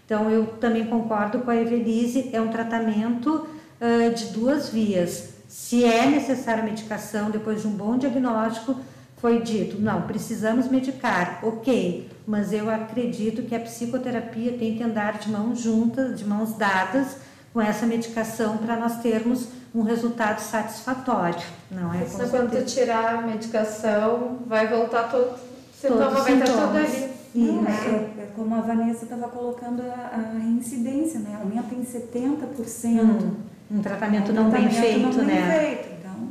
Então, 0.06 0.30
eu 0.30 0.46
também 0.60 0.86
concordo 0.86 1.40
com 1.40 1.50
a 1.50 1.56
Evelise, 1.56 2.30
é 2.32 2.40
um 2.40 2.48
tratamento 2.48 3.46
uh, 3.80 4.14
de 4.14 4.26
duas 4.26 4.68
vias. 4.68 5.30
Se 5.48 5.84
é 5.84 6.06
necessária 6.06 6.62
medicação, 6.62 7.30
depois 7.30 7.62
de 7.62 7.66
um 7.66 7.72
bom 7.72 7.98
diagnóstico, 7.98 8.76
foi 9.16 9.40
dito, 9.40 9.80
não, 9.80 10.02
precisamos 10.02 10.68
medicar, 10.68 11.40
ok, 11.42 12.08
mas 12.26 12.52
eu 12.52 12.68
acredito 12.68 13.42
que 13.42 13.54
a 13.54 13.60
psicoterapia 13.60 14.52
tem 14.52 14.76
que 14.76 14.82
andar 14.82 15.18
de 15.18 15.30
mãos 15.30 15.60
juntas, 15.60 16.18
de 16.18 16.24
mãos 16.24 16.54
dadas 16.56 17.18
com 17.52 17.60
essa 17.60 17.86
medicação 17.86 18.56
para 18.56 18.76
nós 18.76 18.98
termos 19.00 19.48
um 19.74 19.82
resultado 19.82 20.38
satisfatório, 20.38 21.40
não 21.70 21.94
é? 21.94 22.04
Só 22.06 22.28
quando 22.28 22.64
tirar 22.66 23.14
a 23.14 23.22
medicação, 23.22 24.38
vai 24.46 24.68
voltar 24.68 25.04
todo, 25.10 25.38
sintoma 25.72 26.10
vai 26.10 26.34
estar 26.34 26.46
todo 26.46 26.76
ali. 26.76 27.12
Não, 27.34 27.66
é, 27.66 28.22
é, 28.22 28.28
como 28.36 28.54
a 28.54 28.60
Vanessa 28.60 29.04
estava 29.04 29.26
colocando 29.28 29.80
a, 29.80 30.10
a, 30.14 30.38
reincidência, 30.38 31.18
né? 31.20 31.38
Aumenta 31.40 31.74
em 31.74 31.82
70%. 31.82 33.00
Hum, 33.00 33.36
um 33.70 33.80
tratamento 33.80 34.34
não 34.34 34.50
bem 34.50 34.68
feito, 34.68 35.00
não 35.00 35.10
bem 35.10 35.26
né? 35.26 35.58
Feito, 35.58 35.88
então. 35.98 36.28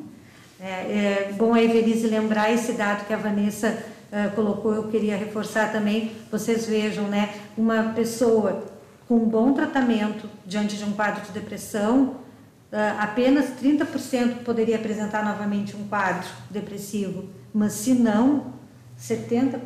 É, 0.60 1.30
é 1.30 1.34
bom 1.36 1.56
a 1.56 1.64
Evelise 1.64 2.06
lembrar 2.06 2.52
esse 2.52 2.74
dado 2.74 3.08
que 3.08 3.14
a 3.14 3.18
Vanessa 3.18 3.84
uh, 4.12 4.36
colocou, 4.36 4.76
eu 4.76 4.84
queria 4.90 5.18
reforçar 5.18 5.72
também, 5.72 6.12
vocês 6.32 6.68
vejam, 6.68 7.08
né? 7.08 7.34
Uma 7.58 7.94
pessoa 7.96 8.66
com 9.08 9.16
um 9.16 9.28
bom 9.28 9.54
tratamento 9.54 10.30
diante 10.46 10.78
de 10.78 10.84
um 10.84 10.92
quadro 10.92 11.24
de 11.24 11.32
depressão, 11.32 12.18
apenas 13.00 13.50
30% 13.62 14.44
poderia 14.44 14.78
apresentar 14.78 15.24
novamente 15.26 15.76
um 15.76 15.88
quadro 15.88 16.28
depressivo, 16.50 17.30
mas 17.54 17.74
se 17.74 17.94
não, 17.94 18.54
70%, 19.00 19.60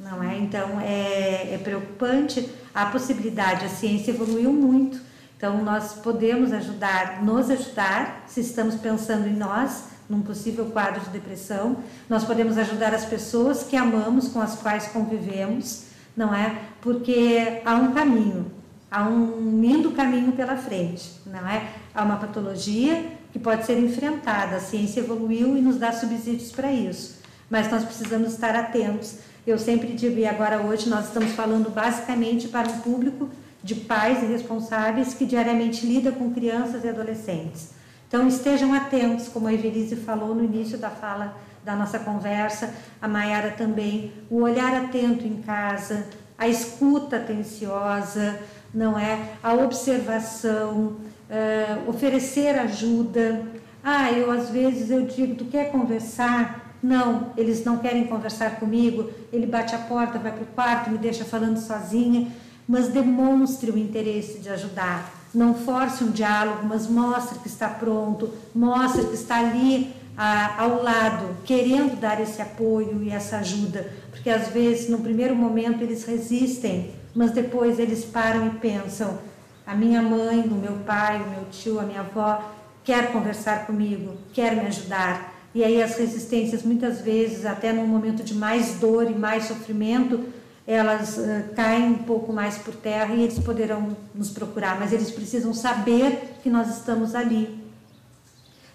não 0.00 0.22
é? 0.22 0.36
Então 0.38 0.80
é, 0.80 1.54
é 1.54 1.60
preocupante 1.62 2.48
a 2.74 2.86
possibilidade, 2.86 3.64
a 3.64 3.68
ciência 3.68 4.10
evoluiu 4.10 4.52
muito, 4.52 5.00
então 5.36 5.62
nós 5.62 5.94
podemos 5.94 6.52
ajudar, 6.52 7.22
nos 7.22 7.50
ajudar, 7.50 8.24
se 8.26 8.40
estamos 8.40 8.74
pensando 8.76 9.28
em 9.28 9.34
nós, 9.34 9.84
num 10.08 10.22
possível 10.22 10.66
quadro 10.66 11.00
de 11.00 11.10
depressão, 11.10 11.76
nós 12.08 12.24
podemos 12.24 12.56
ajudar 12.56 12.94
as 12.94 13.04
pessoas 13.04 13.62
que 13.62 13.76
amamos, 13.76 14.28
com 14.28 14.40
as 14.40 14.56
quais 14.56 14.86
convivemos, 14.88 15.84
não 16.16 16.34
é? 16.34 16.58
Porque 16.80 17.60
há 17.64 17.74
um 17.74 17.92
caminho, 17.92 18.50
há 18.90 19.02
um 19.08 19.60
lindo 19.60 19.90
caminho 19.92 20.32
pela 20.32 20.56
frente, 20.56 21.20
não 21.26 21.46
é? 21.46 21.68
Há 21.96 22.04
uma 22.04 22.18
patologia 22.18 23.06
que 23.32 23.38
pode 23.38 23.64
ser 23.64 23.78
enfrentada, 23.78 24.56
a 24.56 24.60
ciência 24.60 25.00
evoluiu 25.00 25.56
e 25.56 25.62
nos 25.62 25.78
dá 25.78 25.92
subsídios 25.92 26.52
para 26.52 26.70
isso, 26.70 27.22
mas 27.48 27.70
nós 27.70 27.84
precisamos 27.84 28.34
estar 28.34 28.54
atentos. 28.54 29.14
Eu 29.46 29.58
sempre 29.58 29.94
digo, 29.94 30.18
e 30.18 30.26
agora 30.26 30.60
hoje 30.60 30.90
nós 30.90 31.06
estamos 31.06 31.32
falando 31.32 31.70
basicamente 31.70 32.48
para 32.48 32.68
um 32.68 32.80
público 32.80 33.30
de 33.64 33.74
pais 33.76 34.22
e 34.22 34.26
responsáveis 34.26 35.14
que 35.14 35.24
diariamente 35.24 35.86
lida 35.86 36.12
com 36.12 36.34
crianças 36.34 36.84
e 36.84 36.88
adolescentes. 36.90 37.70
Então 38.06 38.28
estejam 38.28 38.74
atentos, 38.74 39.28
como 39.28 39.48
a 39.48 39.54
Evelise 39.54 39.96
falou 39.96 40.34
no 40.34 40.44
início 40.44 40.76
da 40.76 40.90
fala 40.90 41.34
da 41.64 41.74
nossa 41.74 41.98
conversa, 41.98 42.74
a 43.00 43.08
Mayara 43.08 43.52
também, 43.52 44.12
o 44.28 44.42
olhar 44.42 44.84
atento 44.84 45.26
em 45.26 45.40
casa, 45.40 46.06
a 46.36 46.46
escuta 46.46 47.16
atenciosa, 47.16 48.38
não 48.72 48.98
é? 48.98 49.32
A 49.42 49.54
observação, 49.54 50.96
uh, 51.30 51.88
oferecer 51.88 52.58
ajuda. 52.58 53.42
Ah, 53.82 54.10
eu 54.12 54.30
às 54.30 54.50
vezes 54.50 54.90
eu 54.90 55.02
digo, 55.02 55.34
tu 55.34 55.44
quer 55.46 55.70
conversar? 55.70 56.76
Não, 56.82 57.32
eles 57.36 57.64
não 57.64 57.78
querem 57.78 58.06
conversar 58.06 58.56
comigo. 58.60 59.10
Ele 59.32 59.46
bate 59.46 59.74
a 59.74 59.78
porta, 59.78 60.18
vai 60.18 60.32
para 60.32 60.42
o 60.42 60.46
quarto, 60.46 60.90
me 60.90 60.98
deixa 60.98 61.24
falando 61.24 61.58
sozinha, 61.58 62.30
mas 62.68 62.88
demonstre 62.88 63.70
o 63.70 63.78
interesse 63.78 64.38
de 64.38 64.48
ajudar. 64.48 65.12
Não 65.34 65.54
force 65.54 66.02
um 66.02 66.10
diálogo, 66.10 66.66
mas 66.66 66.86
mostre 66.88 67.38
que 67.38 67.48
está 67.48 67.68
pronto, 67.68 68.32
mostre 68.54 69.04
que 69.06 69.14
está 69.14 69.38
ali 69.38 69.92
ah, 70.16 70.62
ao 70.62 70.82
lado, 70.82 71.36
querendo 71.44 72.00
dar 72.00 72.20
esse 72.20 72.40
apoio 72.40 73.02
e 73.02 73.10
essa 73.10 73.38
ajuda, 73.38 73.92
porque 74.10 74.30
às 74.30 74.48
vezes 74.48 74.88
no 74.88 74.98
primeiro 75.00 75.36
momento 75.36 75.82
eles 75.82 76.04
resistem, 76.04 76.90
mas 77.16 77.30
depois 77.32 77.78
eles 77.78 78.04
param 78.04 78.46
e 78.46 78.50
pensam: 78.50 79.18
a 79.66 79.74
minha 79.74 80.02
mãe, 80.02 80.40
o 80.42 80.54
meu 80.54 80.74
pai, 80.86 81.20
o 81.22 81.30
meu 81.30 81.44
tio, 81.50 81.80
a 81.80 81.82
minha 81.82 82.00
avó 82.00 82.52
quer 82.84 83.10
conversar 83.10 83.66
comigo, 83.66 84.14
quer 84.32 84.54
me 84.54 84.66
ajudar. 84.66 85.34
E 85.52 85.64
aí 85.64 85.82
as 85.82 85.96
resistências, 85.96 86.62
muitas 86.62 87.00
vezes, 87.00 87.46
até 87.46 87.72
num 87.72 87.86
momento 87.86 88.22
de 88.22 88.34
mais 88.34 88.74
dor 88.74 89.10
e 89.10 89.14
mais 89.14 89.44
sofrimento, 89.44 90.26
elas 90.66 91.16
uh, 91.16 91.54
caem 91.54 91.92
um 91.92 91.98
pouco 92.02 92.32
mais 92.32 92.58
por 92.58 92.74
terra 92.74 93.14
e 93.14 93.22
eles 93.22 93.38
poderão 93.38 93.96
nos 94.14 94.30
procurar, 94.30 94.78
mas 94.78 94.92
eles 94.92 95.10
precisam 95.10 95.54
saber 95.54 96.36
que 96.42 96.50
nós 96.50 96.68
estamos 96.76 97.14
ali. 97.14 97.64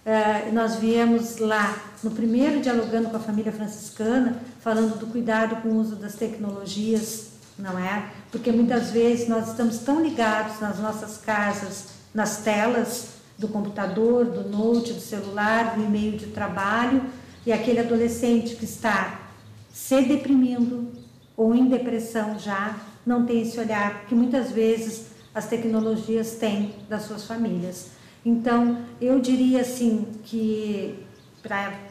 Uh, 0.03 0.51
nós 0.51 0.75
viemos 0.77 1.37
lá 1.37 1.77
no 2.03 2.09
primeiro 2.09 2.59
dialogando 2.59 3.09
com 3.09 3.17
a 3.17 3.19
família 3.19 3.51
franciscana, 3.51 4.41
falando 4.59 4.97
do 4.97 5.05
cuidado 5.07 5.57
com 5.57 5.69
o 5.69 5.79
uso 5.79 5.95
das 5.95 6.15
tecnologias, 6.15 7.30
não 7.61 7.77
é? 7.77 8.11
Porque 8.31 8.51
muitas 8.51 8.91
vezes 8.91 9.27
nós 9.27 9.49
estamos 9.49 9.79
tão 9.79 10.01
ligados 10.01 10.59
nas 10.59 10.79
nossas 10.79 11.17
casas, 11.17 11.89
nas 12.13 12.37
telas 12.37 13.09
do 13.37 13.47
computador, 13.47 14.25
do 14.25 14.49
note, 14.49 14.93
do 14.93 14.99
celular, 14.99 15.75
do 15.75 15.83
e-mail 15.83 16.17
de 16.17 16.27
trabalho, 16.27 17.03
e 17.45 17.51
aquele 17.51 17.79
adolescente 17.79 18.55
que 18.55 18.65
está 18.65 19.19
se 19.71 20.01
deprimindo 20.01 20.91
ou 21.35 21.55
em 21.55 21.67
depressão 21.67 22.37
já, 22.37 22.75
não 23.05 23.25
tem 23.25 23.41
esse 23.41 23.59
olhar 23.59 24.05
que 24.05 24.13
muitas 24.13 24.51
vezes 24.51 25.07
as 25.33 25.47
tecnologias 25.47 26.35
têm 26.35 26.75
das 26.89 27.03
suas 27.03 27.25
famílias. 27.25 27.91
Então, 28.23 28.85
eu 28.99 29.19
diria 29.19 29.61
assim 29.61 30.07
que, 30.23 31.03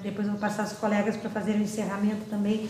depois 0.02 0.26
eu 0.26 0.34
vou 0.34 0.40
passar 0.40 0.64
os 0.64 0.72
colegas 0.74 1.16
para 1.16 1.30
fazer 1.30 1.52
o 1.52 1.62
encerramento 1.62 2.26
também, 2.30 2.68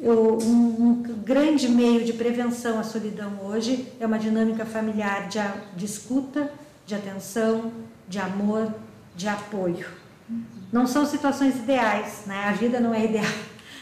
eu, 0.00 0.38
um, 0.38 0.82
um, 0.82 1.02
grande 1.24 1.68
meio 1.68 2.04
de 2.04 2.12
prevenção 2.12 2.78
à 2.78 2.82
solidão 2.82 3.32
hoje 3.44 3.88
é 4.00 4.06
uma 4.06 4.18
dinâmica 4.18 4.64
familiar 4.64 5.28
de, 5.28 5.38
de 5.76 5.84
escuta, 5.84 6.50
de 6.86 6.94
atenção, 6.94 7.72
de 8.08 8.18
amor, 8.18 8.72
de 9.14 9.28
apoio. 9.28 9.86
Não 10.72 10.86
são 10.86 11.06
situações 11.06 11.56
ideais, 11.56 12.22
né? 12.26 12.44
A 12.48 12.52
vida 12.52 12.80
não 12.80 12.92
é 12.92 13.04
ideal. 13.04 13.32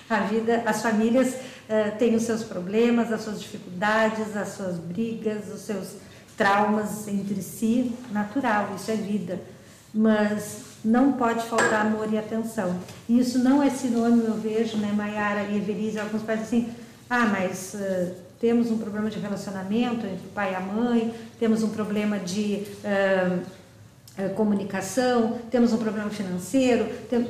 A 0.09 0.21
vida, 0.21 0.63
as 0.67 0.83
famílias 0.83 1.35
uh, 1.35 1.97
têm 1.99 2.15
os 2.15 2.25
seus 2.25 2.43
problemas, 2.43 3.11
as 3.11 3.23
suas 3.23 3.41
dificuldades, 3.41 4.37
as 4.37 4.49
suas 4.49 4.77
brigas, 4.77 5.49
os 5.53 5.63
seus 5.63 5.97
traumas 6.37 7.09
entre 7.09 7.41
si, 7.41 7.93
natural, 8.11 8.75
isso 8.77 8.91
é 8.91 8.97
vida. 8.97 9.41
Mas 9.95 10.74
não 10.85 11.13
pode 11.13 11.45
faltar 11.47 11.87
amor 11.87 12.13
e 12.13 12.19
atenção. 12.19 12.79
E 13.09 13.19
isso 13.19 13.39
não 13.39 13.63
é 13.63 13.71
sinônimo, 13.71 14.23
eu 14.23 14.35
vejo, 14.35 14.77
né, 14.77 14.93
Maiara 14.93 15.45
e 15.45 15.57
Evelise, 15.57 15.99
alguns 15.99 16.23
pais 16.23 16.43
assim, 16.43 16.69
ah, 17.09 17.27
mas 17.27 17.75
uh, 17.75 18.13
temos 18.41 18.71
um 18.71 18.77
problema 18.77 19.09
de 19.09 19.19
relacionamento 19.19 20.07
entre 20.07 20.27
o 20.27 20.31
pai 20.35 20.53
e 20.53 20.55
a 20.55 20.61
mãe, 20.61 21.15
temos 21.39 21.63
um 21.63 21.71
problema 21.71 22.19
de 22.19 22.67
uh, 22.85 23.43
uh, 24.23 24.35
comunicação, 24.35 25.39
temos 25.51 25.73
um 25.73 25.79
problema 25.79 26.11
financeiro, 26.11 26.87
tem... 27.09 27.29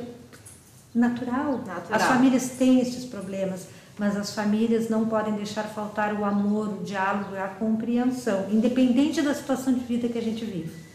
natural. 0.93 1.59
natural. 1.59 1.83
As 1.91 2.03
famílias 2.03 2.49
têm 2.49 2.81
esses 2.81 3.05
problemas, 3.05 3.67
mas 3.97 4.17
as 4.17 4.33
famílias 4.33 4.89
não 4.89 5.05
podem 5.05 5.33
deixar 5.35 5.63
faltar 5.63 6.13
o 6.13 6.25
amor, 6.25 6.81
o 6.81 6.83
diálogo, 6.83 7.35
a 7.37 7.47
compreensão, 7.47 8.47
independente 8.51 9.21
da 9.21 9.33
situação 9.33 9.73
de 9.73 9.79
vida 9.79 10.09
que 10.09 10.17
a 10.17 10.21
gente 10.21 10.43
vive. 10.43 10.85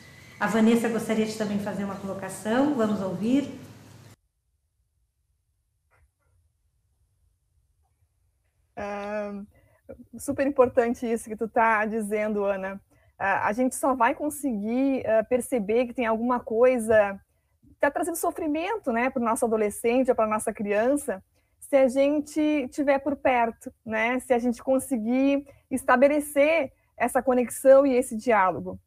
A 0.41 0.47
Vanessa 0.47 0.88
gostaria 0.88 1.26
de 1.26 1.36
também 1.36 1.59
fazer 1.59 1.84
uma 1.84 1.97
colocação, 1.97 2.74
vamos 2.74 3.03
ouvir. 3.03 3.61
super 10.18 10.47
importante 10.47 11.11
isso 11.11 11.28
que 11.28 11.36
tu 11.36 11.45
está 11.45 11.84
dizendo, 11.84 12.45
Ana. 12.45 12.76
Uh, 13.18 13.41
a 13.43 13.53
gente 13.53 13.74
só 13.74 13.95
vai 13.95 14.14
conseguir 14.14 15.01
uh, 15.01 15.26
perceber 15.28 15.86
que 15.86 15.95
tem 15.95 16.07
alguma 16.07 16.41
coisa 16.41 17.20
que 17.62 17.74
está 17.74 17.91
trazendo 17.91 18.16
sofrimento 18.16 18.93
né, 18.93 19.11
para 19.11 19.20
o 19.20 19.24
nosso 19.24 19.45
adolescente 19.45 20.09
ou 20.09 20.14
para 20.14 20.24
a 20.24 20.28
nossa 20.28 20.53
criança 20.53 21.22
se 21.59 21.76
a 21.76 21.86
gente 21.86 22.41
estiver 22.41 22.99
por 22.99 23.14
perto, 23.14 23.72
né? 23.84 24.18
se 24.20 24.32
a 24.32 24.38
gente 24.38 24.62
conseguir 24.62 25.47
estabelecer 25.70 26.72
essa 26.97 27.22
conexão 27.22 27.86
e 27.86 27.95
esse 27.95 28.16
diálogo. 28.16 28.80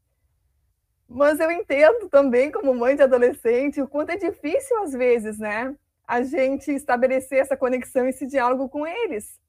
Mas 1.07 1.39
eu 1.39 1.51
entendo 1.51 2.09
também, 2.09 2.51
como 2.51 2.73
mãe 2.73 2.95
de 2.95 3.03
adolescente, 3.03 3.81
o 3.81 3.87
quanto 3.87 4.11
é 4.11 4.17
difícil, 4.17 4.81
às 4.83 4.93
vezes, 4.93 5.37
né? 5.37 5.75
A 6.07 6.21
gente 6.23 6.71
estabelecer 6.71 7.39
essa 7.39 7.55
conexão, 7.57 8.07
esse 8.07 8.25
diálogo 8.25 8.67
com 8.69 8.85
eles. 8.85 9.39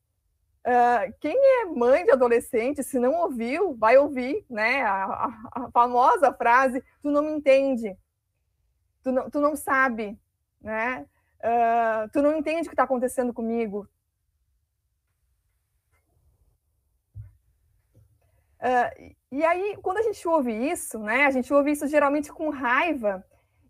Uh, 0.67 1.13
quem 1.21 1.37
é 1.37 1.67
mãe 1.67 2.05
de 2.05 2.11
adolescente, 2.11 2.83
se 2.83 2.99
não 2.99 3.13
ouviu, 3.13 3.75
vai 3.77 3.99
ouvir, 3.99 4.45
né? 4.49 4.83
A, 4.83 5.05
a, 5.05 5.51
a 5.53 5.71
famosa 5.71 6.33
frase: 6.33 6.83
tu 7.03 7.11
não 7.11 7.23
me 7.23 7.33
entende, 7.33 7.97
tu 9.03 9.13
não, 9.13 9.31
tu 9.31 9.41
não 9.41 9.55
sabe, 9.55 10.19
né? 10.63 11.07
Uh, 11.41 12.09
tu 12.11 12.23
não 12.23 12.35
entende 12.37 12.63
o 12.63 12.71
que 12.71 12.75
está 12.75 12.85
acontecendo 12.85 13.35
comigo. 13.35 13.87
Uh, 18.59 19.15
e 19.37 19.45
aí, 19.45 19.77
quando 19.83 19.99
a 19.99 20.03
gente 20.03 20.29
ouve 20.29 20.53
isso, 20.53 20.97
né, 21.01 21.27
a 21.27 21.31
gente 21.33 21.53
ouve 21.53 21.73
isso 21.73 21.89
geralmente 21.89 22.33
com 22.33 22.51
raiva, 22.51 23.27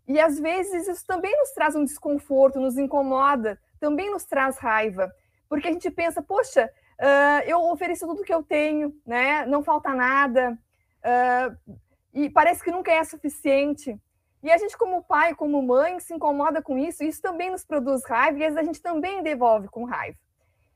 e 0.07 0.19
às 0.19 0.39
vezes 0.39 0.87
isso 0.87 1.03
também 1.07 1.35
nos 1.39 1.49
traz 1.53 1.75
um 1.75 1.83
desconforto, 1.83 2.59
nos 2.59 2.77
incomoda, 2.77 3.59
também 3.79 4.11
nos 4.11 4.25
traz 4.25 4.59
raiva, 4.59 5.11
porque 5.49 5.67
a 5.67 5.71
gente 5.71 5.89
pensa, 5.89 6.21
poxa, 6.21 6.71
uh, 7.01 7.49
eu 7.49 7.59
ofereço 7.71 8.05
tudo 8.05 8.21
que 8.21 8.31
eu 8.31 8.43
tenho, 8.43 8.93
né, 9.03 9.43
não 9.47 9.63
falta 9.63 9.91
nada, 9.95 10.55
uh, 11.03 11.75
e 12.13 12.29
parece 12.29 12.63
que 12.63 12.69
nunca 12.69 12.91
é 12.91 13.03
suficiente. 13.03 13.99
E 14.43 14.51
a 14.51 14.59
gente, 14.59 14.77
como 14.77 15.03
pai, 15.03 15.33
como 15.33 15.59
mãe, 15.63 15.99
se 15.99 16.13
incomoda 16.13 16.61
com 16.61 16.77
isso, 16.77 17.03
e 17.03 17.07
isso 17.07 17.23
também 17.23 17.49
nos 17.49 17.65
produz 17.65 18.05
raiva, 18.05 18.37
e 18.37 18.45
às 18.45 18.53
vezes 18.53 18.57
a 18.59 18.63
gente 18.63 18.83
também 18.83 19.23
devolve 19.23 19.67
com 19.67 19.83
raiva. 19.83 20.19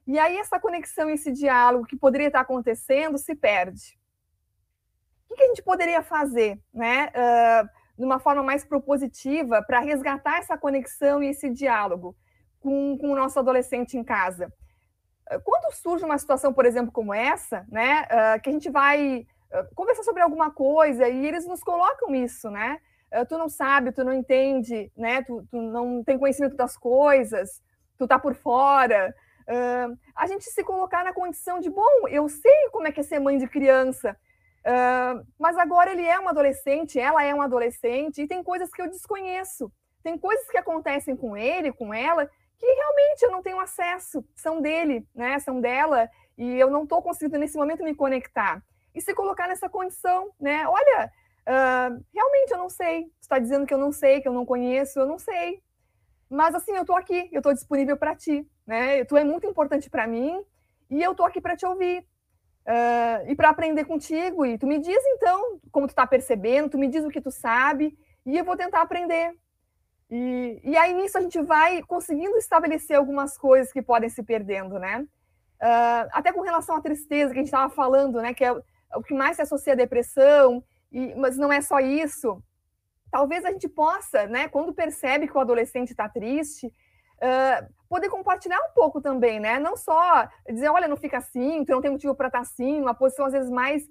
E 0.07 0.17
aí 0.17 0.35
essa 0.37 0.59
conexão, 0.59 1.11
esse 1.11 1.31
diálogo 1.31 1.85
que 1.85 1.95
poderia 1.95 2.25
estar 2.25 2.39
acontecendo 2.39 3.19
se 3.19 3.35
perde. 3.35 3.98
Que 5.39 5.43
a 5.45 5.47
gente 5.47 5.63
poderia 5.63 6.03
fazer, 6.03 6.59
né, 6.73 7.07
uh, 7.15 7.69
de 7.97 8.03
uma 8.03 8.19
forma 8.19 8.43
mais 8.43 8.65
propositiva 8.65 9.63
para 9.63 9.79
resgatar 9.79 10.39
essa 10.39 10.57
conexão 10.57 11.23
e 11.23 11.29
esse 11.29 11.49
diálogo 11.49 12.13
com, 12.59 12.97
com 12.97 13.09
o 13.09 13.15
nosso 13.15 13.39
adolescente 13.39 13.97
em 13.97 14.03
casa? 14.03 14.51
Quando 15.45 15.73
surge 15.73 16.03
uma 16.03 16.17
situação, 16.17 16.51
por 16.51 16.65
exemplo, 16.65 16.91
como 16.91 17.13
essa, 17.13 17.65
né, 17.69 18.01
uh, 18.03 18.41
que 18.41 18.49
a 18.49 18.51
gente 18.51 18.69
vai 18.69 19.19
uh, 19.53 19.75
conversar 19.75 20.03
sobre 20.03 20.21
alguma 20.21 20.51
coisa 20.51 21.07
e 21.07 21.25
eles 21.25 21.45
nos 21.47 21.63
colocam 21.63 22.13
isso, 22.13 22.51
né? 22.51 22.79
Uh, 23.13 23.25
tu 23.25 23.37
não 23.37 23.47
sabe, 23.47 23.93
tu 23.93 24.03
não 24.03 24.11
entende, 24.11 24.91
né? 24.97 25.21
Tu, 25.21 25.47
tu, 25.49 25.61
não 25.61 26.03
tem 26.03 26.19
conhecimento 26.19 26.57
das 26.57 26.75
coisas, 26.75 27.61
tu 27.97 28.07
tá 28.07 28.19
por 28.19 28.35
fora. 28.35 29.15
a 30.15 30.27
gente 30.27 30.43
se 30.45 30.63
colocar 30.63 31.03
na 31.03 31.13
condição 31.13 31.59
de, 31.59 31.69
bom, 31.69 32.07
eu 32.09 32.27
sei 32.27 32.69
como 32.71 32.87
é 32.87 32.91
que 32.91 32.99
é 32.99 33.03
ser 33.03 33.19
mãe 33.19 33.37
de 33.37 33.47
criança, 33.47 34.17
mas 35.37 35.57
agora 35.57 35.91
ele 35.91 36.05
é 36.05 36.19
um 36.19 36.29
adolescente, 36.29 36.99
ela 36.99 37.23
é 37.23 37.33
um 37.33 37.41
adolescente 37.41 38.21
e 38.21 38.27
tem 38.27 38.43
coisas 38.43 38.69
que 38.71 38.81
eu 38.81 38.89
desconheço. 38.89 39.71
Tem 40.03 40.17
coisas 40.17 40.49
que 40.49 40.57
acontecem 40.57 41.15
com 41.15 41.35
ele, 41.35 41.73
com 41.73 41.93
ela, 41.93 42.29
que 42.57 42.65
realmente 42.65 43.23
eu 43.23 43.31
não 43.31 43.41
tenho 43.41 43.59
acesso, 43.59 44.23
são 44.35 44.61
dele, 44.61 45.07
né? 45.15 45.39
São 45.39 45.61
dela, 45.61 46.09
e 46.37 46.59
eu 46.59 46.69
não 46.69 46.83
estou 46.83 47.01
conseguindo 47.01 47.37
nesse 47.37 47.57
momento 47.57 47.83
me 47.83 47.95
conectar. 47.95 48.63
E 48.93 49.01
se 49.01 49.13
colocar 49.13 49.47
nessa 49.47 49.69
condição, 49.69 50.31
né? 50.39 50.67
Olha, 50.67 51.11
uh, 51.47 52.05
realmente 52.13 52.51
eu 52.51 52.57
não 52.57 52.69
sei. 52.69 53.03
Você 53.03 53.21
está 53.21 53.39
dizendo 53.39 53.65
que 53.65 53.73
eu 53.73 53.77
não 53.77 53.91
sei, 53.91 54.21
que 54.21 54.27
eu 54.27 54.33
não 54.33 54.45
conheço, 54.45 54.99
eu 54.99 55.05
não 55.05 55.17
sei. 55.17 55.61
Mas 56.29 56.53
assim, 56.53 56.73
eu 56.73 56.81
estou 56.81 56.95
aqui, 56.95 57.29
eu 57.31 57.39
estou 57.39 57.53
disponível 57.53 57.97
para 57.97 58.15
ti, 58.15 58.47
né? 58.67 59.03
Tu 59.05 59.17
é 59.17 59.23
muito 59.23 59.47
importante 59.47 59.89
para 59.89 60.05
mim 60.05 60.43
e 60.89 61.01
eu 61.01 61.11
estou 61.11 61.25
aqui 61.25 61.41
para 61.41 61.55
te 61.55 61.65
ouvir. 61.65 62.05
Uh, 62.69 63.31
e 63.31 63.35
para 63.35 63.49
aprender 63.49 63.83
contigo, 63.85 64.45
e 64.45 64.55
tu 64.55 64.67
me 64.67 64.77
diz 64.77 65.03
então 65.15 65.59
como 65.71 65.87
tu 65.87 65.89
está 65.89 66.05
percebendo, 66.05 66.69
tu 66.69 66.77
me 66.77 66.87
diz 66.87 67.03
o 67.03 67.09
que 67.09 67.19
tu 67.19 67.31
sabe, 67.31 67.97
e 68.23 68.37
eu 68.37 68.45
vou 68.45 68.55
tentar 68.55 68.81
aprender, 68.81 69.33
e, 70.07 70.59
e 70.63 70.77
aí 70.77 70.93
nisso 70.93 71.17
a 71.17 71.21
gente 71.21 71.41
vai 71.41 71.81
conseguindo 71.81 72.37
estabelecer 72.37 72.95
algumas 72.95 73.35
coisas 73.37 73.73
que 73.73 73.81
podem 73.81 74.07
se 74.07 74.21
perdendo, 74.21 74.77
né? 74.77 75.01
Uh, 75.61 76.09
até 76.11 76.31
com 76.31 76.41
relação 76.41 76.75
à 76.75 76.81
tristeza 76.81 77.33
que 77.33 77.39
a 77.39 77.41
gente 77.41 77.53
estava 77.53 77.73
falando, 77.73 78.21
né? 78.21 78.35
Que 78.35 78.45
é 78.45 78.51
o 78.51 79.03
que 79.03 79.15
mais 79.15 79.35
se 79.35 79.41
associa 79.41 79.73
à 79.73 79.75
depressão, 79.75 80.63
e, 80.91 81.15
mas 81.15 81.37
não 81.37 81.51
é 81.51 81.61
só 81.61 81.79
isso. 81.79 82.41
Talvez 83.11 83.45
a 83.45 83.51
gente 83.51 83.67
possa, 83.67 84.27
né? 84.27 84.47
Quando 84.47 84.73
percebe 84.73 85.27
que 85.27 85.35
o 85.35 85.41
adolescente 85.41 85.89
está 85.89 86.07
triste, 86.07 86.67
uh, 86.67 87.67
poder 87.89 88.07
compartilhar 88.09 88.59
um 88.59 88.73
pouco 88.73 89.01
também, 89.01 89.39
né? 89.39 89.59
Não 89.59 89.75
só 89.75 90.29
dizer, 90.47 90.69
olha, 90.69 90.87
não 90.87 90.95
fica 90.95 91.17
assim, 91.17 91.65
tu 91.65 91.71
não 91.71 91.81
tem 91.81 91.91
motivo 91.91 92.15
para 92.15 92.27
estar 92.27 92.39
tá 92.39 92.43
assim, 92.43 92.79
uma 92.79 92.93
posição 92.93 93.25
às 93.25 93.33
vezes 93.33 93.49
mais 93.49 93.83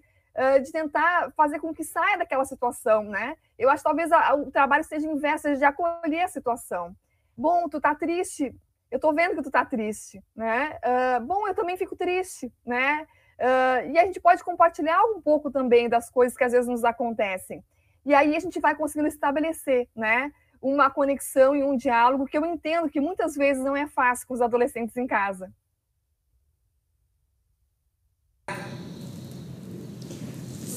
de 0.62 0.70
tentar 0.70 1.32
fazer 1.32 1.58
com 1.58 1.74
que 1.74 1.82
saia 1.82 2.16
daquela 2.16 2.44
situação, 2.44 3.02
né? 3.02 3.36
Eu 3.58 3.68
acho 3.68 3.82
que 3.82 3.88
talvez 3.88 4.12
a, 4.12 4.34
o 4.36 4.52
trabalho 4.52 4.84
seja 4.84 5.04
inverso, 5.04 5.52
de 5.56 5.64
acolher 5.64 6.22
a 6.22 6.28
situação. 6.28 6.94
Bom, 7.36 7.68
tu 7.68 7.80
tá 7.80 7.92
triste, 7.92 8.54
eu 8.90 8.98
tô 8.98 9.12
vendo 9.12 9.36
que 9.36 9.42
tu 9.42 9.50
tá 9.50 9.64
triste, 9.64 10.22
né? 10.34 10.78
Uh, 10.84 11.24
bom, 11.24 11.46
eu 11.46 11.54
também 11.54 11.76
fico 11.76 11.96
triste, 11.96 12.52
né? 12.64 13.06
Uh, 13.38 13.90
e 13.92 13.98
a 13.98 14.04
gente 14.04 14.20
pode 14.20 14.42
compartilhar 14.42 15.00
um 15.04 15.20
pouco 15.20 15.50
também 15.50 15.88
das 15.88 16.10
coisas 16.10 16.36
que 16.36 16.44
às 16.44 16.52
vezes 16.52 16.66
nos 16.66 16.84
acontecem. 16.84 17.62
E 18.04 18.14
aí 18.14 18.34
a 18.34 18.40
gente 18.40 18.58
vai 18.58 18.74
conseguindo 18.74 19.08
estabelecer, 19.08 19.88
né? 19.94 20.32
Uma 20.60 20.90
conexão 20.90 21.54
e 21.54 21.62
um 21.62 21.76
diálogo 21.76 22.26
que 22.26 22.36
eu 22.36 22.44
entendo 22.44 22.88
que 22.88 23.00
muitas 23.00 23.34
vezes 23.34 23.62
não 23.62 23.76
é 23.76 23.86
fácil 23.86 24.26
com 24.26 24.34
os 24.34 24.40
adolescentes 24.40 24.96
em 24.96 25.06
casa. 25.06 25.52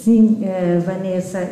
Sim, 0.04 0.42
é, 0.44 0.80
Vanessa, 0.80 1.52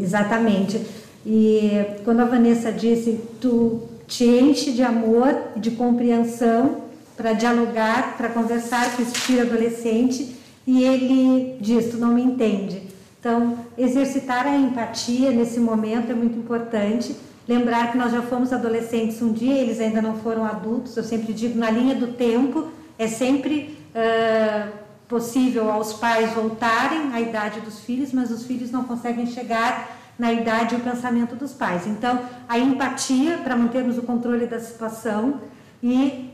exatamente. 0.00 0.80
E 1.24 1.70
quando 2.04 2.20
a 2.20 2.24
Vanessa 2.24 2.72
disse, 2.72 3.20
tu 3.40 3.88
te 4.06 4.24
enche 4.24 4.72
de 4.72 4.82
amor 4.82 5.34
de 5.56 5.72
compreensão 5.72 6.84
para 7.16 7.34
dialogar, 7.34 8.16
para 8.16 8.30
conversar 8.30 8.96
com 8.96 9.02
esse 9.02 9.14
filho 9.18 9.42
adolescente, 9.42 10.34
e 10.66 10.82
ele 10.82 11.58
diz, 11.60 11.90
tu 11.90 11.98
não 11.98 12.14
me 12.14 12.22
entende. 12.22 12.82
Então, 13.18 13.58
exercitar 13.76 14.46
a 14.46 14.56
empatia 14.56 15.30
nesse 15.30 15.60
momento 15.60 16.10
é 16.10 16.14
muito 16.14 16.38
importante. 16.38 17.14
Lembrar 17.50 17.90
que 17.90 17.98
nós 17.98 18.12
já 18.12 18.22
fomos 18.22 18.52
adolescentes 18.52 19.20
um 19.20 19.32
dia, 19.32 19.54
eles 19.54 19.80
ainda 19.80 20.00
não 20.00 20.14
foram 20.18 20.44
adultos. 20.44 20.96
Eu 20.96 21.02
sempre 21.02 21.32
digo, 21.32 21.58
na 21.58 21.68
linha 21.68 21.96
do 21.96 22.12
tempo, 22.12 22.68
é 22.96 23.08
sempre 23.08 23.76
uh, 23.90 24.70
possível 25.08 25.68
aos 25.68 25.94
pais 25.94 26.30
voltarem 26.32 27.12
à 27.12 27.20
idade 27.20 27.58
dos 27.60 27.80
filhos, 27.80 28.12
mas 28.12 28.30
os 28.30 28.44
filhos 28.44 28.70
não 28.70 28.84
conseguem 28.84 29.26
chegar 29.26 29.98
na 30.16 30.32
idade 30.32 30.76
e 30.76 30.78
o 30.78 30.80
pensamento 30.80 31.34
dos 31.34 31.52
pais. 31.52 31.88
Então, 31.88 32.20
a 32.48 32.56
empatia 32.56 33.38
para 33.38 33.56
mantermos 33.56 33.98
o 33.98 34.02
controle 34.02 34.46
da 34.46 34.60
situação 34.60 35.40
e 35.82 36.30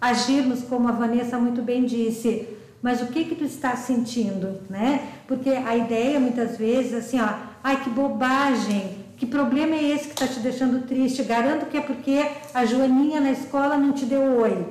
agirmos 0.00 0.62
como 0.62 0.86
a 0.86 0.92
Vanessa 0.92 1.38
muito 1.38 1.60
bem 1.60 1.84
disse, 1.84 2.48
mas 2.80 3.02
o 3.02 3.06
que 3.06 3.24
que 3.24 3.34
tu 3.34 3.42
está 3.42 3.74
sentindo, 3.74 4.60
né? 4.70 5.08
Porque 5.26 5.50
a 5.50 5.76
ideia 5.76 6.20
muitas 6.20 6.56
vezes 6.56 6.94
assim, 6.94 7.20
ó, 7.20 7.30
ai 7.64 7.82
que 7.82 7.90
bobagem, 7.90 9.01
que 9.22 9.26
problema 9.26 9.76
é 9.76 9.84
esse 9.84 10.08
que 10.08 10.14
está 10.14 10.26
te 10.26 10.40
deixando 10.40 10.84
triste? 10.84 11.22
Garanto 11.22 11.66
que 11.66 11.76
é 11.76 11.80
porque 11.80 12.26
a 12.52 12.66
Joaninha 12.66 13.20
na 13.20 13.30
escola 13.30 13.76
não 13.76 13.92
te 13.92 14.04
deu 14.04 14.20
oi. 14.20 14.66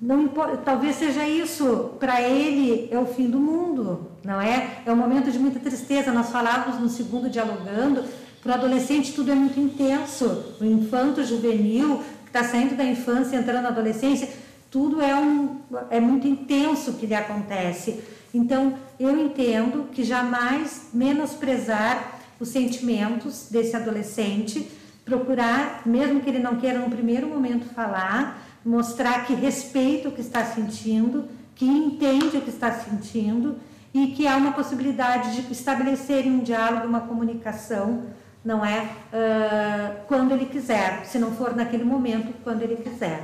Não 0.00 0.26
talvez 0.64 0.96
seja 0.96 1.24
isso, 1.28 1.92
para 2.00 2.20
ele 2.20 2.88
é 2.90 2.98
o 2.98 3.06
fim 3.06 3.30
do 3.30 3.38
mundo, 3.38 4.10
não 4.24 4.40
é? 4.40 4.78
É 4.84 4.90
um 4.90 4.96
momento 4.96 5.30
de 5.30 5.38
muita 5.38 5.60
tristeza. 5.60 6.10
Nós 6.10 6.30
falávamos 6.30 6.80
no 6.80 6.88
segundo 6.88 7.30
dialogando, 7.30 8.02
para 8.42 8.50
o 8.50 8.54
adolescente 8.56 9.12
tudo 9.12 9.30
é 9.30 9.36
muito 9.36 9.60
intenso. 9.60 10.56
O 10.60 10.64
infanto 10.64 11.22
juvenil, 11.22 12.02
que 12.24 12.30
está 12.30 12.42
saindo 12.42 12.74
da 12.76 12.84
infância, 12.84 13.36
entrando 13.36 13.62
na 13.62 13.68
adolescência, 13.68 14.28
tudo 14.68 15.00
é, 15.00 15.14
um, 15.14 15.60
é 15.90 16.00
muito 16.00 16.26
intenso 16.26 16.94
que 16.94 17.06
lhe 17.06 17.14
acontece. 17.14 18.02
Então, 18.34 18.74
eu 18.98 19.16
entendo 19.16 19.90
que 19.92 20.02
jamais 20.02 20.88
menosprezar 20.92 22.11
os 22.42 22.48
sentimentos 22.48 23.46
desse 23.50 23.76
adolescente, 23.76 24.68
procurar, 25.04 25.82
mesmo 25.86 26.20
que 26.20 26.28
ele 26.28 26.40
não 26.40 26.56
queira 26.56 26.80
no 26.80 26.90
primeiro 26.90 27.28
momento 27.28 27.66
falar, 27.72 28.42
mostrar 28.64 29.26
que 29.26 29.34
respeita 29.34 30.08
o 30.08 30.12
que 30.12 30.20
está 30.20 30.44
sentindo, 30.44 31.28
que 31.54 31.64
entende 31.64 32.36
o 32.36 32.40
que 32.40 32.50
está 32.50 32.72
sentindo 32.72 33.56
e 33.94 34.08
que 34.08 34.26
há 34.26 34.36
uma 34.36 34.52
possibilidade 34.52 35.42
de 35.42 35.52
estabelecer 35.52 36.26
um 36.26 36.40
diálogo, 36.40 36.86
uma 36.86 37.00
comunicação, 37.02 38.04
não 38.44 38.64
é? 38.64 38.88
Uh, 39.12 40.06
quando 40.08 40.32
ele 40.32 40.46
quiser, 40.46 41.04
se 41.04 41.18
não 41.18 41.32
for 41.32 41.54
naquele 41.54 41.84
momento, 41.84 42.34
quando 42.42 42.62
ele 42.62 42.76
quiser. 42.76 43.22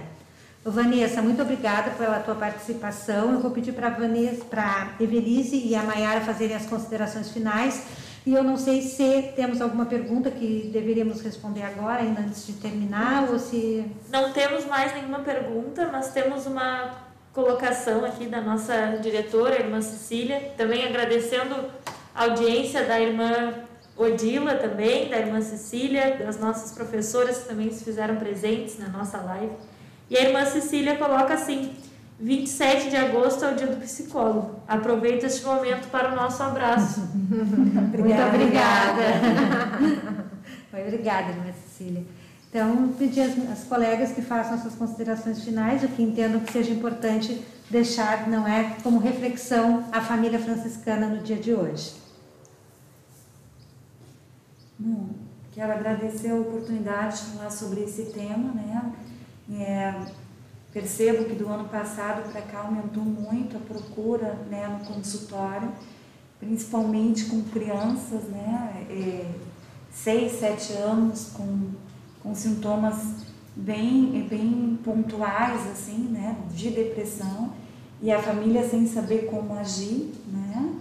Vanessa, 0.64 1.22
muito 1.22 1.40
obrigada 1.40 1.90
pela 1.92 2.20
tua 2.20 2.34
participação. 2.34 3.32
Eu 3.32 3.40
vou 3.40 3.50
pedir 3.50 3.72
para 3.72 3.88
a 3.88 5.02
Evelise 5.02 5.56
e 5.56 5.74
a 5.74 5.82
Maiara 5.82 6.20
fazerem 6.20 6.54
as 6.54 6.66
considerações 6.66 7.30
finais 7.30 7.82
e 8.26 8.34
eu 8.34 8.42
não 8.42 8.56
sei 8.56 8.82
se 8.82 9.32
temos 9.34 9.60
alguma 9.60 9.86
pergunta 9.86 10.30
que 10.30 10.70
deveríamos 10.72 11.20
responder 11.20 11.62
agora, 11.62 12.02
ainda 12.02 12.20
antes 12.20 12.46
de 12.46 12.54
terminar, 12.54 13.28
ou 13.30 13.38
se. 13.38 13.84
Não 14.10 14.32
temos 14.32 14.64
mais 14.66 14.94
nenhuma 14.94 15.20
pergunta, 15.20 15.88
mas 15.90 16.12
temos 16.12 16.46
uma 16.46 17.08
colocação 17.32 18.04
aqui 18.04 18.26
da 18.26 18.40
nossa 18.40 18.98
diretora, 19.00 19.56
a 19.56 19.60
irmã 19.60 19.80
Cecília, 19.80 20.52
também 20.56 20.84
agradecendo 20.84 21.54
a 22.14 22.24
audiência 22.24 22.84
da 22.84 23.00
irmã 23.00 23.54
Odila 23.96 24.54
também, 24.54 25.08
da 25.08 25.18
irmã 25.18 25.40
Cecília, 25.40 26.16
das 26.16 26.38
nossas 26.38 26.72
professoras 26.72 27.38
que 27.38 27.48
também 27.48 27.70
se 27.70 27.84
fizeram 27.84 28.16
presentes 28.16 28.78
na 28.78 28.88
nossa 28.88 29.18
live. 29.18 29.52
E 30.10 30.16
a 30.16 30.22
irmã 30.22 30.44
Cecília 30.44 30.96
coloca 30.96 31.34
assim: 31.34 31.74
27 32.20 32.90
de 32.90 32.96
agosto 32.96 33.44
é 33.44 33.52
o 33.52 33.56
dia 33.56 33.66
do 33.68 33.76
psicólogo. 33.76 34.60
Aproveita 34.66 35.26
este 35.26 35.44
momento 35.44 35.88
para 35.88 36.12
o 36.12 36.16
nosso 36.16 36.42
abraço. 36.42 37.00
Muito 37.14 38.22
obrigada. 38.22 39.02
Foi 40.70 40.82
obrigada, 40.82 41.30
irmã 41.30 41.52
Cecília. 41.52 42.04
Então, 42.50 42.88
pedir 42.98 43.22
às, 43.52 43.64
colegas 43.64 44.12
que 44.12 44.22
façam 44.22 44.58
suas 44.58 44.74
considerações 44.74 45.44
finais, 45.44 45.84
o 45.84 45.88
que 45.88 46.02
entendam 46.02 46.40
que 46.40 46.50
seja 46.50 46.72
importante 46.72 47.44
deixar, 47.70 48.26
não 48.26 48.48
é, 48.48 48.76
como 48.82 48.98
reflexão 48.98 49.84
a 49.92 50.00
família 50.00 50.38
franciscana 50.38 51.06
no 51.06 51.22
dia 51.22 51.36
de 51.36 51.52
hoje. 51.52 51.92
Bom, 54.78 55.10
quero 55.52 55.72
agradecer 55.72 56.30
a 56.30 56.36
oportunidade 56.36 57.18
de 57.18 57.22
falar 57.32 57.50
sobre 57.50 57.82
esse 57.82 58.06
tema, 58.06 58.52
né? 58.54 58.92
É, 59.52 59.94
Percebo 60.78 61.24
que 61.24 61.34
do 61.34 61.48
ano 61.48 61.68
passado 61.68 62.30
para 62.30 62.40
cá 62.40 62.60
aumentou 62.60 63.02
muito 63.02 63.56
a 63.56 63.60
procura 63.60 64.38
né, 64.48 64.64
no 64.68 64.86
consultório, 64.86 65.72
principalmente 66.38 67.24
com 67.24 67.42
crianças, 67.42 68.22
né, 68.28 68.86
é, 68.88 69.26
6, 69.90 70.38
7 70.38 70.72
anos, 70.74 71.32
com, 71.34 71.70
com 72.22 72.32
sintomas 72.32 72.94
bem, 73.56 74.24
bem 74.30 74.78
pontuais, 74.84 75.68
assim, 75.68 76.10
né, 76.12 76.36
de 76.54 76.70
depressão. 76.70 77.50
e 78.00 78.12
a 78.12 78.22
família 78.22 78.62
sem 78.62 78.86
saber 78.86 79.26
como 79.28 79.58
agir, 79.58 80.12
né? 80.28 80.76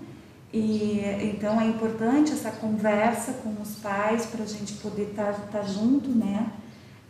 E 0.54 1.02
então 1.24 1.60
é 1.60 1.66
importante 1.66 2.34
essa 2.34 2.52
conversa 2.52 3.34
com 3.41 3.60
os 3.60 3.78
pais 3.78 4.28
para 4.28 4.43
a 4.43 4.48
gente 4.48 4.74
poder 4.74 5.10
estar 5.10 5.34
tá, 5.34 5.60
tá 5.60 5.64
junto, 5.64 6.08
né? 6.12 6.52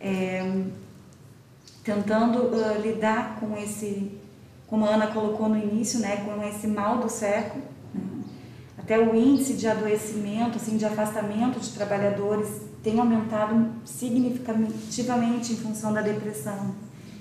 É, 0.00 0.42
tentando 1.88 2.54
uh, 2.54 2.80
lidar 2.82 3.38
com 3.40 3.56
esse, 3.56 4.12
como 4.66 4.84
a 4.84 4.90
Ana 4.90 5.06
colocou 5.06 5.48
no 5.48 5.56
início, 5.56 6.00
né? 6.00 6.18
Com 6.18 6.46
esse 6.46 6.66
mal 6.66 6.98
do 6.98 7.08
século. 7.08 7.64
Né? 7.94 8.02
Até 8.76 8.98
o 8.98 9.14
índice 9.14 9.54
de 9.54 9.66
adoecimento, 9.66 10.56
assim, 10.56 10.76
de 10.76 10.84
afastamento 10.84 11.58
de 11.58 11.70
trabalhadores 11.70 12.60
tem 12.82 13.00
aumentado 13.00 13.70
significativamente 13.86 15.54
em 15.54 15.56
função 15.56 15.94
da 15.94 16.02
depressão. 16.02 16.74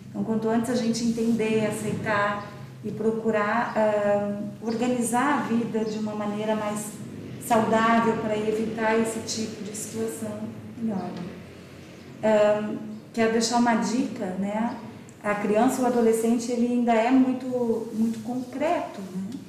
Então, 0.09 0.21
quanto 0.25 0.49
antes 0.49 0.69
a 0.69 0.75
gente 0.75 1.01
entender, 1.05 1.65
aceitar 1.65 2.51
e 2.83 2.91
procurar 2.91 3.73
uh, 3.73 4.67
organizar 4.67 5.39
a 5.39 5.41
vida 5.43 5.85
de 5.85 5.97
uma 5.97 6.13
maneira 6.13 6.57
mais 6.57 6.91
saudável 7.45 8.17
para 8.17 8.37
evitar 8.37 8.99
esse 8.99 9.19
tipo 9.21 9.63
de 9.63 9.75
situação, 9.75 10.41
melhor. 10.77 11.09
Uh, 12.21 12.96
quero 13.17 13.31
deixar 13.31 13.57
uma 13.57 13.73
dica, 13.73 14.25
né? 14.37 14.77
A 15.23 15.33
criança 15.33 15.79
ou 15.79 15.85
o 15.85 15.87
adolescente 15.87 16.51
ele 16.51 16.67
ainda 16.67 16.93
é 16.93 17.09
muito 17.09 17.47
muito 17.91 18.19
concreto, 18.23 19.01
né? 19.01 19.39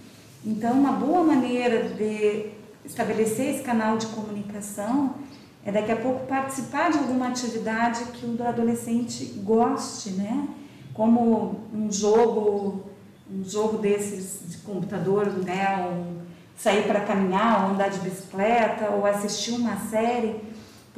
Então, 0.43 0.73
uma 0.73 0.93
boa 0.93 1.23
maneira 1.23 1.91
de 1.91 2.47
estabelecer 2.83 3.55
esse 3.55 3.63
canal 3.63 3.99
de 3.99 4.07
comunicação 4.07 5.17
é 5.63 5.71
daqui 5.71 5.93
a 5.93 5.97
pouco 5.97 6.27
participar 6.27 6.91
de 6.91 6.97
alguma 6.97 7.29
atividade 7.29 8.05
que 8.07 8.25
o 8.25 8.43
adolescente 8.43 9.27
goste, 9.45 10.13
né? 10.13 10.49
Como 10.95 11.61
um 11.71 11.93
jogo 11.93 12.87
um 13.31 13.45
jogo 13.45 13.77
desses 13.77 14.49
de 14.49 14.57
computador, 14.59 15.27
né, 15.45 15.87
um, 15.87 16.23
sair 16.57 16.85
para 16.85 17.01
caminhar, 17.01 17.65
ou 17.65 17.75
andar 17.75 17.91
de 17.91 17.99
bicicleta, 17.99 18.89
ou 18.89 19.05
assistir 19.05 19.51
uma 19.51 19.77
série, 19.77 20.41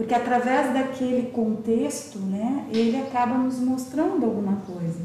porque 0.01 0.15
através 0.15 0.73
daquele 0.73 1.31
contexto, 1.31 2.19
né, 2.19 2.65
ele 2.73 2.97
acaba 2.97 3.37
nos 3.37 3.59
mostrando 3.59 4.25
alguma 4.25 4.57
coisa. 4.63 4.99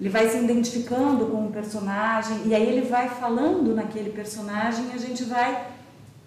Ele 0.00 0.08
vai 0.08 0.26
se 0.26 0.38
identificando 0.38 1.26
com 1.26 1.48
o 1.48 1.52
personagem 1.52 2.46
e 2.46 2.54
aí 2.54 2.66
ele 2.66 2.86
vai 2.86 3.10
falando 3.10 3.74
naquele 3.74 4.08
personagem 4.08 4.86
e 4.90 4.94
a 4.94 4.96
gente 4.96 5.22
vai 5.24 5.66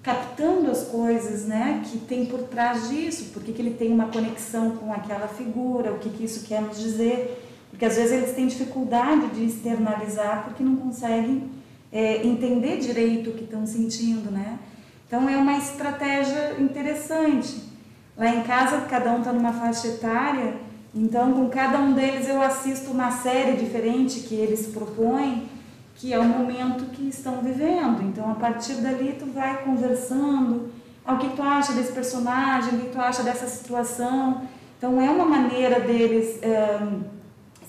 captando 0.03 0.69
as 0.69 0.83
coisas, 0.83 1.45
né, 1.45 1.81
que 1.83 1.97
tem 1.97 2.27
por 2.27 2.43
trás 2.43 2.89
disso, 2.89 3.31
porque 3.33 3.53
que 3.53 3.59
ele 3.59 3.73
tem 3.73 3.91
uma 3.91 4.05
conexão 4.09 4.77
com 4.77 4.93
aquela 4.93 5.27
figura, 5.27 5.91
o 5.91 5.97
que, 5.97 6.11
que 6.11 6.23
isso 6.23 6.45
quer 6.45 6.61
nos 6.61 6.79
dizer. 6.79 7.43
Porque 7.71 7.85
às 7.85 7.95
vezes 7.95 8.11
eles 8.11 8.35
têm 8.35 8.45
dificuldade 8.45 9.29
de 9.29 9.45
externalizar 9.45 10.43
porque 10.43 10.61
não 10.61 10.75
conseguem 10.75 11.49
é, 11.91 12.23
entender 12.23 12.77
direito 12.77 13.31
o 13.31 13.33
que 13.33 13.45
estão 13.45 13.65
sentindo, 13.65 14.29
né? 14.29 14.59
Então 15.07 15.27
é 15.27 15.35
uma 15.35 15.57
estratégia 15.57 16.57
interessante. 16.59 17.70
Lá 18.17 18.29
em 18.29 18.43
casa, 18.43 18.81
cada 18.81 19.11
um 19.11 19.19
está 19.19 19.31
numa 19.31 19.53
faixa 19.53 19.87
etária, 19.87 20.55
então 20.93 21.31
com 21.33 21.49
cada 21.49 21.79
um 21.79 21.93
deles 21.93 22.27
eu 22.27 22.41
assisto 22.41 22.91
uma 22.91 23.11
série 23.11 23.57
diferente 23.57 24.21
que 24.21 24.35
eles 24.35 24.67
propõem, 24.67 25.49
que 25.95 26.13
é 26.13 26.19
o 26.19 26.23
momento 26.23 26.85
que 26.91 27.07
estão 27.07 27.41
vivendo. 27.41 28.01
Então 28.03 28.29
a 28.31 28.35
partir 28.35 28.75
dali 28.75 29.15
tu 29.17 29.27
vai 29.27 29.63
conversando, 29.63 30.71
ah, 31.05 31.13
o 31.13 31.17
que 31.17 31.29
tu 31.35 31.41
acha 31.41 31.73
desse 31.73 31.91
personagem, 31.91 32.73
o 32.73 32.81
que 32.81 32.89
tu 32.89 32.99
acha 32.99 33.23
dessa 33.23 33.47
situação. 33.47 34.41
Então 34.77 35.01
é 35.01 35.09
uma 35.09 35.25
maneira 35.25 35.79
deles. 35.79 36.41
É, 36.41 36.79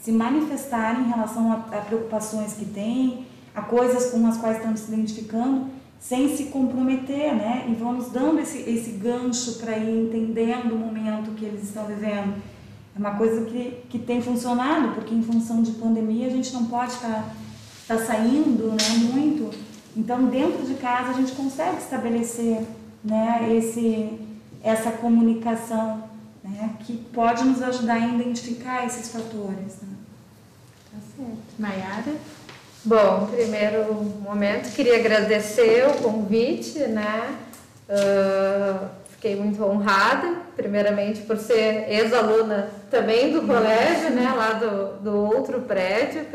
se 0.02 0.10
manifestarem 0.10 1.02
em 1.02 1.08
relação 1.08 1.52
a, 1.52 1.76
a 1.76 1.80
preocupações 1.80 2.54
que 2.54 2.64
têm, 2.64 3.24
a 3.54 3.62
coisas 3.62 4.10
com 4.10 4.26
as 4.26 4.36
quais 4.36 4.56
estão 4.56 4.76
se 4.76 4.92
identificando, 4.92 5.66
sem 6.02 6.36
se 6.36 6.46
comprometer, 6.46 7.32
né? 7.32 7.64
E 7.68 7.74
vamos 7.74 8.10
dando 8.10 8.40
esse, 8.40 8.58
esse 8.68 8.90
gancho 8.90 9.54
para 9.54 9.78
ir 9.78 10.06
entendendo 10.06 10.72
o 10.72 10.78
momento 10.78 11.30
que 11.36 11.44
eles 11.44 11.62
estão 11.62 11.86
vivendo. 11.86 12.34
É 12.94 12.98
uma 12.98 13.14
coisa 13.14 13.46
que, 13.46 13.84
que 13.88 14.00
tem 14.00 14.20
funcionado, 14.20 14.94
porque 14.94 15.14
em 15.14 15.22
função 15.22 15.62
de 15.62 15.70
pandemia 15.72 16.26
a 16.26 16.30
gente 16.30 16.52
não 16.52 16.66
pode 16.66 16.92
estar 16.92 17.32
tá, 17.86 17.96
tá 17.96 18.04
saindo 18.04 18.72
né, 18.72 19.12
muito. 19.12 19.56
Então, 19.96 20.26
dentro 20.26 20.66
de 20.66 20.74
casa, 20.74 21.10
a 21.10 21.12
gente 21.12 21.32
consegue 21.32 21.78
estabelecer 21.78 22.66
né, 23.04 23.48
esse, 23.56 24.18
essa 24.62 24.90
comunicação 24.90 26.02
né, 26.42 26.74
que 26.80 26.94
pode 27.12 27.44
nos 27.44 27.62
ajudar 27.62 27.94
a 27.94 28.08
identificar 28.08 28.84
esses 28.84 29.12
fatores. 29.12 29.78
Né? 29.82 29.96
Tá 30.90 30.98
certo. 31.16 31.38
Maiara? 31.58 32.16
Bom, 32.84 33.28
primeiro 33.32 33.94
momento, 33.94 34.74
queria 34.74 34.96
agradecer 34.96 35.86
o 35.86 36.02
convite, 36.02 36.80
né? 36.80 37.38
Uh, 37.88 38.88
fiquei 39.10 39.36
muito 39.36 39.64
honrada, 39.64 40.38
primeiramente 40.56 41.20
por 41.20 41.36
ser 41.36 41.86
ex-aluna 41.88 42.70
também 42.90 43.32
do 43.32 43.42
colégio, 43.42 44.10
né? 44.10 44.34
Lá 44.36 44.54
do, 44.54 45.00
do 45.00 45.16
outro 45.16 45.60
prédio. 45.60 46.26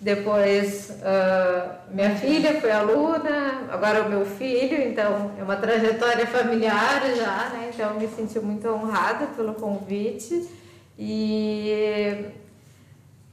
Depois, 0.00 0.90
uh, 0.90 1.70
minha 1.88 2.16
filha 2.16 2.60
foi 2.60 2.72
aluna, 2.72 3.68
agora 3.70 4.02
o 4.02 4.08
meu 4.08 4.26
filho, 4.26 4.82
então 4.82 5.30
é 5.38 5.42
uma 5.44 5.54
trajetória 5.54 6.26
familiar 6.26 7.00
já, 7.14 7.50
né? 7.50 7.70
Então, 7.72 7.94
me 7.94 8.08
senti 8.08 8.40
muito 8.40 8.68
honrada 8.68 9.26
pelo 9.36 9.54
convite 9.54 10.48
e, 10.98 12.24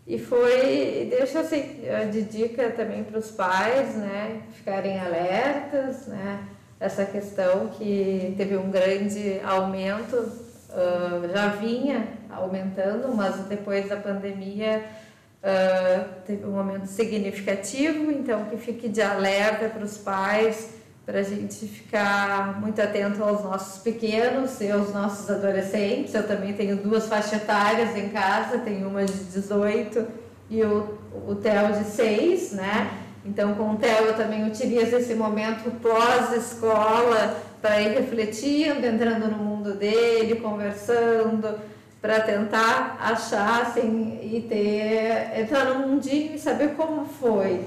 e 0.07 0.17
foi, 0.17 1.07
deixa 1.09 1.41
assim, 1.41 1.79
de 2.11 2.23
dica 2.23 2.71
também 2.71 3.03
para 3.03 3.19
os 3.19 3.31
pais, 3.31 3.95
né? 3.95 4.41
Ficarem 4.53 4.99
alertas, 4.99 6.07
né? 6.07 6.43
Essa 6.79 7.05
questão 7.05 7.67
que 7.67 8.33
teve 8.35 8.57
um 8.57 8.71
grande 8.71 9.39
aumento, 9.43 10.15
uh, 10.15 11.31
já 11.31 11.49
vinha 11.49 12.07
aumentando, 12.29 13.13
mas 13.15 13.35
depois 13.45 13.87
da 13.87 13.97
pandemia 13.97 14.83
Uh, 15.41 16.21
teve 16.23 16.45
um 16.45 16.51
momento 16.51 16.85
significativo, 16.85 18.11
então 18.11 18.45
que 18.45 18.57
fique 18.57 18.87
de 18.87 19.01
alerta 19.01 19.69
para 19.69 19.83
os 19.83 19.97
pais, 19.97 20.75
para 21.05 21.19
a 21.19 21.23
gente 21.23 21.65
ficar 21.67 22.59
muito 22.59 22.81
atento 22.81 23.23
aos 23.23 23.43
nossos 23.43 23.81
pequenos 23.81 24.61
e 24.61 24.71
aos 24.71 24.93
nossos 24.93 25.29
adolescentes. 25.29 26.13
Eu 26.13 26.27
também 26.27 26.53
tenho 26.53 26.77
duas 26.77 27.07
faixas 27.07 27.33
etárias 27.33 27.95
em 27.95 28.09
casa, 28.09 28.59
tenho 28.59 28.87
uma 28.87 29.03
de 29.03 29.13
18 29.13 30.07
e 30.49 30.63
o, 30.63 30.97
o 31.27 31.35
Theo 31.35 31.73
de 31.73 31.85
6, 31.85 32.51
né? 32.53 32.91
Então, 33.25 33.53
com 33.55 33.71
o 33.71 33.77
Theo 33.77 34.05
eu 34.07 34.15
também 34.15 34.47
utilizo 34.47 34.95
esse 34.95 35.13
momento 35.15 35.71
pós-escola 35.79 37.37
para 37.61 37.81
ir 37.81 37.93
refletindo, 37.97 38.85
entrando 38.85 39.27
no 39.27 39.37
mundo 39.37 39.75
dele, 39.75 40.35
conversando, 40.35 41.59
para 42.01 42.19
tentar 42.21 42.97
achar 42.99 43.61
assim, 43.61 44.19
e 44.23 44.41
ter, 44.41 45.39
entrar 45.39 45.65
no 45.65 45.87
mundinho 45.87 46.33
e 46.33 46.39
saber 46.39 46.69
como 46.75 47.05
foi. 47.05 47.61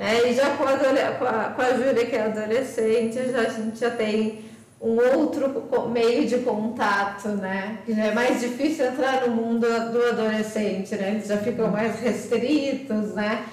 Né? 0.00 0.30
E 0.30 0.34
já 0.34 0.56
com 0.56 0.64
a, 0.64 0.78
com 0.78 1.24
a, 1.26 1.44
com 1.50 1.60
a 1.60 1.74
Júlia, 1.74 2.06
que 2.06 2.16
é 2.16 2.22
adolescente, 2.22 3.18
já, 3.30 3.40
a 3.40 3.50
gente 3.50 3.78
já 3.78 3.90
tem 3.90 4.46
um 4.80 4.96
outro 4.96 5.62
meio 5.90 6.26
de 6.26 6.38
contato, 6.38 7.28
né? 7.28 7.80
Que 7.84 7.92
já 7.92 8.06
é 8.06 8.14
mais 8.14 8.40
difícil 8.40 8.86
entrar 8.86 9.26
no 9.26 9.34
mundo 9.36 9.66
do 9.92 10.02
adolescente, 10.06 10.96
né? 10.96 11.10
Eles 11.10 11.26
já 11.26 11.36
ficam 11.36 11.70
mais 11.70 12.00
restritos, 12.00 13.12
né? 13.12 13.44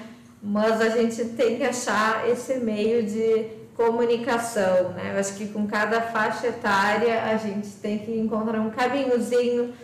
Mas 0.42 0.80
a 0.80 0.88
gente 0.88 1.22
tem 1.22 1.58
que 1.58 1.64
achar 1.64 2.26
esse 2.30 2.54
meio 2.54 3.02
de 3.02 3.44
comunicação, 3.76 4.92
né? 4.94 5.12
Eu 5.12 5.20
acho 5.20 5.34
que 5.34 5.48
com 5.48 5.66
cada 5.66 6.00
faixa 6.00 6.46
etária 6.46 7.24
a 7.24 7.36
gente 7.36 7.68
tem 7.72 7.98
que 7.98 8.18
encontrar 8.18 8.58
um 8.58 8.70
caminhozinho 8.70 9.74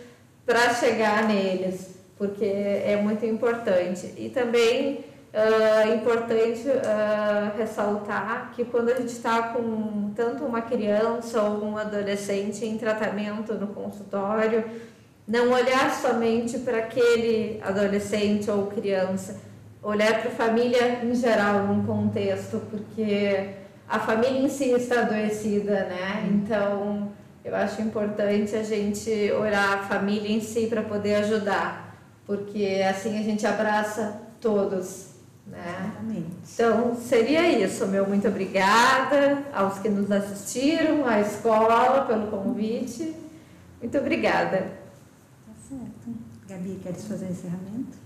para 0.43 0.73
chegar 0.73 1.27
neles, 1.27 1.99
porque 2.17 2.43
é 2.43 2.99
muito 2.99 3.23
importante. 3.23 4.11
E 4.17 4.29
também 4.29 5.13
é 5.37 5.85
uh, 5.85 5.95
importante 5.95 6.65
uh, 6.69 7.57
ressaltar 7.57 8.53
que 8.55 8.63
quando 8.63 8.89
a 8.89 8.95
gente 8.95 9.09
está 9.09 9.49
com 9.49 10.13
tanto 10.15 10.45
uma 10.45 10.61
criança 10.61 11.41
ou 11.41 11.61
um 11.61 11.77
adolescente 11.77 12.65
em 12.65 12.77
tratamento 12.77 13.53
no 13.55 13.67
consultório, 13.67 14.63
não 15.27 15.51
olhar 15.51 15.93
somente 15.93 16.59
para 16.59 16.77
aquele 16.77 17.59
adolescente 17.61 18.49
ou 18.49 18.67
criança, 18.67 19.41
olhar 19.83 20.21
para 20.21 20.31
a 20.31 20.35
família 20.35 21.03
em 21.03 21.13
geral, 21.13 21.67
num 21.67 21.85
contexto, 21.85 22.61
porque 22.71 23.49
a 23.89 23.99
família 23.99 24.39
em 24.39 24.47
si 24.47 24.71
está 24.71 25.01
adoecida, 25.01 25.83
né? 25.83 26.29
Então, 26.31 27.11
eu 27.43 27.53
acho 27.53 27.81
importante 27.81 28.55
a 28.55 28.63
gente 28.63 29.11
olhar 29.33 29.79
a 29.79 29.83
família 29.83 30.31
em 30.31 30.39
si 30.39 30.67
para 30.67 30.81
poder 30.81 31.15
ajudar, 31.15 31.99
porque 32.25 32.81
assim 32.89 33.19
a 33.19 33.21
gente 33.21 33.45
abraça 33.45 34.21
todos. 34.39 35.14
Né? 35.47 35.93
Então, 36.53 36.95
seria 36.95 37.47
isso. 37.63 37.85
Meu 37.87 38.07
muito 38.07 38.27
obrigada 38.27 39.43
aos 39.53 39.79
que 39.79 39.89
nos 39.89 40.11
assistiram, 40.11 41.05
à 41.07 41.21
escola 41.21 42.05
pelo 42.05 42.27
convite. 42.27 43.15
Muito 43.79 43.97
obrigada. 43.97 44.57
Tá 45.45 45.53
certo. 45.69 46.17
Gabi, 46.47 46.79
queres 46.81 47.05
fazer 47.05 47.27
encerramento? 47.27 48.05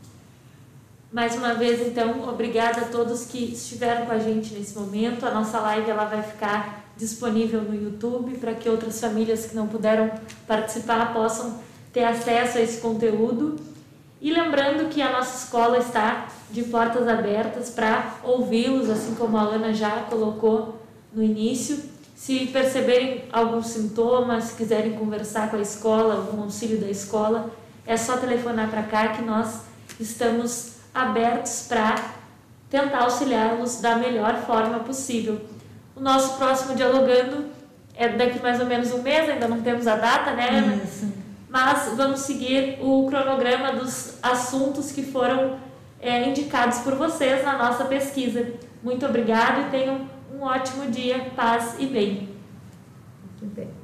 Mais 1.12 1.36
uma 1.36 1.56
vez, 1.56 1.82
então, 1.88 2.30
obrigada 2.30 2.82
a 2.82 2.86
todos 2.86 3.26
que 3.26 3.54
estiveram 3.54 4.06
com 4.06 4.12
a 4.12 4.20
gente 4.20 4.54
nesse 4.54 4.78
momento. 4.78 5.26
A 5.26 5.32
nossa 5.32 5.60
live 5.60 5.90
ela 5.90 6.06
vai 6.06 6.22
ficar 6.22 6.94
disponível 6.96 7.62
no 7.62 7.74
YouTube 7.74 8.38
para 8.38 8.54
que 8.54 8.70
outras 8.70 9.00
famílias 9.00 9.46
que 9.46 9.56
não 9.56 9.68
puderam 9.68 10.12
participar 10.46 11.12
possam 11.12 11.60
ter 11.92 12.04
acesso 12.04 12.60
a 12.60 12.62
esse 12.62 12.80
conteúdo. 12.80 13.56
E 14.22 14.32
lembrando 14.32 14.90
que 14.90 15.02
a 15.02 15.12
nossa 15.12 15.46
escola 15.46 15.78
está 15.78 16.28
de 16.52 16.64
portas 16.64 17.08
abertas 17.08 17.70
para 17.70 18.16
ouvi-los, 18.24 18.90
assim 18.90 19.16
como 19.16 19.38
a 19.38 19.42
Ana 19.42 19.74
já 19.74 19.92
colocou 20.10 20.82
no 21.14 21.24
início. 21.24 21.80
Se 22.16 22.48
perceberem 22.48 23.26
alguns 23.32 23.68
sintomas, 23.68 24.46
se 24.46 24.56
quiserem 24.56 24.94
conversar 24.94 25.50
com 25.50 25.56
a 25.56 25.62
escola, 25.62 26.16
algum 26.16 26.44
auxílio 26.44 26.80
da 26.80 26.90
escola, 26.90 27.50
é 27.88 27.96
só 27.96 28.18
telefonar 28.18 28.70
para 28.70 28.84
cá 28.84 29.08
que 29.10 29.22
nós 29.22 29.62
estamos 30.00 30.74
abertos 30.94 31.66
para 31.70 31.96
tentar 32.70 33.04
auxiliá-los 33.04 33.80
da 33.80 33.96
melhor 33.96 34.36
forma 34.46 34.80
possível. 34.80 35.40
O 35.96 36.02
nosso 36.02 36.38
próximo 36.38 36.76
Dialogando 36.76 37.46
é 37.96 38.10
daqui 38.10 38.42
mais 38.42 38.60
ou 38.60 38.66
menos 38.66 38.92
um 38.92 39.02
mês, 39.02 39.30
ainda 39.30 39.48
não 39.48 39.62
temos 39.62 39.88
a 39.88 39.96
data, 39.96 40.32
né, 40.32 40.50
Ana? 40.50 40.76
Isso. 40.76 41.19
Mas 41.50 41.96
vamos 41.98 42.20
seguir 42.22 42.78
o 42.80 43.08
cronograma 43.08 43.74
dos 43.74 44.20
assuntos 44.22 44.92
que 44.92 45.02
foram 45.04 45.58
é, 46.00 46.30
indicados 46.30 46.80
por 46.80 46.96
vocês 46.96 47.44
na 47.44 47.58
nossa 47.58 47.86
pesquisa. 47.86 48.54
Muito 48.84 49.06
obrigada 49.06 49.62
e 49.62 49.72
tenham 49.72 50.08
um 50.32 50.44
ótimo 50.44 50.90
dia, 50.92 51.32
paz 51.36 51.76
e 51.80 51.88
bem. 51.88 52.30
Muito 53.42 53.56
bem. 53.56 53.79